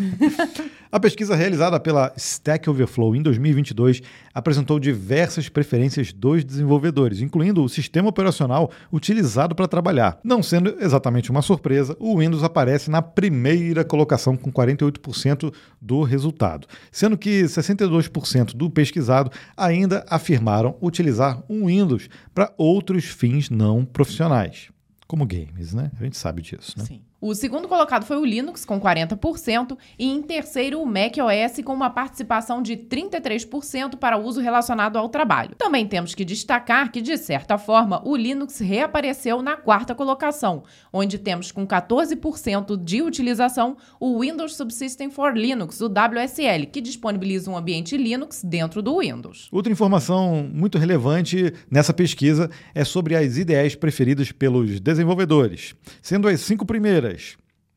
a 0.92 1.00
pesquisa 1.00 1.36
realizada 1.36 1.80
pela 1.80 2.12
Stack 2.18 2.68
Overflow 2.68 3.16
em 3.16 3.22
2022 3.22 4.02
apresentou 4.34 4.80
diversas 4.80 5.50
preferências 5.50 6.12
dos 6.12 6.44
desenvolvedores, 6.44 7.22
incluindo 7.22 7.64
o 7.64 7.70
sistema 7.70 8.10
operacional 8.10 8.72
utilizado 8.92 9.54
para 9.54 9.68
trabalhar. 9.68 10.18
Não 10.24 10.42
sendo 10.42 10.76
exatamente 10.80 11.30
uma 11.30 11.44
surpresa, 11.44 11.96
o 12.00 12.18
Windows 12.18 12.42
aparece 12.42 12.90
na 12.90 13.04
primeira 13.04 13.86
colocação 13.86 14.36
com 14.36 14.52
48% 14.52 15.54
do 15.80 16.02
resultado, 16.02 16.68
sendo 16.92 17.16
que 17.16 17.44
62% 17.44 18.56
do 18.56 18.72
pesquisado 18.72 19.30
ainda 19.56 20.04
afirmaram 20.10 20.76
utilizar 20.82 21.44
o 21.48 21.68
Windows 21.68 22.10
para 22.34 22.52
outros 22.58 23.06
fins 23.06 23.52
não 23.52 23.86
profissionais 23.86 24.74
como 25.08 25.26
games, 25.26 25.74
né? 25.74 25.92
A 26.00 26.04
gente 26.04 26.18
sabe 26.18 26.42
disso, 26.42 26.78
né? 26.78 26.86
Sim. 26.86 27.02
O 27.26 27.34
segundo 27.34 27.70
colocado 27.70 28.04
foi 28.04 28.18
o 28.18 28.26
Linux, 28.26 28.66
com 28.66 28.82
40%, 28.82 29.78
e 29.98 30.12
em 30.12 30.22
terceiro 30.22 30.82
o 30.82 30.86
macOS, 30.86 31.64
com 31.64 31.74
uma 31.74 31.90
participação 31.90 32.62
de 32.62 32.76
33% 32.76 33.96
para 33.96 34.18
uso 34.18 34.42
relacionado 34.42 34.98
ao 34.98 35.08
trabalho. 35.08 35.56
Também 35.58 35.88
temos 35.88 36.14
que 36.14 36.26
destacar 36.26 36.92
que, 36.92 37.00
de 37.00 37.16
certa 37.16 37.58
forma, 37.58 38.06
o 38.06 38.18
Linux 38.18 38.60
reapareceu 38.60 39.42
na 39.42 39.56
quarta 39.56 39.96
colocação, 39.96 40.64
onde 40.92 41.18
temos 41.18 41.50
com 41.50 41.66
14% 41.66 42.76
de 42.76 43.02
utilização 43.02 43.78
o 44.02 44.20
Windows 44.20 44.58
Subsystem 44.58 45.10
for 45.10 45.34
Linux, 45.34 45.80
o 45.80 45.86
WSL, 45.86 46.66
que 46.66 46.82
disponibiliza 46.82 47.50
um 47.50 47.56
ambiente 47.56 47.96
Linux 47.96 48.44
dentro 48.44 48.82
do 48.82 49.00
Windows. 49.00 49.48
Outra 49.50 49.72
informação 49.72 50.46
muito 50.54 50.78
relevante 50.78 51.54
nessa 51.72 51.94
pesquisa 51.94 52.52
é 52.76 52.84
sobre 52.84 53.16
as 53.16 53.38
IDEs 53.38 53.76
preferidas 53.76 54.30
pelos 54.30 54.82
desenvolvedores, 54.82 55.74
sendo 56.02 56.28
as 56.28 56.42
cinco 56.42 56.66
primeiras 56.66 57.13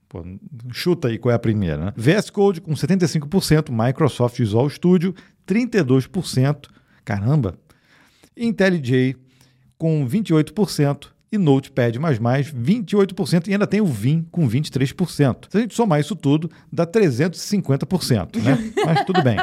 Pô, 0.08 0.22
chuta 0.72 1.08
aí 1.08 1.18
qual 1.18 1.32
é 1.32 1.34
a 1.34 1.38
primeira, 1.38 1.76
né? 1.86 1.92
VS 1.96 2.30
Code 2.30 2.60
com 2.60 2.72
75%, 2.72 3.70
Microsoft 3.70 4.38
Visual 4.38 4.68
Studio 4.70 5.14
32%, 5.46 6.68
caramba. 7.04 7.58
IntelliJ 8.36 9.16
com 9.78 10.06
28%, 10.06 11.08
e 11.30 11.38
Notepad++, 11.38 11.92
28%, 11.92 13.48
e 13.48 13.52
ainda 13.52 13.66
tem 13.66 13.80
o 13.80 13.86
Vim 13.86 14.26
com 14.30 14.48
23%. 14.48 15.46
Se 15.50 15.56
a 15.56 15.60
gente 15.60 15.74
somar 15.74 16.00
isso 16.00 16.14
tudo, 16.14 16.50
dá 16.72 16.86
350%, 16.86 18.42
né? 18.42 18.72
Mas 18.86 19.04
tudo 19.04 19.22
bem. 19.22 19.36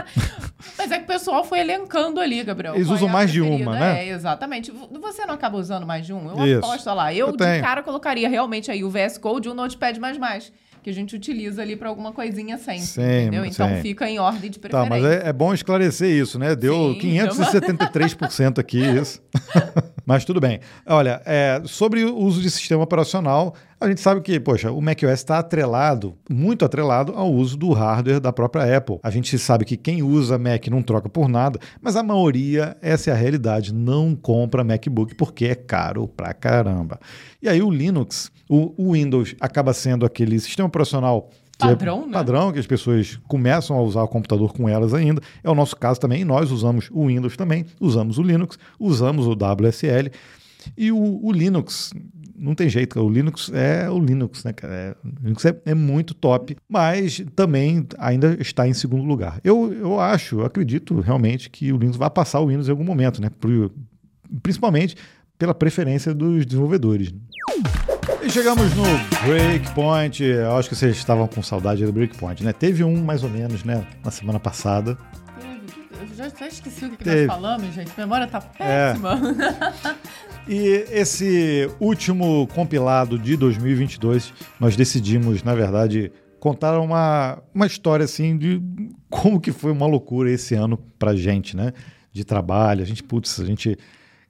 Mas 0.78 0.91
é 0.91 0.98
que 0.98 1.04
o 1.04 1.08
pessoal 1.08 1.43
foi 1.43 1.60
elencando 1.60 2.19
ali, 2.19 2.41
Gabriel. 2.43 2.76
Eles 2.76 2.89
usam 2.89 3.10
é 3.10 3.12
mais 3.12 3.32
de 3.32 3.41
uma, 3.41 3.74
né? 3.74 4.08
É, 4.08 4.10
exatamente. 4.10 4.72
Você 4.72 5.26
não 5.26 5.34
acaba 5.34 5.58
usando 5.58 5.86
mais 5.86 6.06
de 6.06 6.13
um? 6.13 6.30
Eu 6.30 6.46
isso. 6.46 6.65
aposto 6.65 6.93
lá. 6.93 7.13
Eu, 7.13 7.28
Eu 7.28 7.32
de 7.34 7.62
cara, 7.62 7.84
colocaria 7.84 8.30
realmente 8.30 8.72
aí 8.72 8.84
o 8.84 8.89
VS 8.89 9.17
Code 9.17 9.48
e 9.48 9.52
o 9.52 9.54
Notepad++ 9.54 10.00
que 10.84 10.89
a 10.89 10.93
gente 10.93 11.15
utiliza 11.15 11.62
ali 11.62 11.76
para 11.76 11.88
alguma 11.88 12.12
coisinha 12.12 12.58
sempre, 12.58 12.82
sim, 12.82 13.02
entendeu? 13.02 13.46
Então 13.46 13.67
sim. 13.69 13.82
fica 13.82 14.08
em 14.10 14.19
ordem 14.19 14.52
de 14.52 14.60
preferência. 14.60 14.89
Tá, 14.89 14.96
mas 14.96 15.06
é, 15.06 15.30
é 15.30 15.34
bom 15.34 15.54
esclarecer 15.54 16.10
isso, 16.10 16.38
né? 16.38 16.56
Deu 16.56 16.93
sim, 17.00 17.17
573% 17.17 18.60
aqui 18.60 18.80
isso. 18.80 19.22
mas 20.06 20.26
tudo 20.26 20.41
bem. 20.41 20.60
Olha, 20.86 21.22
é, 21.26 21.62
sobre 21.65 22.04
o 22.04 22.17
uso 22.17 22.41
de 22.41 22.52
sistema 22.52 22.84
operacional, 22.84 23.56
a 23.84 23.89
gente 23.89 24.00
sabe 24.00 24.22
que, 24.22 24.39
poxa, 24.39 24.72
o 24.72 24.82
macOS 24.82 25.12
está 25.12 25.39
atrelado, 25.39 26.15
muito 26.30 26.63
atrelado 26.63 27.13
ao 27.13 27.32
uso 27.32 27.58
do 27.58 27.72
hardware 27.74 28.19
da 28.19 28.32
própria 28.32 28.78
Apple. 28.78 28.98
A 29.04 29.10
gente 29.10 29.38
sabe 29.38 29.65
que 29.65 29.76
quem 29.76 30.02
usa 30.02 30.38
Mac 30.38 30.67
não 30.67 30.82
troca 30.82 31.10
por 31.10 31.28
nada, 31.28 31.60
mas 31.82 31.98
a 31.98 32.02
maioria, 32.04 32.78
essa 32.82 33.10
é 33.10 33.13
a 33.13 33.15
realidade, 33.15 33.74
não 33.74 34.15
compra 34.15 34.63
MacBook 34.63 35.15
porque 35.15 35.46
é 35.46 35.56
caro 35.56 36.08
pra 36.08 36.34
caramba. 36.34 36.98
E 37.41 37.50
aí 37.50 37.62
o 37.62 37.69
Linux, 37.69 38.32
o, 38.48 38.74
o 38.78 38.93
Windows 38.93 39.36
acaba 39.39 39.74
sendo 39.74 40.06
aquele 40.06 40.39
sistema 40.39 40.67
operacional 40.67 41.30
padrão, 41.58 42.04
é 42.04 42.06
né? 42.06 42.13
padrão 42.13 42.52
que 42.54 42.60
as 42.60 42.67
pessoas 42.67 43.19
começam 43.28 43.78
a 43.78 43.82
usar 43.82 44.04
o 44.04 44.08
computador 44.08 44.54
com 44.54 44.67
elas 44.69 44.93
ainda. 44.93 45.22
É 45.43 45.50
o 45.50 45.56
nosso 45.56 45.76
caso 45.76 46.00
também. 46.00 46.24
Nós 46.24 46.52
usamos 46.52 46.89
o 46.91 47.08
Windows 47.08 47.36
também, 47.36 47.65
usamos 47.80 48.17
o 48.17 48.24
Linux, 48.24 48.58
usamos 48.80 49.28
o 49.28 49.34
WSL. 49.34 50.10
E 50.78 50.91
o, 50.91 51.26
o 51.26 51.32
Linux, 51.32 51.91
não 52.36 52.56
tem 52.56 52.69
jeito, 52.69 52.99
o 52.99 53.10
Linux 53.10 53.52
é 53.54 53.89
o 53.89 53.99
Linux, 53.99 54.43
né, 54.43 54.54
cara? 54.54 54.73
É, 54.73 54.95
o 55.04 55.23
Linux 55.23 55.45
é, 55.45 55.56
é, 55.65 55.73
muito 55.73 56.13
top, 56.13 56.58
mas 56.67 57.23
também 57.36 57.88
ainda 57.97 58.38
está 58.39 58.67
em 58.67 58.73
segundo 58.73 59.04
lugar. 59.04 59.39
Eu, 59.43 59.73
eu 59.73 59.99
acho, 59.99 60.39
eu 60.39 60.45
acredito 60.45 60.99
realmente 60.99 61.49
que 61.49 61.71
o 61.71 61.78
Linux 61.78 61.97
vai 61.97 62.10
passar 62.10 62.39
o 62.39 62.47
Windows 62.47 62.67
em 62.67 62.71
algum 62.71 62.84
momento, 62.84 63.21
né? 63.21 63.30
Principalmente 64.41 64.95
pela 65.38 65.54
preferência 65.54 66.13
dos 66.13 66.45
desenvolvedores. 66.45 67.13
E 68.21 68.30
chegamos 68.30 68.73
no 68.73 68.84
Breakpoint. 69.26 70.23
Eu 70.23 70.56
acho 70.56 70.69
que 70.69 70.76
vocês 70.76 70.95
estavam 70.95 71.28
com 71.28 71.43
saudade 71.43 71.86
do 71.86 71.91
Breakpoint, 71.91 72.43
né? 72.43 72.54
Teve 72.54 72.84
um 72.84 73.04
mais 73.04 73.23
ou 73.23 73.30
menos, 73.30 73.63
né, 73.63 73.86
na 74.04 74.12
semana 74.12 74.39
passada. 74.39 74.97
Eu 75.99 76.15
já, 76.15 76.30
já 76.30 76.47
esqueci 76.47 76.86
o 76.86 76.91
que, 76.91 76.97
que 76.97 77.06
nós 77.06 77.26
falamos, 77.26 77.73
gente. 77.73 77.91
A 77.95 78.02
memória 78.02 78.28
tá 78.28 78.39
péssima. 78.39 79.19
É. 79.89 80.23
E 80.47 80.86
esse 80.91 81.69
último 81.79 82.47
compilado 82.47 83.17
de 83.17 83.38
2022, 83.38 84.34
nós 84.60 84.75
decidimos, 84.75 85.41
na 85.41 85.56
verdade, 85.56 86.12
contar 86.39 86.77
uma, 86.79 87.41
uma 87.56 87.65
história 87.65 88.03
assim 88.03 88.38
de 88.38 88.62
como 89.10 89.39
que 89.39 89.53
foi 89.53 89.71
uma 89.71 89.88
loucura 89.88 90.29
esse 90.29 90.53
ano 90.56 90.77
pra 90.99 91.15
gente, 91.15 91.56
né? 91.56 91.71
De 92.12 92.25
trabalho. 92.25 92.82
A 92.82 92.86
gente, 92.86 93.01
putz, 93.01 93.39
a 93.39 93.45
gente 93.45 93.77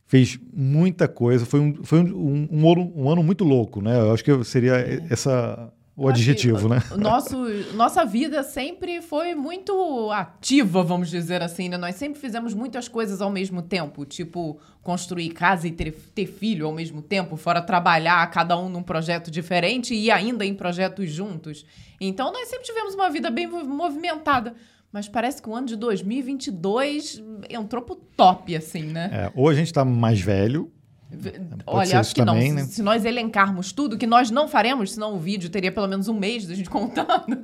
fez 0.06 0.40
muita 0.54 1.08
coisa. 1.08 1.44
Foi 1.44 1.60
um, 1.60 1.84
foi 1.84 2.04
um, 2.04 2.48
um, 2.52 2.94
um, 2.96 3.10
ano 3.10 3.24
muito 3.24 3.44
louco, 3.44 3.82
né? 3.82 4.00
Eu 4.00 4.14
acho 4.14 4.24
que 4.24 4.44
seria 4.44 4.76
essa 5.10 5.74
o 5.96 6.08
adjetivo, 6.08 6.68
né? 6.68 6.82
Nosso, 6.98 7.38
nossa 7.76 8.04
vida 8.04 8.42
sempre 8.42 9.02
foi 9.02 9.36
muito 9.36 10.10
ativa, 10.12 10.82
vamos 10.84 11.10
dizer 11.10 11.44
assim, 11.44 11.70
né? 11.70 11.78
Nós 11.78 11.96
sempre 11.96 12.20
fizemos 12.20 12.54
muitas 12.54 12.88
coisas 12.88 13.22
ao 13.22 13.30
mesmo 13.30 13.62
tempo, 13.62 14.04
tipo 14.04 14.60
construir 14.82 15.30
casa 15.30 15.68
e 15.68 15.72
ter, 15.72 15.92
ter 15.92 16.26
filho 16.26 16.66
ao 16.66 16.74
mesmo 16.74 17.02
tempo, 17.02 17.38
fora 17.38 17.62
trabalhar, 17.62 18.26
cada 18.32 18.58
um 18.58 18.70
num 18.70 18.82
projeto 18.82 19.30
diferente 19.30 19.94
e 19.94 20.10
ainda 20.10 20.44
em 20.44 20.56
projetos 20.56 21.12
juntos. 21.12 21.64
Então 22.02 22.34
nós 22.34 22.48
sempre 22.48 22.66
tivemos 22.66 22.96
uma 22.96 23.10
vida 23.10 23.30
bem 23.30 23.48
movimentada. 23.48 24.56
Mas 24.92 25.08
parece 25.08 25.42
que 25.42 25.50
o 25.50 25.56
ano 25.56 25.66
de 25.66 25.76
2022 25.76 27.24
entrou 27.50 27.82
pro 27.82 27.96
top, 27.96 28.56
assim, 28.56 28.84
né? 28.84 29.10
É, 29.12 29.32
ou 29.36 29.50
a 29.50 29.54
gente 29.54 29.74
tá 29.74 29.84
mais 29.84 30.22
velho, 30.22 30.72
Olha, 31.66 32.00
acho 32.00 32.14
que 32.14 32.24
também, 32.24 32.50
não. 32.50 32.58
Né? 32.58 32.64
Se, 32.66 32.76
se, 32.76 32.84
nós 32.84 33.06
elencarmos 33.06 33.72
tudo, 33.72 33.98
que 33.98 34.08
nós 34.08 34.32
não 34.32 34.48
faremos, 34.48 34.94
senão 34.94 35.16
o 35.16 35.20
vídeo 35.20 35.50
teria 35.50 35.72
pelo 35.72 35.88
menos 35.88 36.08
um 36.08 36.18
mês 36.18 36.46
da 36.48 36.56
gente 36.56 36.70
contando. 36.72 37.40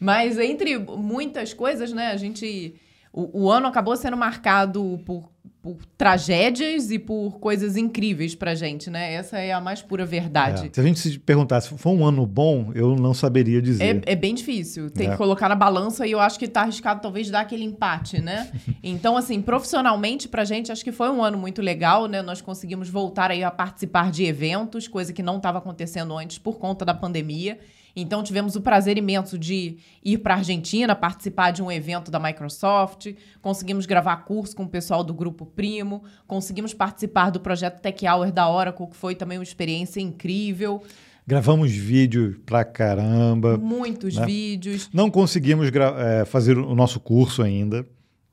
Mas 0.00 0.38
entre 0.38 0.78
muitas 0.78 1.52
coisas, 1.52 1.92
né, 1.92 2.08
a 2.08 2.16
gente. 2.16 2.74
O, 3.12 3.44
o 3.44 3.50
ano 3.50 3.66
acabou 3.66 3.96
sendo 3.96 4.16
marcado 4.16 5.00
por 5.04 5.30
por 5.74 5.84
tragédias 5.98 6.90
e 6.90 6.98
por 6.98 7.38
coisas 7.38 7.76
incríveis 7.76 8.34
pra 8.34 8.54
gente, 8.54 8.88
né? 8.88 9.12
Essa 9.12 9.38
é 9.38 9.52
a 9.52 9.60
mais 9.60 9.82
pura 9.82 10.06
verdade. 10.06 10.68
É. 10.68 10.70
Se 10.72 10.80
a 10.80 10.82
gente 10.82 10.98
se 10.98 11.18
perguntasse, 11.18 11.76
foi 11.76 11.92
um 11.92 12.04
ano 12.04 12.24
bom, 12.24 12.72
eu 12.74 12.96
não 12.96 13.12
saberia 13.12 13.60
dizer. 13.60 14.02
É, 14.06 14.12
é 14.12 14.16
bem 14.16 14.34
difícil. 14.34 14.90
Tem 14.90 15.08
é. 15.08 15.10
que 15.10 15.16
colocar 15.16 15.48
na 15.48 15.54
balança 15.54 16.06
e 16.06 16.12
eu 16.12 16.20
acho 16.20 16.38
que 16.38 16.48
tá 16.48 16.62
arriscado 16.62 17.02
talvez 17.02 17.30
dar 17.30 17.40
aquele 17.40 17.64
empate, 17.64 18.20
né? 18.20 18.50
então, 18.82 19.16
assim, 19.16 19.42
profissionalmente 19.42 20.28
pra 20.28 20.44
gente, 20.44 20.72
acho 20.72 20.82
que 20.82 20.92
foi 20.92 21.10
um 21.10 21.22
ano 21.22 21.36
muito 21.36 21.60
legal, 21.60 22.06
né? 22.06 22.22
Nós 22.22 22.40
conseguimos 22.40 22.88
voltar 22.88 23.30
aí 23.30 23.44
a 23.44 23.50
participar 23.50 24.10
de 24.10 24.24
eventos, 24.24 24.88
coisa 24.88 25.12
que 25.12 25.22
não 25.22 25.36
estava 25.36 25.58
acontecendo 25.58 26.16
antes 26.16 26.38
por 26.38 26.58
conta 26.58 26.84
da 26.84 26.94
pandemia. 26.94 27.58
Então 28.00 28.22
tivemos 28.22 28.54
o 28.54 28.60
prazer 28.60 28.96
imenso 28.96 29.36
de 29.36 29.78
ir 30.04 30.18
para 30.18 30.34
a 30.34 30.36
Argentina 30.36 30.94
participar 30.94 31.50
de 31.50 31.60
um 31.60 31.70
evento 31.70 32.12
da 32.12 32.20
Microsoft, 32.20 33.12
conseguimos 33.42 33.86
gravar 33.86 34.18
curso 34.18 34.54
com 34.54 34.62
o 34.62 34.68
pessoal 34.68 35.02
do 35.02 35.12
grupo 35.12 35.44
Primo, 35.44 36.04
conseguimos 36.24 36.72
participar 36.72 37.30
do 37.30 37.40
projeto 37.40 37.80
Tech 37.80 38.06
Hour 38.06 38.30
da 38.30 38.48
Oracle, 38.48 38.86
que 38.86 38.96
foi 38.96 39.16
também 39.16 39.36
uma 39.36 39.42
experiência 39.42 40.00
incrível. 40.00 40.80
Gravamos 41.26 41.72
vídeos 41.72 42.36
pra 42.46 42.64
caramba. 42.64 43.58
Muitos 43.58 44.16
né? 44.16 44.24
vídeos. 44.24 44.88
Não 44.92 45.10
conseguimos 45.10 45.68
é, 45.68 46.24
fazer 46.24 46.56
o 46.56 46.74
nosso 46.76 47.00
curso 47.00 47.42
ainda. 47.42 47.84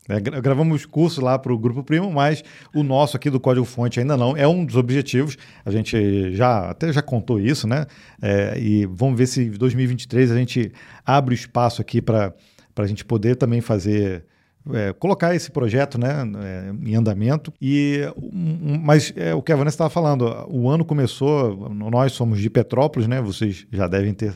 É, 0.08 0.20
gravamos 0.20 0.86
curso 0.86 1.20
lá 1.20 1.38
para 1.40 1.52
o 1.52 1.58
Grupo 1.58 1.84
Primo, 1.84 2.12
mas 2.12 2.44
o 2.76 2.84
nosso 2.84 3.18
aqui 3.18 3.30
do 3.30 3.40
Código 3.40 3.66
Fonte 3.66 4.00
ainda 4.00 4.16
não. 4.16 4.38
É 4.38 4.48
um 4.48 4.64
dos 4.64 4.76
objetivos. 4.76 5.36
A 5.66 5.72
gente 5.72 6.32
já 6.34 6.70
até 6.70 6.94
já 6.94 7.02
contou 7.02 7.40
isso, 7.40 7.68
né? 7.68 7.88
É, 8.22 8.58
e 8.60 8.86
vamos 8.86 9.18
ver 9.18 9.26
se 9.26 9.46
em 9.46 9.52
2023 9.52 10.32
a 10.32 10.36
gente 10.36 10.72
abre 11.04 11.34
o 11.34 11.36
espaço 11.36 11.82
aqui 11.82 12.02
para 12.02 12.34
a 12.78 12.86
gente 12.86 13.04
poder 13.04 13.36
também 13.36 13.62
fazer. 13.62 14.26
É, 14.74 14.94
colocar 14.94 15.36
esse 15.36 15.52
projeto 15.52 15.96
né, 16.00 16.28
é, 16.44 16.90
em 16.90 16.96
andamento. 16.96 17.54
E, 17.62 18.00
um, 18.18 18.80
mas 18.84 19.14
é, 19.16 19.32
o 19.36 19.40
que 19.40 19.52
a 19.52 19.56
Vanessa 19.56 19.76
estava 19.76 19.92
falando, 19.92 20.26
o 20.50 20.68
ano 20.68 20.84
começou, 20.84 21.70
nós 21.70 22.14
somos 22.14 22.40
de 22.40 22.50
Petrópolis, 22.50 23.08
né? 23.08 23.22
Vocês 23.22 23.68
já 23.72 23.88
devem 23.88 24.12
ter 24.12 24.36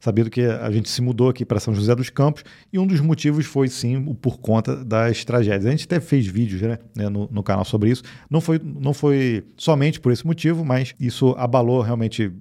sabendo 0.00 0.30
que 0.30 0.40
a 0.40 0.70
gente 0.70 0.88
se 0.88 1.02
mudou 1.02 1.28
aqui 1.28 1.44
para 1.44 1.60
São 1.60 1.74
José 1.74 1.94
dos 1.94 2.08
Campos 2.08 2.42
e 2.72 2.78
um 2.78 2.86
dos 2.86 3.00
motivos 3.00 3.44
foi 3.44 3.68
sim 3.68 4.02
por 4.14 4.38
conta 4.38 4.82
das 4.82 5.24
tragédias. 5.24 5.66
A 5.66 5.70
gente 5.70 5.84
até 5.84 6.00
fez 6.00 6.26
vídeos 6.26 6.62
né, 6.62 6.78
né, 6.96 7.08
no, 7.10 7.28
no, 7.30 7.42
canal 7.42 7.64
sobre 7.64 7.90
isso. 7.90 8.02
Não 8.28 8.40
foi, 8.40 8.58
não 8.64 8.94
foi 8.94 9.44
somente 9.58 10.00
por 10.00 10.10
esse 10.10 10.26
motivo, 10.26 10.64
mas 10.64 10.94
isso 10.98 11.34
abalou 11.36 11.82
realmente 11.82 12.32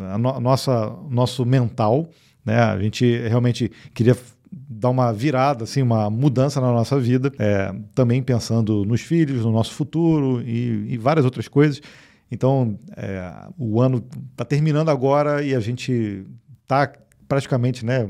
a, 0.00 0.16
no, 0.16 0.40
nossa 0.40 0.96
nosso 1.10 1.44
mental. 1.44 2.08
Né? 2.44 2.56
A 2.56 2.78
gente 2.78 3.04
realmente 3.28 3.70
queria 3.92 4.16
dar 4.50 4.90
uma 4.90 5.12
virada, 5.12 5.64
assim, 5.64 5.82
uma 5.82 6.08
mudança 6.08 6.60
na 6.60 6.72
nossa 6.72 6.98
vida, 6.98 7.32
é, 7.38 7.74
também 7.94 8.22
pensando 8.22 8.84
nos 8.84 9.00
filhos, 9.00 9.44
no 9.44 9.52
nosso 9.52 9.74
futuro 9.74 10.40
e, 10.42 10.94
e 10.94 10.96
várias 10.96 11.24
outras 11.24 11.48
coisas. 11.48 11.82
Então, 12.30 12.78
é, 12.96 13.32
o 13.58 13.80
ano 13.80 14.04
está 14.30 14.44
terminando 14.44 14.90
agora 14.90 15.42
e 15.42 15.54
a 15.54 15.60
gente 15.60 16.24
está 16.62 16.92
praticamente 17.28 17.84
né, 17.84 18.08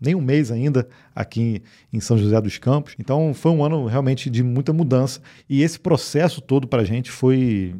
nem 0.00 0.14
um 0.14 0.20
mês 0.20 0.50
ainda 0.50 0.88
aqui 1.14 1.62
em 1.92 2.00
São 2.00 2.16
José 2.16 2.40
dos 2.40 2.58
Campos. 2.58 2.96
Então 2.98 3.34
foi 3.34 3.52
um 3.52 3.62
ano 3.62 3.86
realmente 3.86 4.30
de 4.30 4.42
muita 4.42 4.72
mudança 4.72 5.20
e 5.48 5.62
esse 5.62 5.78
processo 5.78 6.40
todo 6.40 6.66
para 6.66 6.82
a 6.82 6.84
gente 6.84 7.10
foi, 7.10 7.76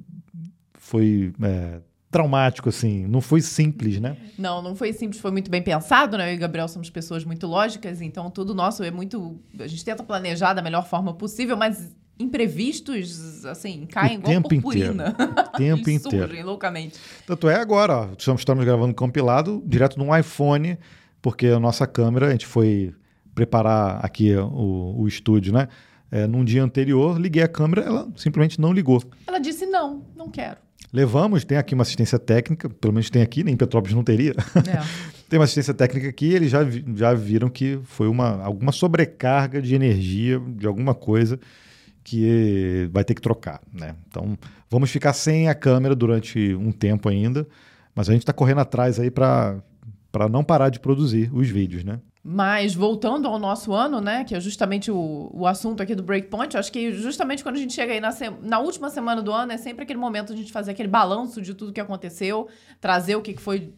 foi 0.75 1.33
é, 1.43 1.81
traumático, 2.11 2.69
assim. 2.69 3.07
Não 3.07 3.21
foi 3.21 3.41
simples, 3.41 4.01
né? 4.01 4.17
Não, 4.37 4.61
não 4.61 4.75
foi 4.75 4.93
simples, 4.93 5.21
foi 5.21 5.31
muito 5.31 5.51
bem 5.51 5.63
pensado, 5.63 6.19
né? 6.19 6.31
Eu 6.31 6.35
e 6.35 6.37
Gabriel 6.37 6.69
somos 6.69 6.91
pessoas 6.91 7.25
muito 7.25 7.47
lógicas, 7.47 8.01
então 8.01 8.29
tudo 8.31 8.55
nosso 8.55 8.83
é 8.83 8.91
muito. 8.91 9.41
A 9.59 9.67
gente 9.67 9.85
tenta 9.85 10.03
planejar 10.03 10.53
da 10.53 10.61
melhor 10.61 10.87
forma 10.87 11.15
possível, 11.15 11.57
mas 11.57 11.95
imprevistos, 12.21 13.45
assim, 13.47 13.87
caem 13.87 14.19
o 14.19 14.21
igual 14.21 14.33
tempo 14.35 14.49
purpurina. 14.49 15.09
Inteiro. 15.09 15.33
O 15.33 15.57
tempo 15.57 15.91
Eles 15.91 16.05
inteiro. 16.07 16.27
surgem 16.27 16.45
loucamente. 16.45 16.99
Tanto 17.27 17.49
é 17.49 17.57
agora, 17.57 17.97
ó, 17.97 18.09
estamos, 18.17 18.65
gravando 18.65 18.95
compilado 18.95 19.63
direto 19.67 19.99
num 19.99 20.17
iPhone, 20.17 20.79
porque 21.23 21.47
a 21.47 21.59
nossa 21.59 21.87
câmera, 21.87 22.29
a 22.29 22.31
gente 22.31 22.47
foi 22.47 22.95
preparar 23.35 24.05
aqui 24.05 24.35
o, 24.37 24.97
o 24.99 25.09
estúdio, 25.09 25.53
né? 25.53 25.69
É, 26.13 26.27
num 26.27 26.45
dia 26.45 26.63
anterior, 26.63 27.19
liguei 27.21 27.43
a 27.43 27.49
câmera, 27.49 27.83
ela 27.83 28.09
simplesmente 28.17 28.61
não 28.61 28.73
ligou. 28.73 29.03
Ela 29.27 29.39
disse: 29.39 29.65
não, 29.65 30.05
não 30.17 30.29
quero. 30.29 30.57
Levamos, 30.93 31.45
tem 31.45 31.57
aqui 31.57 31.73
uma 31.73 31.83
assistência 31.83 32.19
técnica, 32.19 32.69
pelo 32.69 32.93
menos 32.93 33.09
tem 33.09 33.23
aqui, 33.23 33.45
nem 33.45 33.55
em 33.55 33.57
Petrópolis 33.57 33.95
não 33.95 34.03
teria. 34.03 34.33
É. 34.33 34.83
tem 35.31 35.39
uma 35.39 35.45
assistência 35.45 35.73
técnica 35.73 36.09
aqui, 36.09 36.33
eles 36.33 36.51
já, 36.51 36.67
já 36.97 37.15
viram 37.15 37.49
que 37.49 37.79
foi 37.85 38.09
uma, 38.09 38.43
alguma 38.43 38.73
sobrecarga 38.73 39.63
de 39.63 39.73
energia, 39.73 40.41
de 40.41 40.67
alguma 40.67 40.93
coisa 40.93 41.39
que 42.03 42.89
vai 42.93 43.05
ter 43.05 43.15
que 43.15 43.21
trocar, 43.21 43.61
né? 43.73 43.95
Então, 44.09 44.39
vamos 44.69 44.91
ficar 44.91 45.13
sem 45.13 45.49
a 45.49 45.55
câmera 45.55 45.95
durante 45.95 46.55
um 46.55 46.73
tempo 46.73 47.09
ainda, 47.09 47.47
mas 47.95 48.09
a 48.09 48.13
gente 48.13 48.23
está 48.23 48.33
correndo 48.33 48.61
atrás 48.61 48.99
aí 48.99 49.11
para 49.11 49.63
não 50.31 50.43
parar 50.43 50.69
de 50.69 50.81
produzir 50.81 51.31
os 51.33 51.49
vídeos, 51.49 51.85
né? 51.85 52.01
Mas 52.23 52.75
voltando 52.75 53.27
ao 53.27 53.39
nosso 53.39 53.73
ano, 53.73 53.99
né, 53.99 54.25
que 54.25 54.35
é 54.35 54.41
justamente 54.41 54.91
o, 54.91 55.31
o 55.33 55.47
assunto 55.47 55.83
aqui 55.83 55.95
do 55.95 56.03
Breakpoint, 56.03 56.55
acho 56.55 56.71
que 56.71 56.93
justamente 56.93 57.43
quando 57.43 57.57
a 57.57 57.59
gente 57.59 57.73
chega 57.73 57.95
aí 57.95 58.01
na, 58.01 58.11
na 58.43 58.59
última 58.59 58.91
semana 58.91 59.23
do 59.23 59.33
ano, 59.33 59.53
é 59.53 59.57
sempre 59.57 59.85
aquele 59.85 59.99
momento 59.99 60.29
de 60.29 60.35
a 60.35 60.37
gente 60.37 60.53
fazer 60.53 60.73
aquele 60.73 60.89
balanço 60.89 61.41
de 61.41 61.55
tudo 61.55 61.73
que 61.73 61.81
aconteceu, 61.81 62.47
trazer 62.79 63.17
o 63.17 63.23
que 63.23 63.35
foi 63.39 63.73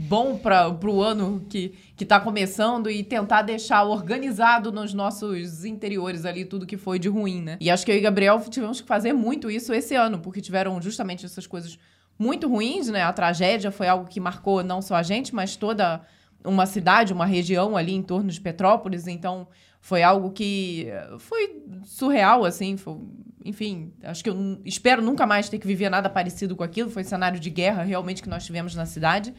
bom 0.00 0.38
para 0.38 0.68
o 0.70 1.02
ano 1.02 1.44
que 1.48 1.74
está 1.98 2.20
começando 2.20 2.90
e 2.90 3.02
tentar 3.02 3.42
deixar 3.42 3.82
organizado 3.84 4.70
nos 4.70 4.94
nossos 4.94 5.64
interiores 5.64 6.24
ali 6.24 6.44
tudo 6.44 6.66
que 6.66 6.76
foi 6.76 6.98
de 6.98 7.08
ruim, 7.08 7.42
né? 7.42 7.56
E 7.60 7.70
acho 7.70 7.84
que 7.84 7.90
eu 7.90 7.96
e 7.96 8.00
Gabriel 8.00 8.40
tivemos 8.48 8.80
que 8.80 8.86
fazer 8.86 9.12
muito 9.12 9.50
isso 9.50 9.72
esse 9.72 9.94
ano, 9.94 10.18
porque 10.20 10.40
tiveram 10.40 10.80
justamente 10.80 11.26
essas 11.26 11.46
coisas 11.46 11.78
muito 12.18 12.48
ruins, 12.48 12.88
né? 12.88 13.02
A 13.02 13.12
tragédia 13.12 13.70
foi 13.70 13.88
algo 13.88 14.06
que 14.08 14.20
marcou 14.20 14.62
não 14.62 14.80
só 14.80 14.94
a 14.96 15.02
gente, 15.02 15.34
mas 15.34 15.56
toda 15.56 16.00
uma 16.44 16.66
cidade, 16.66 17.12
uma 17.12 17.26
região 17.26 17.76
ali 17.76 17.92
em 17.94 18.02
torno 18.02 18.30
de 18.30 18.40
Petrópolis, 18.40 19.06
então 19.08 19.48
foi 19.80 20.02
algo 20.02 20.30
que 20.30 20.86
eh, 20.88 21.16
foi 21.18 21.62
surreal, 21.84 22.44
assim, 22.44 22.76
foi- 22.76 22.96
enfim, 23.44 23.92
acho 24.02 24.22
que 24.22 24.30
eu 24.30 24.60
espero 24.64 25.00
nunca 25.02 25.26
mais 25.26 25.48
ter 25.48 25.58
que 25.58 25.66
viver 25.66 25.88
nada 25.88 26.08
parecido 26.08 26.54
com 26.56 26.62
aquilo, 26.64 26.90
foi 26.90 27.02
cenário 27.04 27.38
de 27.40 27.50
guerra 27.50 27.82
realmente 27.82 28.22
que 28.22 28.28
nós 28.28 28.44
tivemos 28.44 28.74
na 28.74 28.86
cidade, 28.86 29.32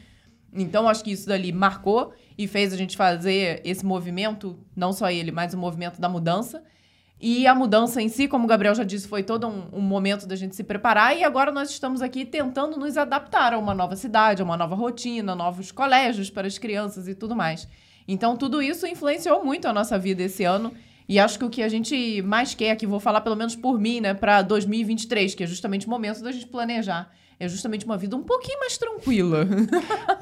então 0.52 0.88
acho 0.88 1.04
que 1.04 1.12
isso 1.12 1.28
dali 1.28 1.52
marcou 1.52 2.12
e 2.36 2.46
fez 2.46 2.72
a 2.72 2.76
gente 2.76 2.96
fazer 2.96 3.60
esse 3.64 3.84
movimento, 3.84 4.58
não 4.74 4.92
só 4.92 5.10
ele, 5.10 5.30
mas 5.30 5.54
o 5.54 5.58
movimento 5.58 6.00
da 6.00 6.08
mudança, 6.08 6.62
e 7.22 7.46
a 7.46 7.54
mudança 7.54 8.00
em 8.00 8.08
si, 8.08 8.26
como 8.26 8.44
o 8.44 8.48
Gabriel 8.48 8.74
já 8.74 8.82
disse, 8.82 9.06
foi 9.06 9.22
todo 9.22 9.46
um, 9.46 9.68
um 9.74 9.80
momento 9.80 10.26
da 10.26 10.34
gente 10.34 10.56
se 10.56 10.64
preparar 10.64 11.14
e 11.14 11.22
agora 11.22 11.52
nós 11.52 11.68
estamos 11.68 12.00
aqui 12.00 12.24
tentando 12.24 12.78
nos 12.78 12.96
adaptar 12.96 13.52
a 13.52 13.58
uma 13.58 13.74
nova 13.74 13.94
cidade, 13.94 14.40
a 14.40 14.44
uma 14.44 14.56
nova 14.56 14.74
rotina, 14.74 15.34
novos 15.34 15.70
colégios 15.70 16.30
para 16.30 16.46
as 16.46 16.56
crianças 16.56 17.06
e 17.06 17.14
tudo 17.14 17.36
mais. 17.36 17.68
Então, 18.08 18.38
tudo 18.38 18.62
isso 18.62 18.86
influenciou 18.86 19.44
muito 19.44 19.68
a 19.68 19.72
nossa 19.72 19.98
vida 19.98 20.22
esse 20.22 20.44
ano. 20.44 20.72
E 21.06 21.18
acho 21.18 21.38
que 21.38 21.44
o 21.44 21.50
que 21.50 21.62
a 21.62 21.68
gente 21.68 22.22
mais 22.22 22.54
quer 22.54 22.70
aqui, 22.70 22.86
vou 22.86 23.00
falar 23.00 23.20
pelo 23.20 23.36
menos 23.36 23.54
por 23.54 23.78
mim, 23.78 24.00
né, 24.00 24.14
para 24.14 24.40
2023, 24.40 25.34
que 25.34 25.44
é 25.44 25.46
justamente 25.46 25.86
o 25.86 25.90
momento 25.90 26.22
da 26.22 26.32
gente 26.32 26.46
planejar, 26.46 27.10
é 27.40 27.48
justamente 27.48 27.86
uma 27.86 27.96
vida 27.96 28.14
um 28.14 28.22
pouquinho 28.22 28.60
mais 28.60 28.76
tranquila. 28.76 29.48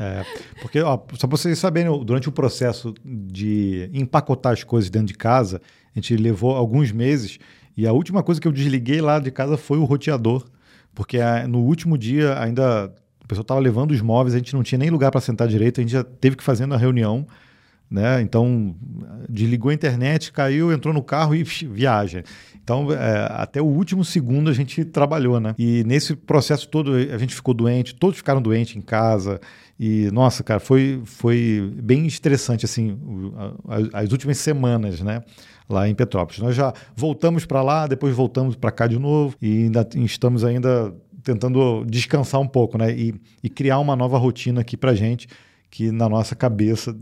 É, 0.01 0.25
porque, 0.63 0.81
ó, 0.81 0.97
só 1.15 1.27
para 1.27 1.37
vocês 1.37 1.59
saberem, 1.59 1.91
durante 2.05 2.29
o 2.29 2.33
processo 2.33 2.95
de 3.05 3.91
empacotar 3.93 4.53
as 4.53 4.63
coisas 4.63 4.89
dentro 4.89 5.09
de 5.09 5.15
casa, 5.15 5.61
a 5.93 5.99
gente 5.99 6.17
levou 6.17 6.55
alguns 6.55 6.93
meses 6.93 7.41
e 7.77 7.85
a 7.85 7.93
última 7.93 8.23
coisa 8.23 8.41
que 8.41 8.47
eu 8.47 8.53
desliguei 8.53 9.01
lá 9.01 9.19
de 9.19 9.33
casa 9.33 9.57
foi 9.57 9.77
o 9.77 9.85
roteador, 9.85 10.45
porque 10.95 11.19
ah, 11.19 11.49
no 11.49 11.59
último 11.59 11.99
dia 11.99 12.41
ainda 12.41 12.95
o 13.25 13.27
pessoal 13.27 13.43
estava 13.43 13.59
levando 13.59 13.91
os 13.91 14.01
móveis, 14.01 14.37
a 14.37 14.39
gente 14.39 14.55
não 14.55 14.63
tinha 14.63 14.79
nem 14.79 14.89
lugar 14.89 15.11
para 15.11 15.21
sentar 15.21 15.49
direito, 15.49 15.81
a 15.81 15.83
gente 15.83 15.93
já 15.93 16.05
teve 16.05 16.37
que 16.37 16.45
fazer 16.45 16.67
na 16.67 16.77
reunião, 16.77 17.27
né? 17.91 18.21
Então 18.21 18.77
desligou 19.29 19.71
a 19.71 19.75
internet, 19.75 20.31
caiu, 20.31 20.73
entrou 20.73 20.95
no 20.95 21.03
carro 21.03 21.35
e 21.35 21.43
viaja. 21.43 22.23
Então, 22.69 22.93
é, 22.93 23.27
até 23.31 23.63
o 23.63 23.65
último 23.65 24.05
segundo 24.05 24.51
a 24.51 24.53
gente 24.53 24.85
trabalhou, 24.85 25.41
né? 25.41 25.55
E 25.59 25.83
nesse 25.85 26.15
processo 26.15 26.69
todo 26.69 26.93
a 26.93 27.17
gente 27.17 27.35
ficou 27.35 27.55
doente, 27.55 27.95
todos 27.95 28.19
ficaram 28.19 28.43
doentes 28.43 28.77
em 28.77 28.83
casa. 28.83 29.41
E, 29.81 30.11
nossa, 30.11 30.45
cara, 30.45 30.61
foi, 30.61 31.01
foi 31.07 31.73
bem 31.83 32.07
estressante, 32.07 32.67
assim, 32.67 32.99
as 33.95 34.13
últimas 34.13 34.37
semanas, 34.37 35.01
né? 35.01 35.23
Lá 35.67 35.89
em 35.89 35.95
Petrópolis. 35.95 36.43
Nós 36.43 36.55
já 36.55 36.75
voltamos 36.95 37.47
para 37.47 37.63
lá, 37.63 37.87
depois 37.87 38.15
voltamos 38.15 38.55
para 38.55 38.71
cá 38.71 38.87
de 38.87 38.99
novo 38.99 39.35
e 39.41 39.65
ainda 39.65 39.89
estamos 39.95 40.45
ainda 40.45 40.95
tentando 41.23 41.87
descansar 41.87 42.39
um 42.39 42.47
pouco, 42.47 42.77
né? 42.77 42.93
E, 42.93 43.15
e 43.43 43.49
criar 43.49 43.79
uma 43.79 43.97
nova 43.97 44.19
rotina 44.19 44.61
aqui 44.61 44.77
pra 44.77 44.95
gente, 44.95 45.27
que 45.71 45.91
na 45.91 46.07
nossa 46.07 46.37
cabeça 46.37 46.95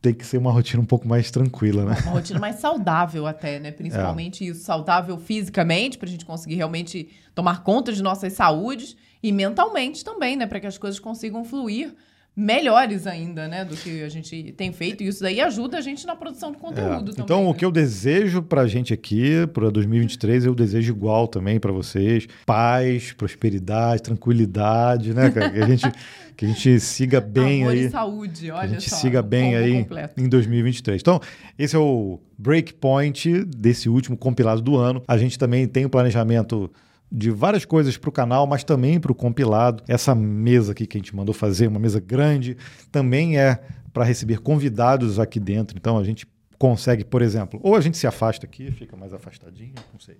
tem 0.00 0.14
que 0.14 0.24
ser 0.24 0.38
uma 0.38 0.50
rotina 0.50 0.82
um 0.82 0.86
pouco 0.86 1.06
mais 1.06 1.30
tranquila, 1.30 1.84
né? 1.84 1.96
Uma 2.04 2.12
rotina 2.12 2.38
mais 2.38 2.56
saudável 2.56 3.26
até, 3.26 3.58
né? 3.58 3.70
Principalmente 3.70 4.46
isso, 4.46 4.62
saudável 4.62 5.18
fisicamente, 5.18 5.98
pra 5.98 6.08
gente 6.08 6.24
conseguir 6.24 6.54
realmente 6.54 7.10
tomar 7.34 7.62
conta 7.62 7.92
de 7.92 8.02
nossas 8.02 8.32
saúdes 8.32 8.96
e 9.22 9.30
mentalmente 9.30 10.02
também, 10.02 10.36
né? 10.36 10.46
Para 10.46 10.60
que 10.60 10.66
as 10.66 10.78
coisas 10.78 10.98
consigam 10.98 11.44
fluir 11.44 11.94
melhores 12.36 13.06
ainda, 13.06 13.46
né? 13.48 13.64
Do 13.64 13.76
que 13.76 14.02
a 14.02 14.08
gente 14.08 14.52
tem 14.56 14.72
feito. 14.72 15.02
E 15.02 15.08
isso 15.08 15.20
daí 15.22 15.40
ajuda 15.40 15.78
a 15.78 15.80
gente 15.80 16.06
na 16.06 16.14
produção 16.16 16.50
de 16.52 16.56
É. 16.56 16.60
conteúdo 16.60 17.10
também. 17.10 17.24
Então, 17.24 17.44
o 17.46 17.52
né? 17.52 17.58
que 17.58 17.64
eu 17.64 17.70
desejo 17.70 18.40
pra 18.42 18.66
gente 18.66 18.94
aqui, 18.94 19.46
para 19.52 19.68
2023, 19.70 20.46
eu 20.46 20.54
desejo 20.54 20.92
igual 20.92 21.26
também 21.28 21.58
para 21.60 21.72
vocês: 21.72 22.26
paz, 22.46 23.12
prosperidade, 23.12 24.02
tranquilidade, 24.02 25.12
né, 25.12 25.30
cara? 25.30 25.50
Que 25.50 25.58
a 25.58 25.66
gente, 25.66 25.92
que 26.36 26.44
a 26.44 26.48
gente 26.48 26.80
siga 26.80 27.20
bem 27.20 27.62
Amor 27.62 27.72
aí. 27.72 27.84
e 27.86 27.90
saúde, 27.90 28.40
Que 28.46 28.50
olha 28.50 28.60
a 28.62 28.66
gente 28.68 28.88
só, 28.88 28.96
siga 28.96 29.20
o 29.20 29.22
bem 29.22 29.56
aí 29.56 29.82
completo. 29.82 30.20
em 30.20 30.28
2023. 30.28 31.00
Então, 31.00 31.20
esse 31.58 31.76
é 31.76 31.78
o 31.78 32.18
breakpoint 32.38 33.44
desse 33.44 33.88
último 33.88 34.16
compilado 34.16 34.62
do 34.62 34.76
ano. 34.76 35.02
A 35.06 35.18
gente 35.18 35.38
também 35.38 35.66
tem 35.66 35.84
o 35.84 35.90
planejamento 35.90 36.70
de 37.12 37.30
várias 37.30 37.64
coisas 37.64 37.96
para 37.96 38.08
o 38.08 38.12
canal, 38.12 38.46
mas 38.46 38.62
também 38.62 39.00
para 39.00 39.10
o 39.10 39.14
compilado. 39.14 39.82
Essa 39.88 40.14
mesa 40.14 40.72
aqui 40.72 40.86
que 40.86 40.96
a 40.96 41.00
gente 41.00 41.14
mandou 41.14 41.34
fazer, 41.34 41.66
uma 41.66 41.78
mesa 41.80 41.98
grande, 42.00 42.56
também 42.92 43.38
é 43.38 43.60
para 43.92 44.04
receber 44.04 44.38
convidados 44.40 45.18
aqui 45.18 45.40
dentro. 45.40 45.76
Então, 45.76 45.98
a 45.98 46.04
gente 46.04 46.26
consegue, 46.58 47.04
por 47.04 47.22
exemplo, 47.22 47.58
ou 47.62 47.74
a 47.74 47.80
gente 47.80 47.96
se 47.98 48.06
afasta 48.06 48.46
aqui, 48.46 48.70
fica 48.70 48.96
mais 48.96 49.12
afastadinho, 49.12 49.72
não 49.92 49.98
sei. 49.98 50.18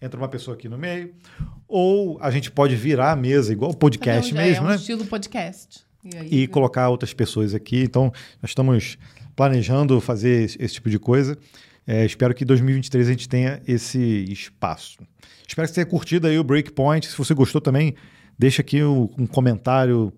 Entra 0.00 0.18
uma 0.18 0.28
pessoa 0.28 0.56
aqui 0.56 0.68
no 0.68 0.76
meio, 0.76 1.14
ou 1.68 2.18
a 2.20 2.30
gente 2.30 2.50
pode 2.50 2.74
virar 2.74 3.12
a 3.12 3.16
mesa, 3.16 3.52
igual 3.52 3.70
o 3.70 3.76
podcast 3.76 4.30
Fazer 4.32 4.42
um- 4.42 4.46
mesmo, 4.46 4.64
é 4.64 4.66
um 4.66 4.70
né? 4.70 4.76
estilo 4.76 5.04
podcast. 5.06 5.84
E, 6.04 6.16
aí, 6.16 6.28
e 6.32 6.46
colocar 6.48 6.88
outras 6.88 7.12
pessoas 7.14 7.54
aqui. 7.54 7.84
Então, 7.84 8.12
nós 8.42 8.50
estamos 8.50 8.98
planejando 9.36 10.00
fazer 10.00 10.42
esse, 10.44 10.60
esse 10.60 10.74
tipo 10.74 10.90
de 10.90 10.98
coisa. 10.98 11.38
É, 11.86 12.04
espero 12.04 12.34
que 12.34 12.44
em 12.44 12.46
2023 12.46 13.08
a 13.08 13.10
gente 13.10 13.28
tenha 13.28 13.60
esse 13.66 13.98
espaço. 14.30 14.98
Espero 15.46 15.66
que 15.66 15.74
você 15.74 15.84
tenha 15.84 15.86
curtido 15.90 16.26
aí 16.26 16.38
o 16.38 16.44
Breakpoint. 16.44 17.06
Se 17.06 17.18
você 17.18 17.34
gostou 17.34 17.60
também, 17.60 17.94
deixa 18.38 18.62
aqui 18.62 18.82
um 18.82 19.26
comentário 19.26 20.12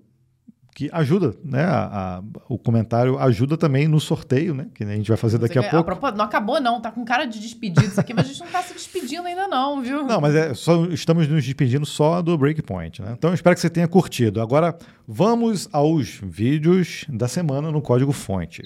que 0.76 0.90
ajuda, 0.92 1.34
né? 1.44 1.62
A- 1.64 2.18
a- 2.18 2.22
o 2.48 2.58
comentário 2.58 3.16
ajuda 3.18 3.56
também 3.56 3.86
no 3.86 4.00
sorteio, 4.00 4.52
né? 4.54 4.66
Que 4.74 4.82
a 4.82 4.88
gente 4.88 5.06
vai 5.06 5.16
fazer 5.16 5.38
daqui 5.38 5.56
a 5.56 5.62
Você- 5.62 5.70
pouco. 5.70 5.84
propósito, 5.84 6.16
não 6.18 6.24
acabou, 6.24 6.60
não. 6.60 6.80
Tá 6.80 6.90
com 6.90 7.04
cara 7.04 7.26
de 7.26 7.38
despedido 7.38 7.86
isso 7.86 8.00
aqui, 8.00 8.12
mas 8.12 8.24
a 8.26 8.28
gente 8.28 8.40
não 8.40 8.48
tá 8.48 8.60
se 8.60 8.74
despedindo 8.74 9.24
ainda, 9.26 9.46
não, 9.46 9.80
viu? 9.80 10.02
Não, 10.04 10.20
mas 10.20 10.34
é 10.34 10.52
só, 10.52 10.84
estamos 10.86 11.28
nos 11.28 11.44
despedindo 11.44 11.86
só 11.86 12.20
do 12.20 12.36
Breakpoint, 12.36 13.00
né? 13.02 13.14
Então 13.16 13.30
eu 13.30 13.34
espero 13.34 13.54
que 13.54 13.60
você 13.60 13.70
tenha 13.70 13.86
curtido. 13.86 14.40
Agora 14.42 14.76
vamos 15.06 15.68
aos 15.72 16.18
vídeos 16.22 17.04
da 17.08 17.28
semana 17.28 17.70
no 17.70 17.80
Código 17.80 18.10
Fonte. 18.10 18.60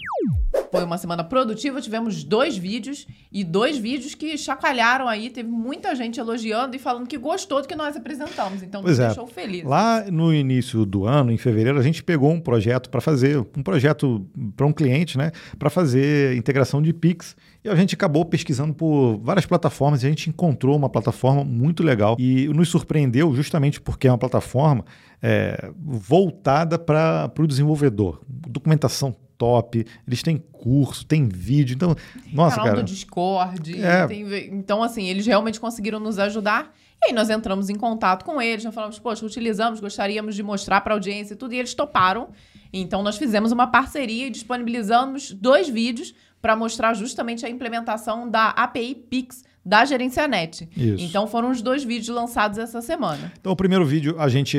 Foi 0.70 0.84
uma 0.84 0.98
semana 0.98 1.24
produtiva, 1.24 1.80
tivemos 1.80 2.22
dois 2.24 2.56
vídeos 2.56 3.06
e 3.32 3.42
dois 3.42 3.78
vídeos 3.78 4.14
que 4.14 4.36
chacoalharam 4.36 5.08
aí. 5.08 5.30
Teve 5.30 5.48
muita 5.48 5.94
gente 5.94 6.20
elogiando 6.20 6.76
e 6.76 6.78
falando 6.78 7.06
que 7.06 7.16
gostou 7.16 7.62
do 7.62 7.68
que 7.68 7.74
nós 7.74 7.96
apresentamos. 7.96 8.62
Então, 8.62 8.82
Pois 8.82 8.98
nos 8.98 9.04
é. 9.04 9.06
deixou 9.08 9.26
feliz. 9.26 9.64
Lá 9.64 10.04
no 10.10 10.32
início 10.32 10.84
do 10.84 11.06
ano, 11.06 11.32
em 11.32 11.36
fevereiro, 11.36 11.78
a 11.78 11.82
gente 11.82 12.02
pegou 12.02 12.30
um 12.30 12.40
projeto 12.40 12.90
para 12.90 13.00
fazer, 13.00 13.38
um 13.38 13.62
projeto 13.62 14.26
para 14.56 14.66
um 14.66 14.72
cliente, 14.72 15.16
né, 15.16 15.32
para 15.58 15.70
fazer 15.70 16.36
integração 16.36 16.82
de 16.82 16.92
Pix. 16.92 17.36
E 17.64 17.68
a 17.68 17.74
gente 17.74 17.94
acabou 17.94 18.24
pesquisando 18.24 18.74
por 18.74 19.18
várias 19.18 19.46
plataformas 19.46 20.02
e 20.02 20.06
a 20.06 20.08
gente 20.08 20.30
encontrou 20.30 20.76
uma 20.76 20.88
plataforma 20.88 21.44
muito 21.44 21.82
legal 21.82 22.16
e 22.18 22.46
nos 22.48 22.68
surpreendeu 22.68 23.34
justamente 23.34 23.80
porque 23.80 24.06
é 24.06 24.10
uma 24.12 24.18
plataforma 24.18 24.84
é, 25.20 25.70
voltada 25.76 26.78
para 26.78 27.30
o 27.38 27.46
desenvolvedor. 27.46 28.20
Documentação 28.28 29.16
top, 29.38 29.86
eles 30.06 30.22
têm 30.22 30.36
curso, 30.52 31.06
tem 31.06 31.28
vídeo. 31.28 31.74
Então, 31.76 31.94
nossa, 32.32 32.56
Canal 32.56 32.72
cara. 32.72 32.82
do 32.82 32.86
Discord. 32.86 33.80
É. 33.82 34.06
tem- 34.06 34.26
então, 34.52 34.82
assim, 34.82 35.06
eles 35.06 35.24
realmente 35.26 35.58
conseguiram 35.60 36.00
nos 36.00 36.18
ajudar. 36.18 36.74
E 37.00 37.06
aí 37.10 37.12
nós 37.14 37.30
entramos 37.30 37.70
em 37.70 37.76
contato 37.76 38.24
com 38.24 38.42
eles, 38.42 38.64
nós 38.64 38.74
falamos, 38.74 38.98
poxa, 38.98 39.24
utilizamos, 39.24 39.78
gostaríamos 39.78 40.34
de 40.34 40.42
mostrar 40.42 40.80
para 40.80 40.92
a 40.94 40.96
audiência 40.96 41.34
e 41.34 41.36
tudo, 41.36 41.54
e 41.54 41.58
eles 41.58 41.72
toparam. 41.72 42.30
Então, 42.72 43.02
nós 43.04 43.16
fizemos 43.16 43.52
uma 43.52 43.68
parceria 43.68 44.26
e 44.26 44.30
disponibilizamos 44.30 45.30
dois 45.32 45.68
vídeos 45.68 46.12
para 46.42 46.56
mostrar 46.56 46.94
justamente 46.94 47.46
a 47.46 47.48
implementação 47.48 48.28
da 48.28 48.48
API 48.50 48.94
Pix 48.94 49.44
da 49.68 49.84
Gerência 49.84 50.26
Net. 50.26 50.66
Isso. 50.74 51.04
Então, 51.04 51.26
foram 51.26 51.50
os 51.50 51.60
dois 51.60 51.84
vídeos 51.84 52.08
lançados 52.08 52.56
essa 52.56 52.80
semana. 52.80 53.30
Então, 53.38 53.52
o 53.52 53.56
primeiro 53.56 53.84
vídeo 53.84 54.16
a 54.18 54.26
gente 54.28 54.58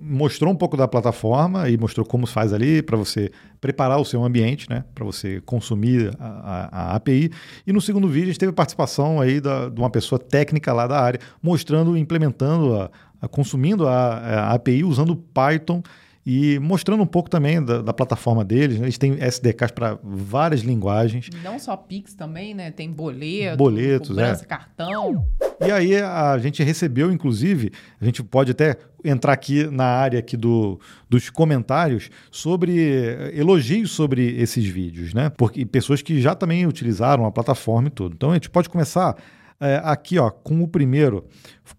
mostrou 0.00 0.52
um 0.52 0.56
pouco 0.56 0.76
da 0.76 0.88
plataforma 0.88 1.68
e 1.70 1.78
mostrou 1.78 2.04
como 2.04 2.26
se 2.26 2.32
faz 2.32 2.52
ali 2.52 2.82
para 2.82 2.96
você 2.96 3.30
preparar 3.60 4.00
o 4.00 4.04
seu 4.04 4.24
ambiente, 4.24 4.68
né? 4.68 4.82
Para 4.94 5.04
você 5.04 5.40
consumir 5.46 6.10
a, 6.18 6.26
a- 6.26 6.68
a 6.92 6.96
API. 6.96 7.30
E 7.64 7.72
no 7.72 7.80
segundo 7.80 8.08
vídeo 8.08 8.24
a 8.24 8.32
gente 8.32 8.38
teve 8.40 8.50
participação 8.52 9.20
aí 9.20 9.40
da- 9.40 9.68
de 9.68 9.78
uma 9.80 9.90
pessoa 9.90 10.18
técnica 10.18 10.72
lá 10.72 10.88
da 10.88 10.98
área, 11.00 11.20
mostrando, 11.40 11.96
implementando, 11.96 12.74
a, 12.74 12.90
a- 13.22 13.28
consumindo 13.28 13.86
a, 13.86 14.16
a 14.18 14.54
API 14.54 14.82
usando 14.82 15.14
Python 15.14 15.82
e 16.30 16.58
mostrando 16.58 17.02
um 17.02 17.06
pouco 17.06 17.30
também 17.30 17.64
da, 17.64 17.80
da 17.80 17.90
plataforma 17.90 18.44
deles. 18.44 18.78
né? 18.78 18.84
Eles 18.84 18.98
têm 18.98 19.14
SDKs 19.14 19.70
para 19.70 19.98
várias 20.04 20.60
linguagens. 20.60 21.30
Não 21.42 21.58
só 21.58 21.74
Pix 21.74 22.12
também, 22.12 22.52
né? 22.52 22.70
Tem 22.70 22.92
boleto, 22.92 23.56
Boletos, 23.56 24.08
cobrança, 24.10 24.44
é. 24.44 24.46
cartão. 24.46 25.24
E 25.58 25.72
aí 25.72 25.96
a 25.96 26.36
gente 26.36 26.62
recebeu, 26.62 27.10
inclusive, 27.10 27.72
a 27.98 28.04
gente 28.04 28.22
pode 28.22 28.50
até 28.50 28.76
entrar 29.02 29.32
aqui 29.32 29.64
na 29.68 29.86
área 29.86 30.18
aqui 30.18 30.36
do, 30.36 30.78
dos 31.08 31.30
comentários 31.30 32.10
sobre 32.30 32.78
eh, 32.78 33.32
elogios 33.34 33.92
sobre 33.92 34.38
esses 34.38 34.66
vídeos, 34.66 35.14
né? 35.14 35.30
Porque 35.30 35.64
pessoas 35.64 36.02
que 36.02 36.20
já 36.20 36.34
também 36.34 36.66
utilizaram 36.66 37.24
a 37.24 37.32
plataforma 37.32 37.88
e 37.88 37.90
tudo. 37.90 38.12
Então 38.14 38.32
a 38.32 38.34
gente 38.34 38.50
pode 38.50 38.68
começar 38.68 39.16
eh, 39.60 39.80
aqui, 39.84 40.18
ó, 40.18 40.30
com 40.30 40.62
o 40.62 40.68
primeiro, 40.68 41.24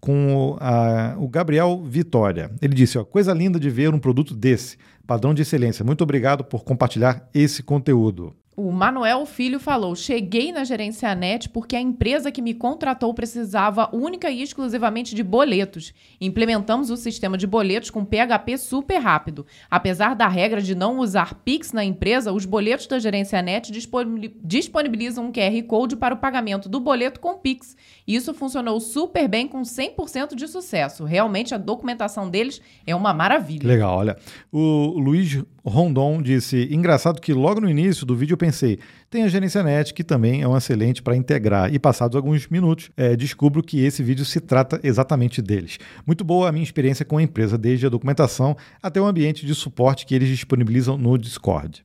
com 0.00 0.34
o, 0.34 0.56
a- 0.60 1.14
o 1.18 1.28
Gabriel 1.28 1.82
Vitória. 1.84 2.50
Ele 2.60 2.74
disse, 2.74 2.98
ó, 2.98 3.04
coisa 3.04 3.32
linda 3.32 3.58
de 3.58 3.70
ver 3.70 3.92
um 3.94 3.98
produto 3.98 4.34
desse, 4.34 4.76
padrão 5.06 5.32
de 5.34 5.42
excelência. 5.42 5.84
Muito 5.84 6.02
obrigado 6.02 6.44
por 6.44 6.62
compartilhar 6.64 7.28
esse 7.34 7.62
conteúdo. 7.62 8.34
O 8.62 8.70
Manuel 8.70 9.24
Filho 9.24 9.58
falou: 9.58 9.96
cheguei 9.96 10.52
na 10.52 10.64
gerência 10.64 11.14
net 11.14 11.48
porque 11.48 11.74
a 11.74 11.80
empresa 11.80 12.30
que 12.30 12.42
me 12.42 12.52
contratou 12.52 13.14
precisava 13.14 13.88
única 13.90 14.30
e 14.30 14.42
exclusivamente 14.42 15.14
de 15.14 15.22
boletos. 15.22 15.94
Implementamos 16.20 16.90
o 16.90 16.96
sistema 16.98 17.38
de 17.38 17.46
boletos 17.46 17.88
com 17.88 18.04
PHP 18.04 18.58
super 18.58 18.98
rápido. 18.98 19.46
Apesar 19.70 20.14
da 20.14 20.28
regra 20.28 20.60
de 20.60 20.74
não 20.74 20.98
usar 20.98 21.36
Pix 21.36 21.72
na 21.72 21.82
empresa, 21.82 22.34
os 22.34 22.44
boletos 22.44 22.86
da 22.86 22.98
gerência 22.98 23.40
net 23.40 23.72
disponi- 23.72 24.36
disponibilizam 24.44 25.24
um 25.24 25.32
QR 25.32 25.62
Code 25.66 25.96
para 25.96 26.14
o 26.14 26.18
pagamento 26.18 26.68
do 26.68 26.78
boleto 26.80 27.18
com 27.18 27.38
Pix. 27.38 27.74
Isso 28.06 28.34
funcionou 28.34 28.78
super 28.78 29.26
bem 29.26 29.48
com 29.48 29.62
100% 29.62 30.34
de 30.34 30.46
sucesso. 30.46 31.04
Realmente 31.04 31.54
a 31.54 31.58
documentação 31.58 32.28
deles 32.28 32.60
é 32.86 32.94
uma 32.94 33.14
maravilha. 33.14 33.66
Legal, 33.66 33.96
olha. 33.96 34.18
O 34.52 34.98
Luiz 34.98 35.42
Rondon 35.64 36.22
disse: 36.22 36.68
engraçado 36.70 37.20
que 37.20 37.32
logo 37.32 37.60
no 37.60 37.68
início 37.68 38.06
do 38.06 38.16
vídeo 38.16 38.34
eu 38.34 38.38
pensei, 38.38 38.78
tem 39.10 39.22
a 39.22 39.28
gerência 39.28 39.62
net 39.62 39.92
que 39.92 40.04
também 40.04 40.42
é 40.42 40.48
um 40.48 40.56
excelente 40.56 41.02
para 41.02 41.16
integrar. 41.16 41.72
E 41.72 41.78
passados 41.78 42.16
alguns 42.16 42.48
minutos, 42.48 42.90
eh, 42.96 43.16
descubro 43.16 43.62
que 43.62 43.84
esse 43.84 44.02
vídeo 44.02 44.24
se 44.24 44.40
trata 44.40 44.80
exatamente 44.82 45.42
deles. 45.42 45.78
Muito 46.06 46.24
boa 46.24 46.48
a 46.48 46.52
minha 46.52 46.64
experiência 46.64 47.04
com 47.04 47.18
a 47.18 47.22
empresa, 47.22 47.58
desde 47.58 47.86
a 47.86 47.90
documentação 47.90 48.56
até 48.82 49.00
o 49.00 49.06
ambiente 49.06 49.44
de 49.44 49.54
suporte 49.54 50.06
que 50.06 50.14
eles 50.14 50.28
disponibilizam 50.28 50.96
no 50.96 51.18
Discord. 51.18 51.82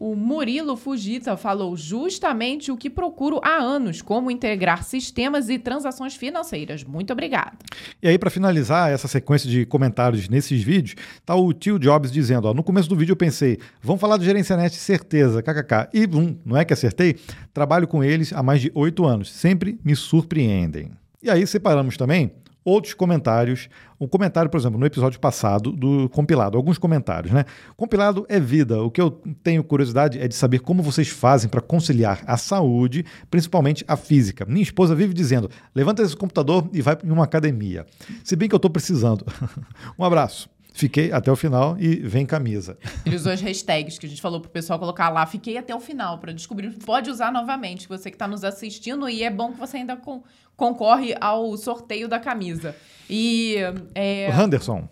O 0.00 0.14
Murilo 0.14 0.76
Fujita 0.76 1.36
falou 1.36 1.76
justamente 1.76 2.70
o 2.70 2.76
que 2.76 2.88
procuro 2.88 3.40
há 3.42 3.56
anos, 3.56 4.00
como 4.00 4.30
integrar 4.30 4.84
sistemas 4.84 5.48
e 5.48 5.58
transações 5.58 6.14
financeiras. 6.14 6.84
Muito 6.84 7.12
obrigada. 7.12 7.54
E 8.00 8.06
aí, 8.06 8.16
para 8.16 8.30
finalizar 8.30 8.92
essa 8.92 9.08
sequência 9.08 9.50
de 9.50 9.66
comentários 9.66 10.28
nesses 10.28 10.62
vídeos, 10.62 10.94
tá 11.26 11.34
o 11.34 11.52
tio 11.52 11.80
Jobs 11.80 12.12
dizendo: 12.12 12.46
ó, 12.46 12.54
no 12.54 12.62
começo 12.62 12.88
do 12.88 12.94
vídeo 12.94 13.14
eu 13.14 13.16
pensei, 13.16 13.58
vamos 13.82 14.00
falar 14.00 14.16
do 14.16 14.24
Gerencianet, 14.24 14.72
certeza, 14.76 15.42
kkk. 15.42 15.88
E 15.92 16.06
hum, 16.06 16.38
não 16.46 16.56
é 16.56 16.64
que 16.64 16.72
acertei? 16.72 17.16
Trabalho 17.52 17.88
com 17.88 18.04
eles 18.04 18.32
há 18.32 18.40
mais 18.40 18.60
de 18.60 18.70
oito 18.76 19.04
anos, 19.04 19.32
sempre 19.32 19.80
me 19.84 19.96
surpreendem. 19.96 20.92
E 21.20 21.28
aí 21.28 21.44
separamos 21.44 21.96
também 21.96 22.30
outros 22.68 22.94
comentários. 22.94 23.68
Um 24.00 24.06
comentário, 24.06 24.50
por 24.50 24.58
exemplo, 24.58 24.78
no 24.78 24.86
episódio 24.86 25.18
passado 25.18 25.72
do 25.72 26.08
compilado, 26.10 26.56
alguns 26.56 26.78
comentários, 26.78 27.32
né? 27.32 27.44
Compilado 27.76 28.24
é 28.28 28.38
vida. 28.38 28.80
O 28.82 28.90
que 28.90 29.00
eu 29.00 29.10
tenho 29.42 29.64
curiosidade 29.64 30.20
é 30.20 30.28
de 30.28 30.34
saber 30.34 30.60
como 30.60 30.82
vocês 30.82 31.08
fazem 31.08 31.48
para 31.48 31.60
conciliar 31.60 32.22
a 32.26 32.36
saúde, 32.36 33.04
principalmente 33.30 33.84
a 33.88 33.96
física. 33.96 34.44
Minha 34.44 34.62
esposa 34.62 34.94
vive 34.94 35.14
dizendo: 35.14 35.50
levanta 35.74 36.02
esse 36.02 36.16
computador 36.16 36.68
e 36.72 36.80
vai 36.82 36.94
para 36.94 37.12
uma 37.12 37.24
academia. 37.24 37.86
Se 38.22 38.36
bem 38.36 38.48
que 38.48 38.54
eu 38.54 38.58
estou 38.58 38.70
precisando. 38.70 39.24
um 39.98 40.04
abraço. 40.04 40.48
Fiquei 40.78 41.10
até 41.10 41.28
o 41.32 41.34
final 41.34 41.76
e 41.76 41.96
vem 41.96 42.24
camisa. 42.24 42.78
Ele 43.04 43.16
usou 43.16 43.32
as 43.32 43.40
hashtags 43.40 43.98
que 43.98 44.06
a 44.06 44.08
gente 44.08 44.22
falou 44.22 44.40
pro 44.40 44.48
pessoal 44.48 44.78
colocar 44.78 45.08
lá. 45.08 45.26
Fiquei 45.26 45.58
até 45.58 45.74
o 45.74 45.80
final 45.80 46.18
para 46.18 46.30
descobrir. 46.32 46.70
Pode 46.86 47.10
usar 47.10 47.32
novamente, 47.32 47.88
você 47.88 48.10
que 48.10 48.14
está 48.14 48.28
nos 48.28 48.44
assistindo. 48.44 49.08
E 49.08 49.24
é 49.24 49.28
bom 49.30 49.50
que 49.52 49.58
você 49.58 49.78
ainda 49.78 49.96
con- 49.96 50.22
concorre 50.56 51.16
ao 51.20 51.56
sorteio 51.56 52.06
da 52.06 52.20
camisa. 52.20 52.76
E 53.10 53.56
é, 53.92 54.30
Henderson. 54.30 54.88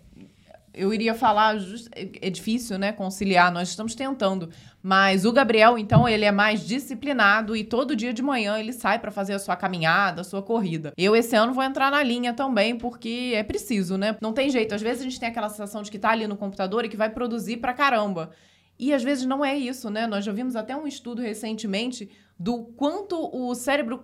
eu 0.73 0.93
iria 0.93 1.13
falar, 1.15 1.55
é 1.95 2.27
é 2.27 2.29
difícil, 2.29 2.77
né, 2.77 2.91
conciliar, 2.91 3.49
nós 3.49 3.69
estamos 3.69 3.95
tentando, 3.95 4.49
mas 4.87 5.25
o 5.25 5.33
Gabriel, 5.33 5.77
então, 5.77 6.07
ele 6.07 6.23
é 6.23 6.31
mais 6.31 6.65
disciplinado 6.65 7.57
e 7.57 7.63
todo 7.65 7.93
dia 7.93 8.13
de 8.13 8.21
manhã 8.21 8.57
ele 8.57 8.71
sai 8.71 8.99
para 8.99 9.11
fazer 9.11 9.33
a 9.33 9.39
sua 9.39 9.53
caminhada, 9.53 10.21
a 10.21 10.23
sua 10.23 10.41
corrida. 10.41 10.93
Eu 10.95 11.13
esse 11.13 11.35
ano 11.35 11.53
vou 11.53 11.61
entrar 11.61 11.91
na 11.91 12.01
linha 12.01 12.33
também, 12.33 12.77
porque 12.77 13.33
é 13.35 13.43
preciso, 13.43 13.97
né? 13.97 14.15
Não 14.21 14.31
tem 14.31 14.49
jeito, 14.49 14.73
às 14.73 14.81
vezes 14.81 15.01
a 15.01 15.03
gente 15.03 15.19
tem 15.19 15.27
aquela 15.27 15.49
sensação 15.49 15.81
de 15.81 15.91
que 15.91 15.99
tá 15.99 16.11
ali 16.11 16.25
no 16.25 16.37
computador 16.37 16.85
e 16.85 16.87
que 16.87 16.95
vai 16.95 17.09
produzir 17.09 17.57
pra 17.57 17.73
caramba. 17.73 18.31
E 18.79 18.93
às 18.93 19.03
vezes 19.03 19.25
não 19.25 19.43
é 19.43 19.57
isso, 19.57 19.89
né? 19.89 20.07
Nós 20.07 20.23
já 20.23 20.31
vimos 20.31 20.55
até 20.55 20.73
um 20.73 20.87
estudo 20.87 21.21
recentemente 21.21 22.09
do 22.39 22.63
quanto 22.77 23.29
o 23.35 23.53
cérebro 23.55 23.99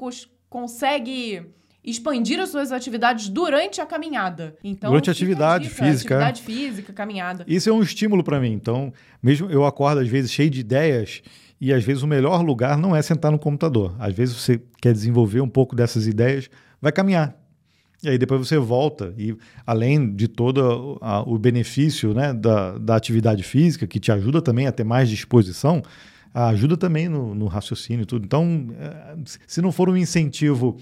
consegue 0.50 1.50
expandir 1.84 2.40
as 2.40 2.50
suas 2.50 2.72
atividades 2.72 3.28
durante 3.30 3.82
a 3.82 3.86
caminhada. 3.86 4.56
Então, 4.64 4.90
Durante 4.90 5.10
a 5.10 5.12
atividade 5.12 5.66
dica, 5.70 5.86
física, 5.86 6.14
é. 6.16 6.24
Atividade 6.24 6.42
física, 6.42 6.94
caminhada. 6.94 7.44
Isso 7.48 7.70
é 7.70 7.74
um 7.74 7.82
estímulo 7.82 8.24
para 8.24 8.40
mim. 8.40 8.52
Então, 8.54 8.94
mesmo 9.22 9.50
eu 9.50 9.66
acordo 9.66 10.00
às 10.00 10.08
vezes 10.08 10.32
cheio 10.32 10.50
de 10.50 10.62
ideias 10.62 11.22
e 11.60 11.74
às 11.74 11.84
vezes 11.84 12.02
o 12.04 12.08
melhor 12.08 12.42
lugar 12.44 12.78
não 12.78 12.96
é 12.96 13.02
sentar 13.02 13.32
no 13.32 13.40
computador. 13.40 13.96
Às 14.00 14.14
vezes 14.14 14.36
você 14.36 14.62
quer 14.82 14.94
desenvolver 14.94 15.42
um 15.42 15.50
pouco 15.50 15.76
dessas 15.76 16.08
ideias, 16.08 16.50
vai 16.82 16.92
caminhar. 16.92 17.36
E 18.02 18.10
aí 18.10 18.18
depois 18.18 18.46
você 18.46 18.58
volta 18.58 19.14
e 19.18 19.34
além 19.66 20.14
de 20.14 20.28
todo 20.28 20.98
a- 21.02 21.22
o 21.22 21.38
benefício 21.38 22.14
né, 22.14 22.34
da, 22.34 22.78
da 22.78 22.96
atividade 22.98 23.44
física, 23.44 23.88
que 23.88 23.98
te 24.00 24.12
ajuda 24.12 24.42
também 24.42 24.68
a 24.68 24.72
ter 24.74 24.84
mais 24.84 25.08
disposição, 25.10 25.82
ajuda 26.34 26.76
também 26.76 27.08
no, 27.08 27.34
no 27.36 27.46
raciocínio 27.48 28.04
e 28.04 28.06
tudo. 28.06 28.26
Então, 28.26 28.68
eh, 28.78 29.16
se 29.48 29.62
não 29.62 29.72
for 29.72 29.88
um 29.90 29.96
incentivo 29.96 30.78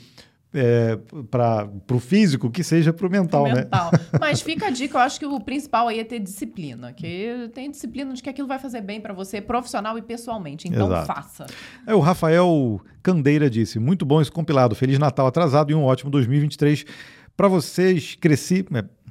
para 1.29 1.69
o 1.89 1.99
físico, 1.99 2.51
que 2.51 2.63
seja 2.63 2.91
para 2.91 3.07
o 3.07 3.09
mental, 3.09 3.45
né? 3.45 3.55
mental. 3.55 3.89
Mas 4.19 4.41
fica 4.41 4.67
a 4.67 4.69
dica, 4.69 4.97
eu 4.97 5.01
acho 5.01 5.19
que 5.19 5.25
o 5.25 5.39
principal 5.39 5.87
aí 5.87 5.99
é 5.99 6.03
ter 6.03 6.19
disciplina, 6.19 6.91
que 6.91 7.49
tem 7.53 7.71
disciplina 7.71 8.13
de 8.13 8.21
que 8.21 8.29
aquilo 8.29 8.47
vai 8.47 8.59
fazer 8.59 8.81
bem 8.81 8.99
pra 8.99 9.13
você, 9.13 9.39
profissional 9.39 9.97
e 9.97 10.01
pessoalmente. 10.01 10.67
Então 10.67 10.87
Exato. 10.87 11.07
faça. 11.07 11.45
É, 11.87 11.95
o 11.95 11.99
Rafael 11.99 12.81
Candeira 13.01 13.49
disse: 13.49 13.79
muito 13.79 14.05
bom 14.05 14.21
esse 14.21 14.31
compilado. 14.31 14.75
Feliz 14.75 14.99
Natal 14.99 15.25
atrasado 15.25 15.71
e 15.71 15.75
um 15.75 15.83
ótimo 15.83 16.11
2023 16.11 16.85
para 17.37 17.47
vocês. 17.47 18.15
Cresci. 18.19 18.65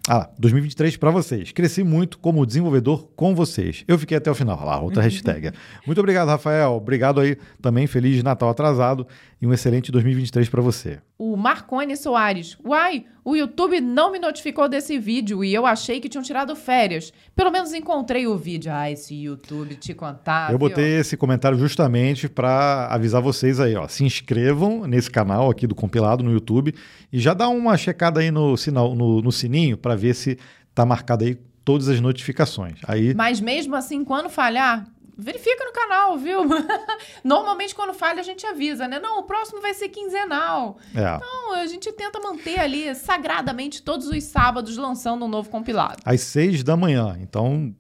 Ah, 0.09 0.17
lá, 0.19 0.31
2023 0.39 0.97
para 0.97 1.11
vocês. 1.11 1.53
Cresci 1.53 1.85
muito 1.85 2.19
como 2.19 2.45
desenvolvedor 2.47 3.09
com 3.15 3.35
vocês. 3.35 3.85
Eu 3.87 3.99
fiquei 3.99 4.17
até 4.17 4.31
o 4.31 4.35
final. 4.35 4.57
Olha 4.57 4.67
lá, 4.67 4.81
outra 4.81 5.03
hashtag. 5.03 5.53
Muito 5.87 5.99
obrigado, 5.99 6.29
Rafael. 6.29 6.73
Obrigado 6.73 7.21
aí 7.21 7.37
também. 7.61 7.87
Feliz 7.87 8.23
Natal 8.23 8.49
atrasado 8.49 9.07
e 9.41 9.47
um 9.47 9.53
excelente 9.53 9.93
2023 9.93 10.49
para 10.49 10.63
você. 10.63 11.01
O 11.19 11.37
Marcone 11.37 11.97
Soares. 11.97 12.57
Uai, 12.65 13.05
o 13.31 13.37
YouTube 13.37 13.81
não 13.81 14.11
me 14.11 14.18
notificou 14.18 14.68
desse 14.68 14.99
vídeo 14.99 15.45
e 15.45 15.55
eu 15.55 15.64
achei 15.64 16.01
que 16.01 16.09
tinham 16.09 16.22
tirado 16.22 16.55
férias. 16.57 17.12
Pelo 17.35 17.51
menos 17.51 17.72
encontrei 17.72 18.26
o 18.26 18.37
vídeo. 18.37 18.72
Ah, 18.72 18.91
esse 18.91 19.14
YouTube 19.14 19.76
te 19.76 19.95
contar. 19.95 20.51
Eu 20.51 20.59
botei 20.59 20.99
esse 20.99 21.16
comentário 21.16 21.57
justamente 21.57 22.28
para 22.28 22.89
avisar 22.91 23.22
vocês 23.22 23.61
aí, 23.61 23.76
ó. 23.76 23.87
Se 23.87 24.05
inscrevam 24.05 24.87
nesse 24.87 25.11
canal 25.11 25.49
aqui 25.49 25.66
do 25.66 25.74
compilado 25.74 26.24
no 26.24 26.33
YouTube 26.33 26.74
e 27.12 27.18
já 27.18 27.33
dá 27.33 27.49
uma 27.49 27.76
checada 27.76 28.20
aí 28.20 28.31
no 28.31 28.57
sinal, 28.57 28.95
no, 28.95 29.22
no 29.22 29.31
sininho 29.31 29.76
para 29.76 29.95
ver 29.95 30.14
se 30.14 30.37
tá 30.74 30.85
marcado 30.85 31.24
aí 31.24 31.39
todas 31.64 31.89
as 31.89 32.01
notificações. 32.01 32.78
Aí 32.87 33.14
Mas 33.14 33.41
mesmo 33.41 33.76
assim, 33.76 34.05
quando 34.05 34.28
falhar, 34.28 34.87
verifica 35.17 35.65
no 35.65 35.73
canal, 35.73 36.17
viu? 36.19 36.41
Normalmente, 37.25 37.75
quando 37.75 37.93
falha, 37.95 38.21
a 38.21 38.25
gente 38.25 38.47
avisa, 38.47 38.87
né? 38.89 38.99
Não, 38.99 39.21
o 39.21 39.23
próximo 39.25 39.61
vai 39.61 39.75
ser 39.75 39.89
quinzenal. 39.89 40.79
é, 40.95 41.01
Então, 41.17 41.55
a 41.55 41.67
gente 41.67 41.91
tenta 41.93 42.21
manter 42.21 42.59
ali 42.61 42.95
sagradamente 42.95 43.83
todos 43.83 44.07
os 44.07 44.25
sábados 44.25 44.77
lançando 44.77 45.25
um 45.25 45.29
novo 45.29 45.49
compilado. 45.51 46.01
às 46.05 46.21
seis 46.23 46.63
da 46.63 46.77
manhã. 46.77 47.17
Então 47.21 47.75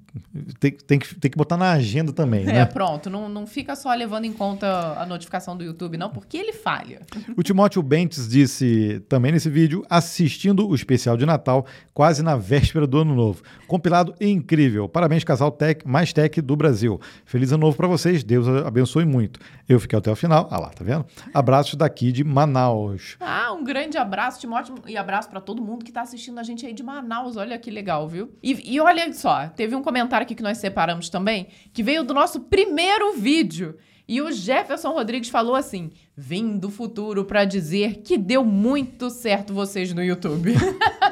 tem, 0.58 0.72
tem, 0.72 0.98
que, 0.98 1.14
tem 1.14 1.30
que 1.30 1.36
botar 1.36 1.56
na 1.56 1.72
agenda 1.72 2.12
também, 2.12 2.42
É, 2.42 2.52
né? 2.52 2.64
pronto. 2.64 3.08
Não, 3.08 3.28
não 3.28 3.46
fica 3.46 3.74
só 3.76 3.92
levando 3.94 4.24
em 4.24 4.32
conta 4.32 4.66
a 4.98 5.06
notificação 5.06 5.56
do 5.56 5.64
YouTube, 5.64 5.96
não, 5.96 6.10
porque 6.10 6.36
ele 6.36 6.52
falha. 6.52 7.00
O 7.36 7.42
Timóteo 7.42 7.82
Bentes 7.82 8.28
disse 8.28 9.02
também 9.08 9.32
nesse 9.32 9.48
vídeo, 9.48 9.84
assistindo 9.88 10.68
o 10.68 10.74
especial 10.74 11.16
de 11.16 11.24
Natal, 11.24 11.64
quase 11.94 12.22
na 12.22 12.36
véspera 12.36 12.86
do 12.86 12.98
Ano 12.98 13.14
Novo. 13.14 13.42
Compilado 13.66 14.14
incrível. 14.20 14.88
Parabéns, 14.88 15.24
casal 15.24 15.50
tech, 15.50 15.86
mais 15.86 16.12
tech 16.12 16.40
do 16.42 16.56
Brasil. 16.56 17.00
Feliz 17.24 17.52
Ano 17.52 17.62
Novo 17.62 17.76
para 17.76 17.86
vocês. 17.86 18.22
Deus 18.24 18.46
abençoe 18.66 19.04
muito. 19.04 19.38
Eu 19.68 19.78
fiquei 19.80 19.98
até 19.98 20.10
o 20.10 20.16
final. 20.16 20.48
Ah 20.50 20.58
lá, 20.58 20.68
tá 20.70 20.84
vendo? 20.84 21.06
Abraços 21.32 21.74
daqui 21.76 22.10
de 22.12 22.24
Manaus. 22.24 23.16
Ah, 23.20 23.52
um 23.52 23.62
grande 23.64 23.96
abraço, 23.96 24.40
Timóteo, 24.40 24.74
e 24.86 24.96
abraço 24.96 25.28
pra 25.30 25.40
todo 25.40 25.62
mundo 25.62 25.84
que 25.84 25.92
tá 25.92 26.02
assistindo 26.02 26.38
a 26.38 26.42
gente 26.42 26.66
aí 26.66 26.72
de 26.72 26.82
Manaus. 26.82 27.36
Olha 27.36 27.58
que 27.58 27.70
legal, 27.70 28.08
viu? 28.08 28.30
E, 28.42 28.74
e 28.74 28.80
olha 28.80 29.12
só, 29.12 29.46
teve 29.48 29.74
um 29.74 29.82
comentário 29.82 29.99
aqui 30.22 30.34
que 30.34 30.42
nós 30.42 30.58
separamos 30.58 31.08
também, 31.08 31.48
que 31.72 31.82
veio 31.82 32.04
do 32.04 32.14
nosso 32.14 32.40
primeiro 32.40 33.12
vídeo. 33.14 33.76
E 34.08 34.20
o 34.20 34.32
Jefferson 34.32 34.90
Rodrigues 34.90 35.28
falou 35.28 35.54
assim: 35.54 35.92
Vim 36.16 36.58
do 36.58 36.68
futuro 36.68 37.24
pra 37.24 37.44
dizer 37.44 37.98
que 38.02 38.18
deu 38.18 38.44
muito 38.44 39.08
certo 39.08 39.54
vocês 39.54 39.94
no 39.94 40.02
YouTube. 40.02 40.52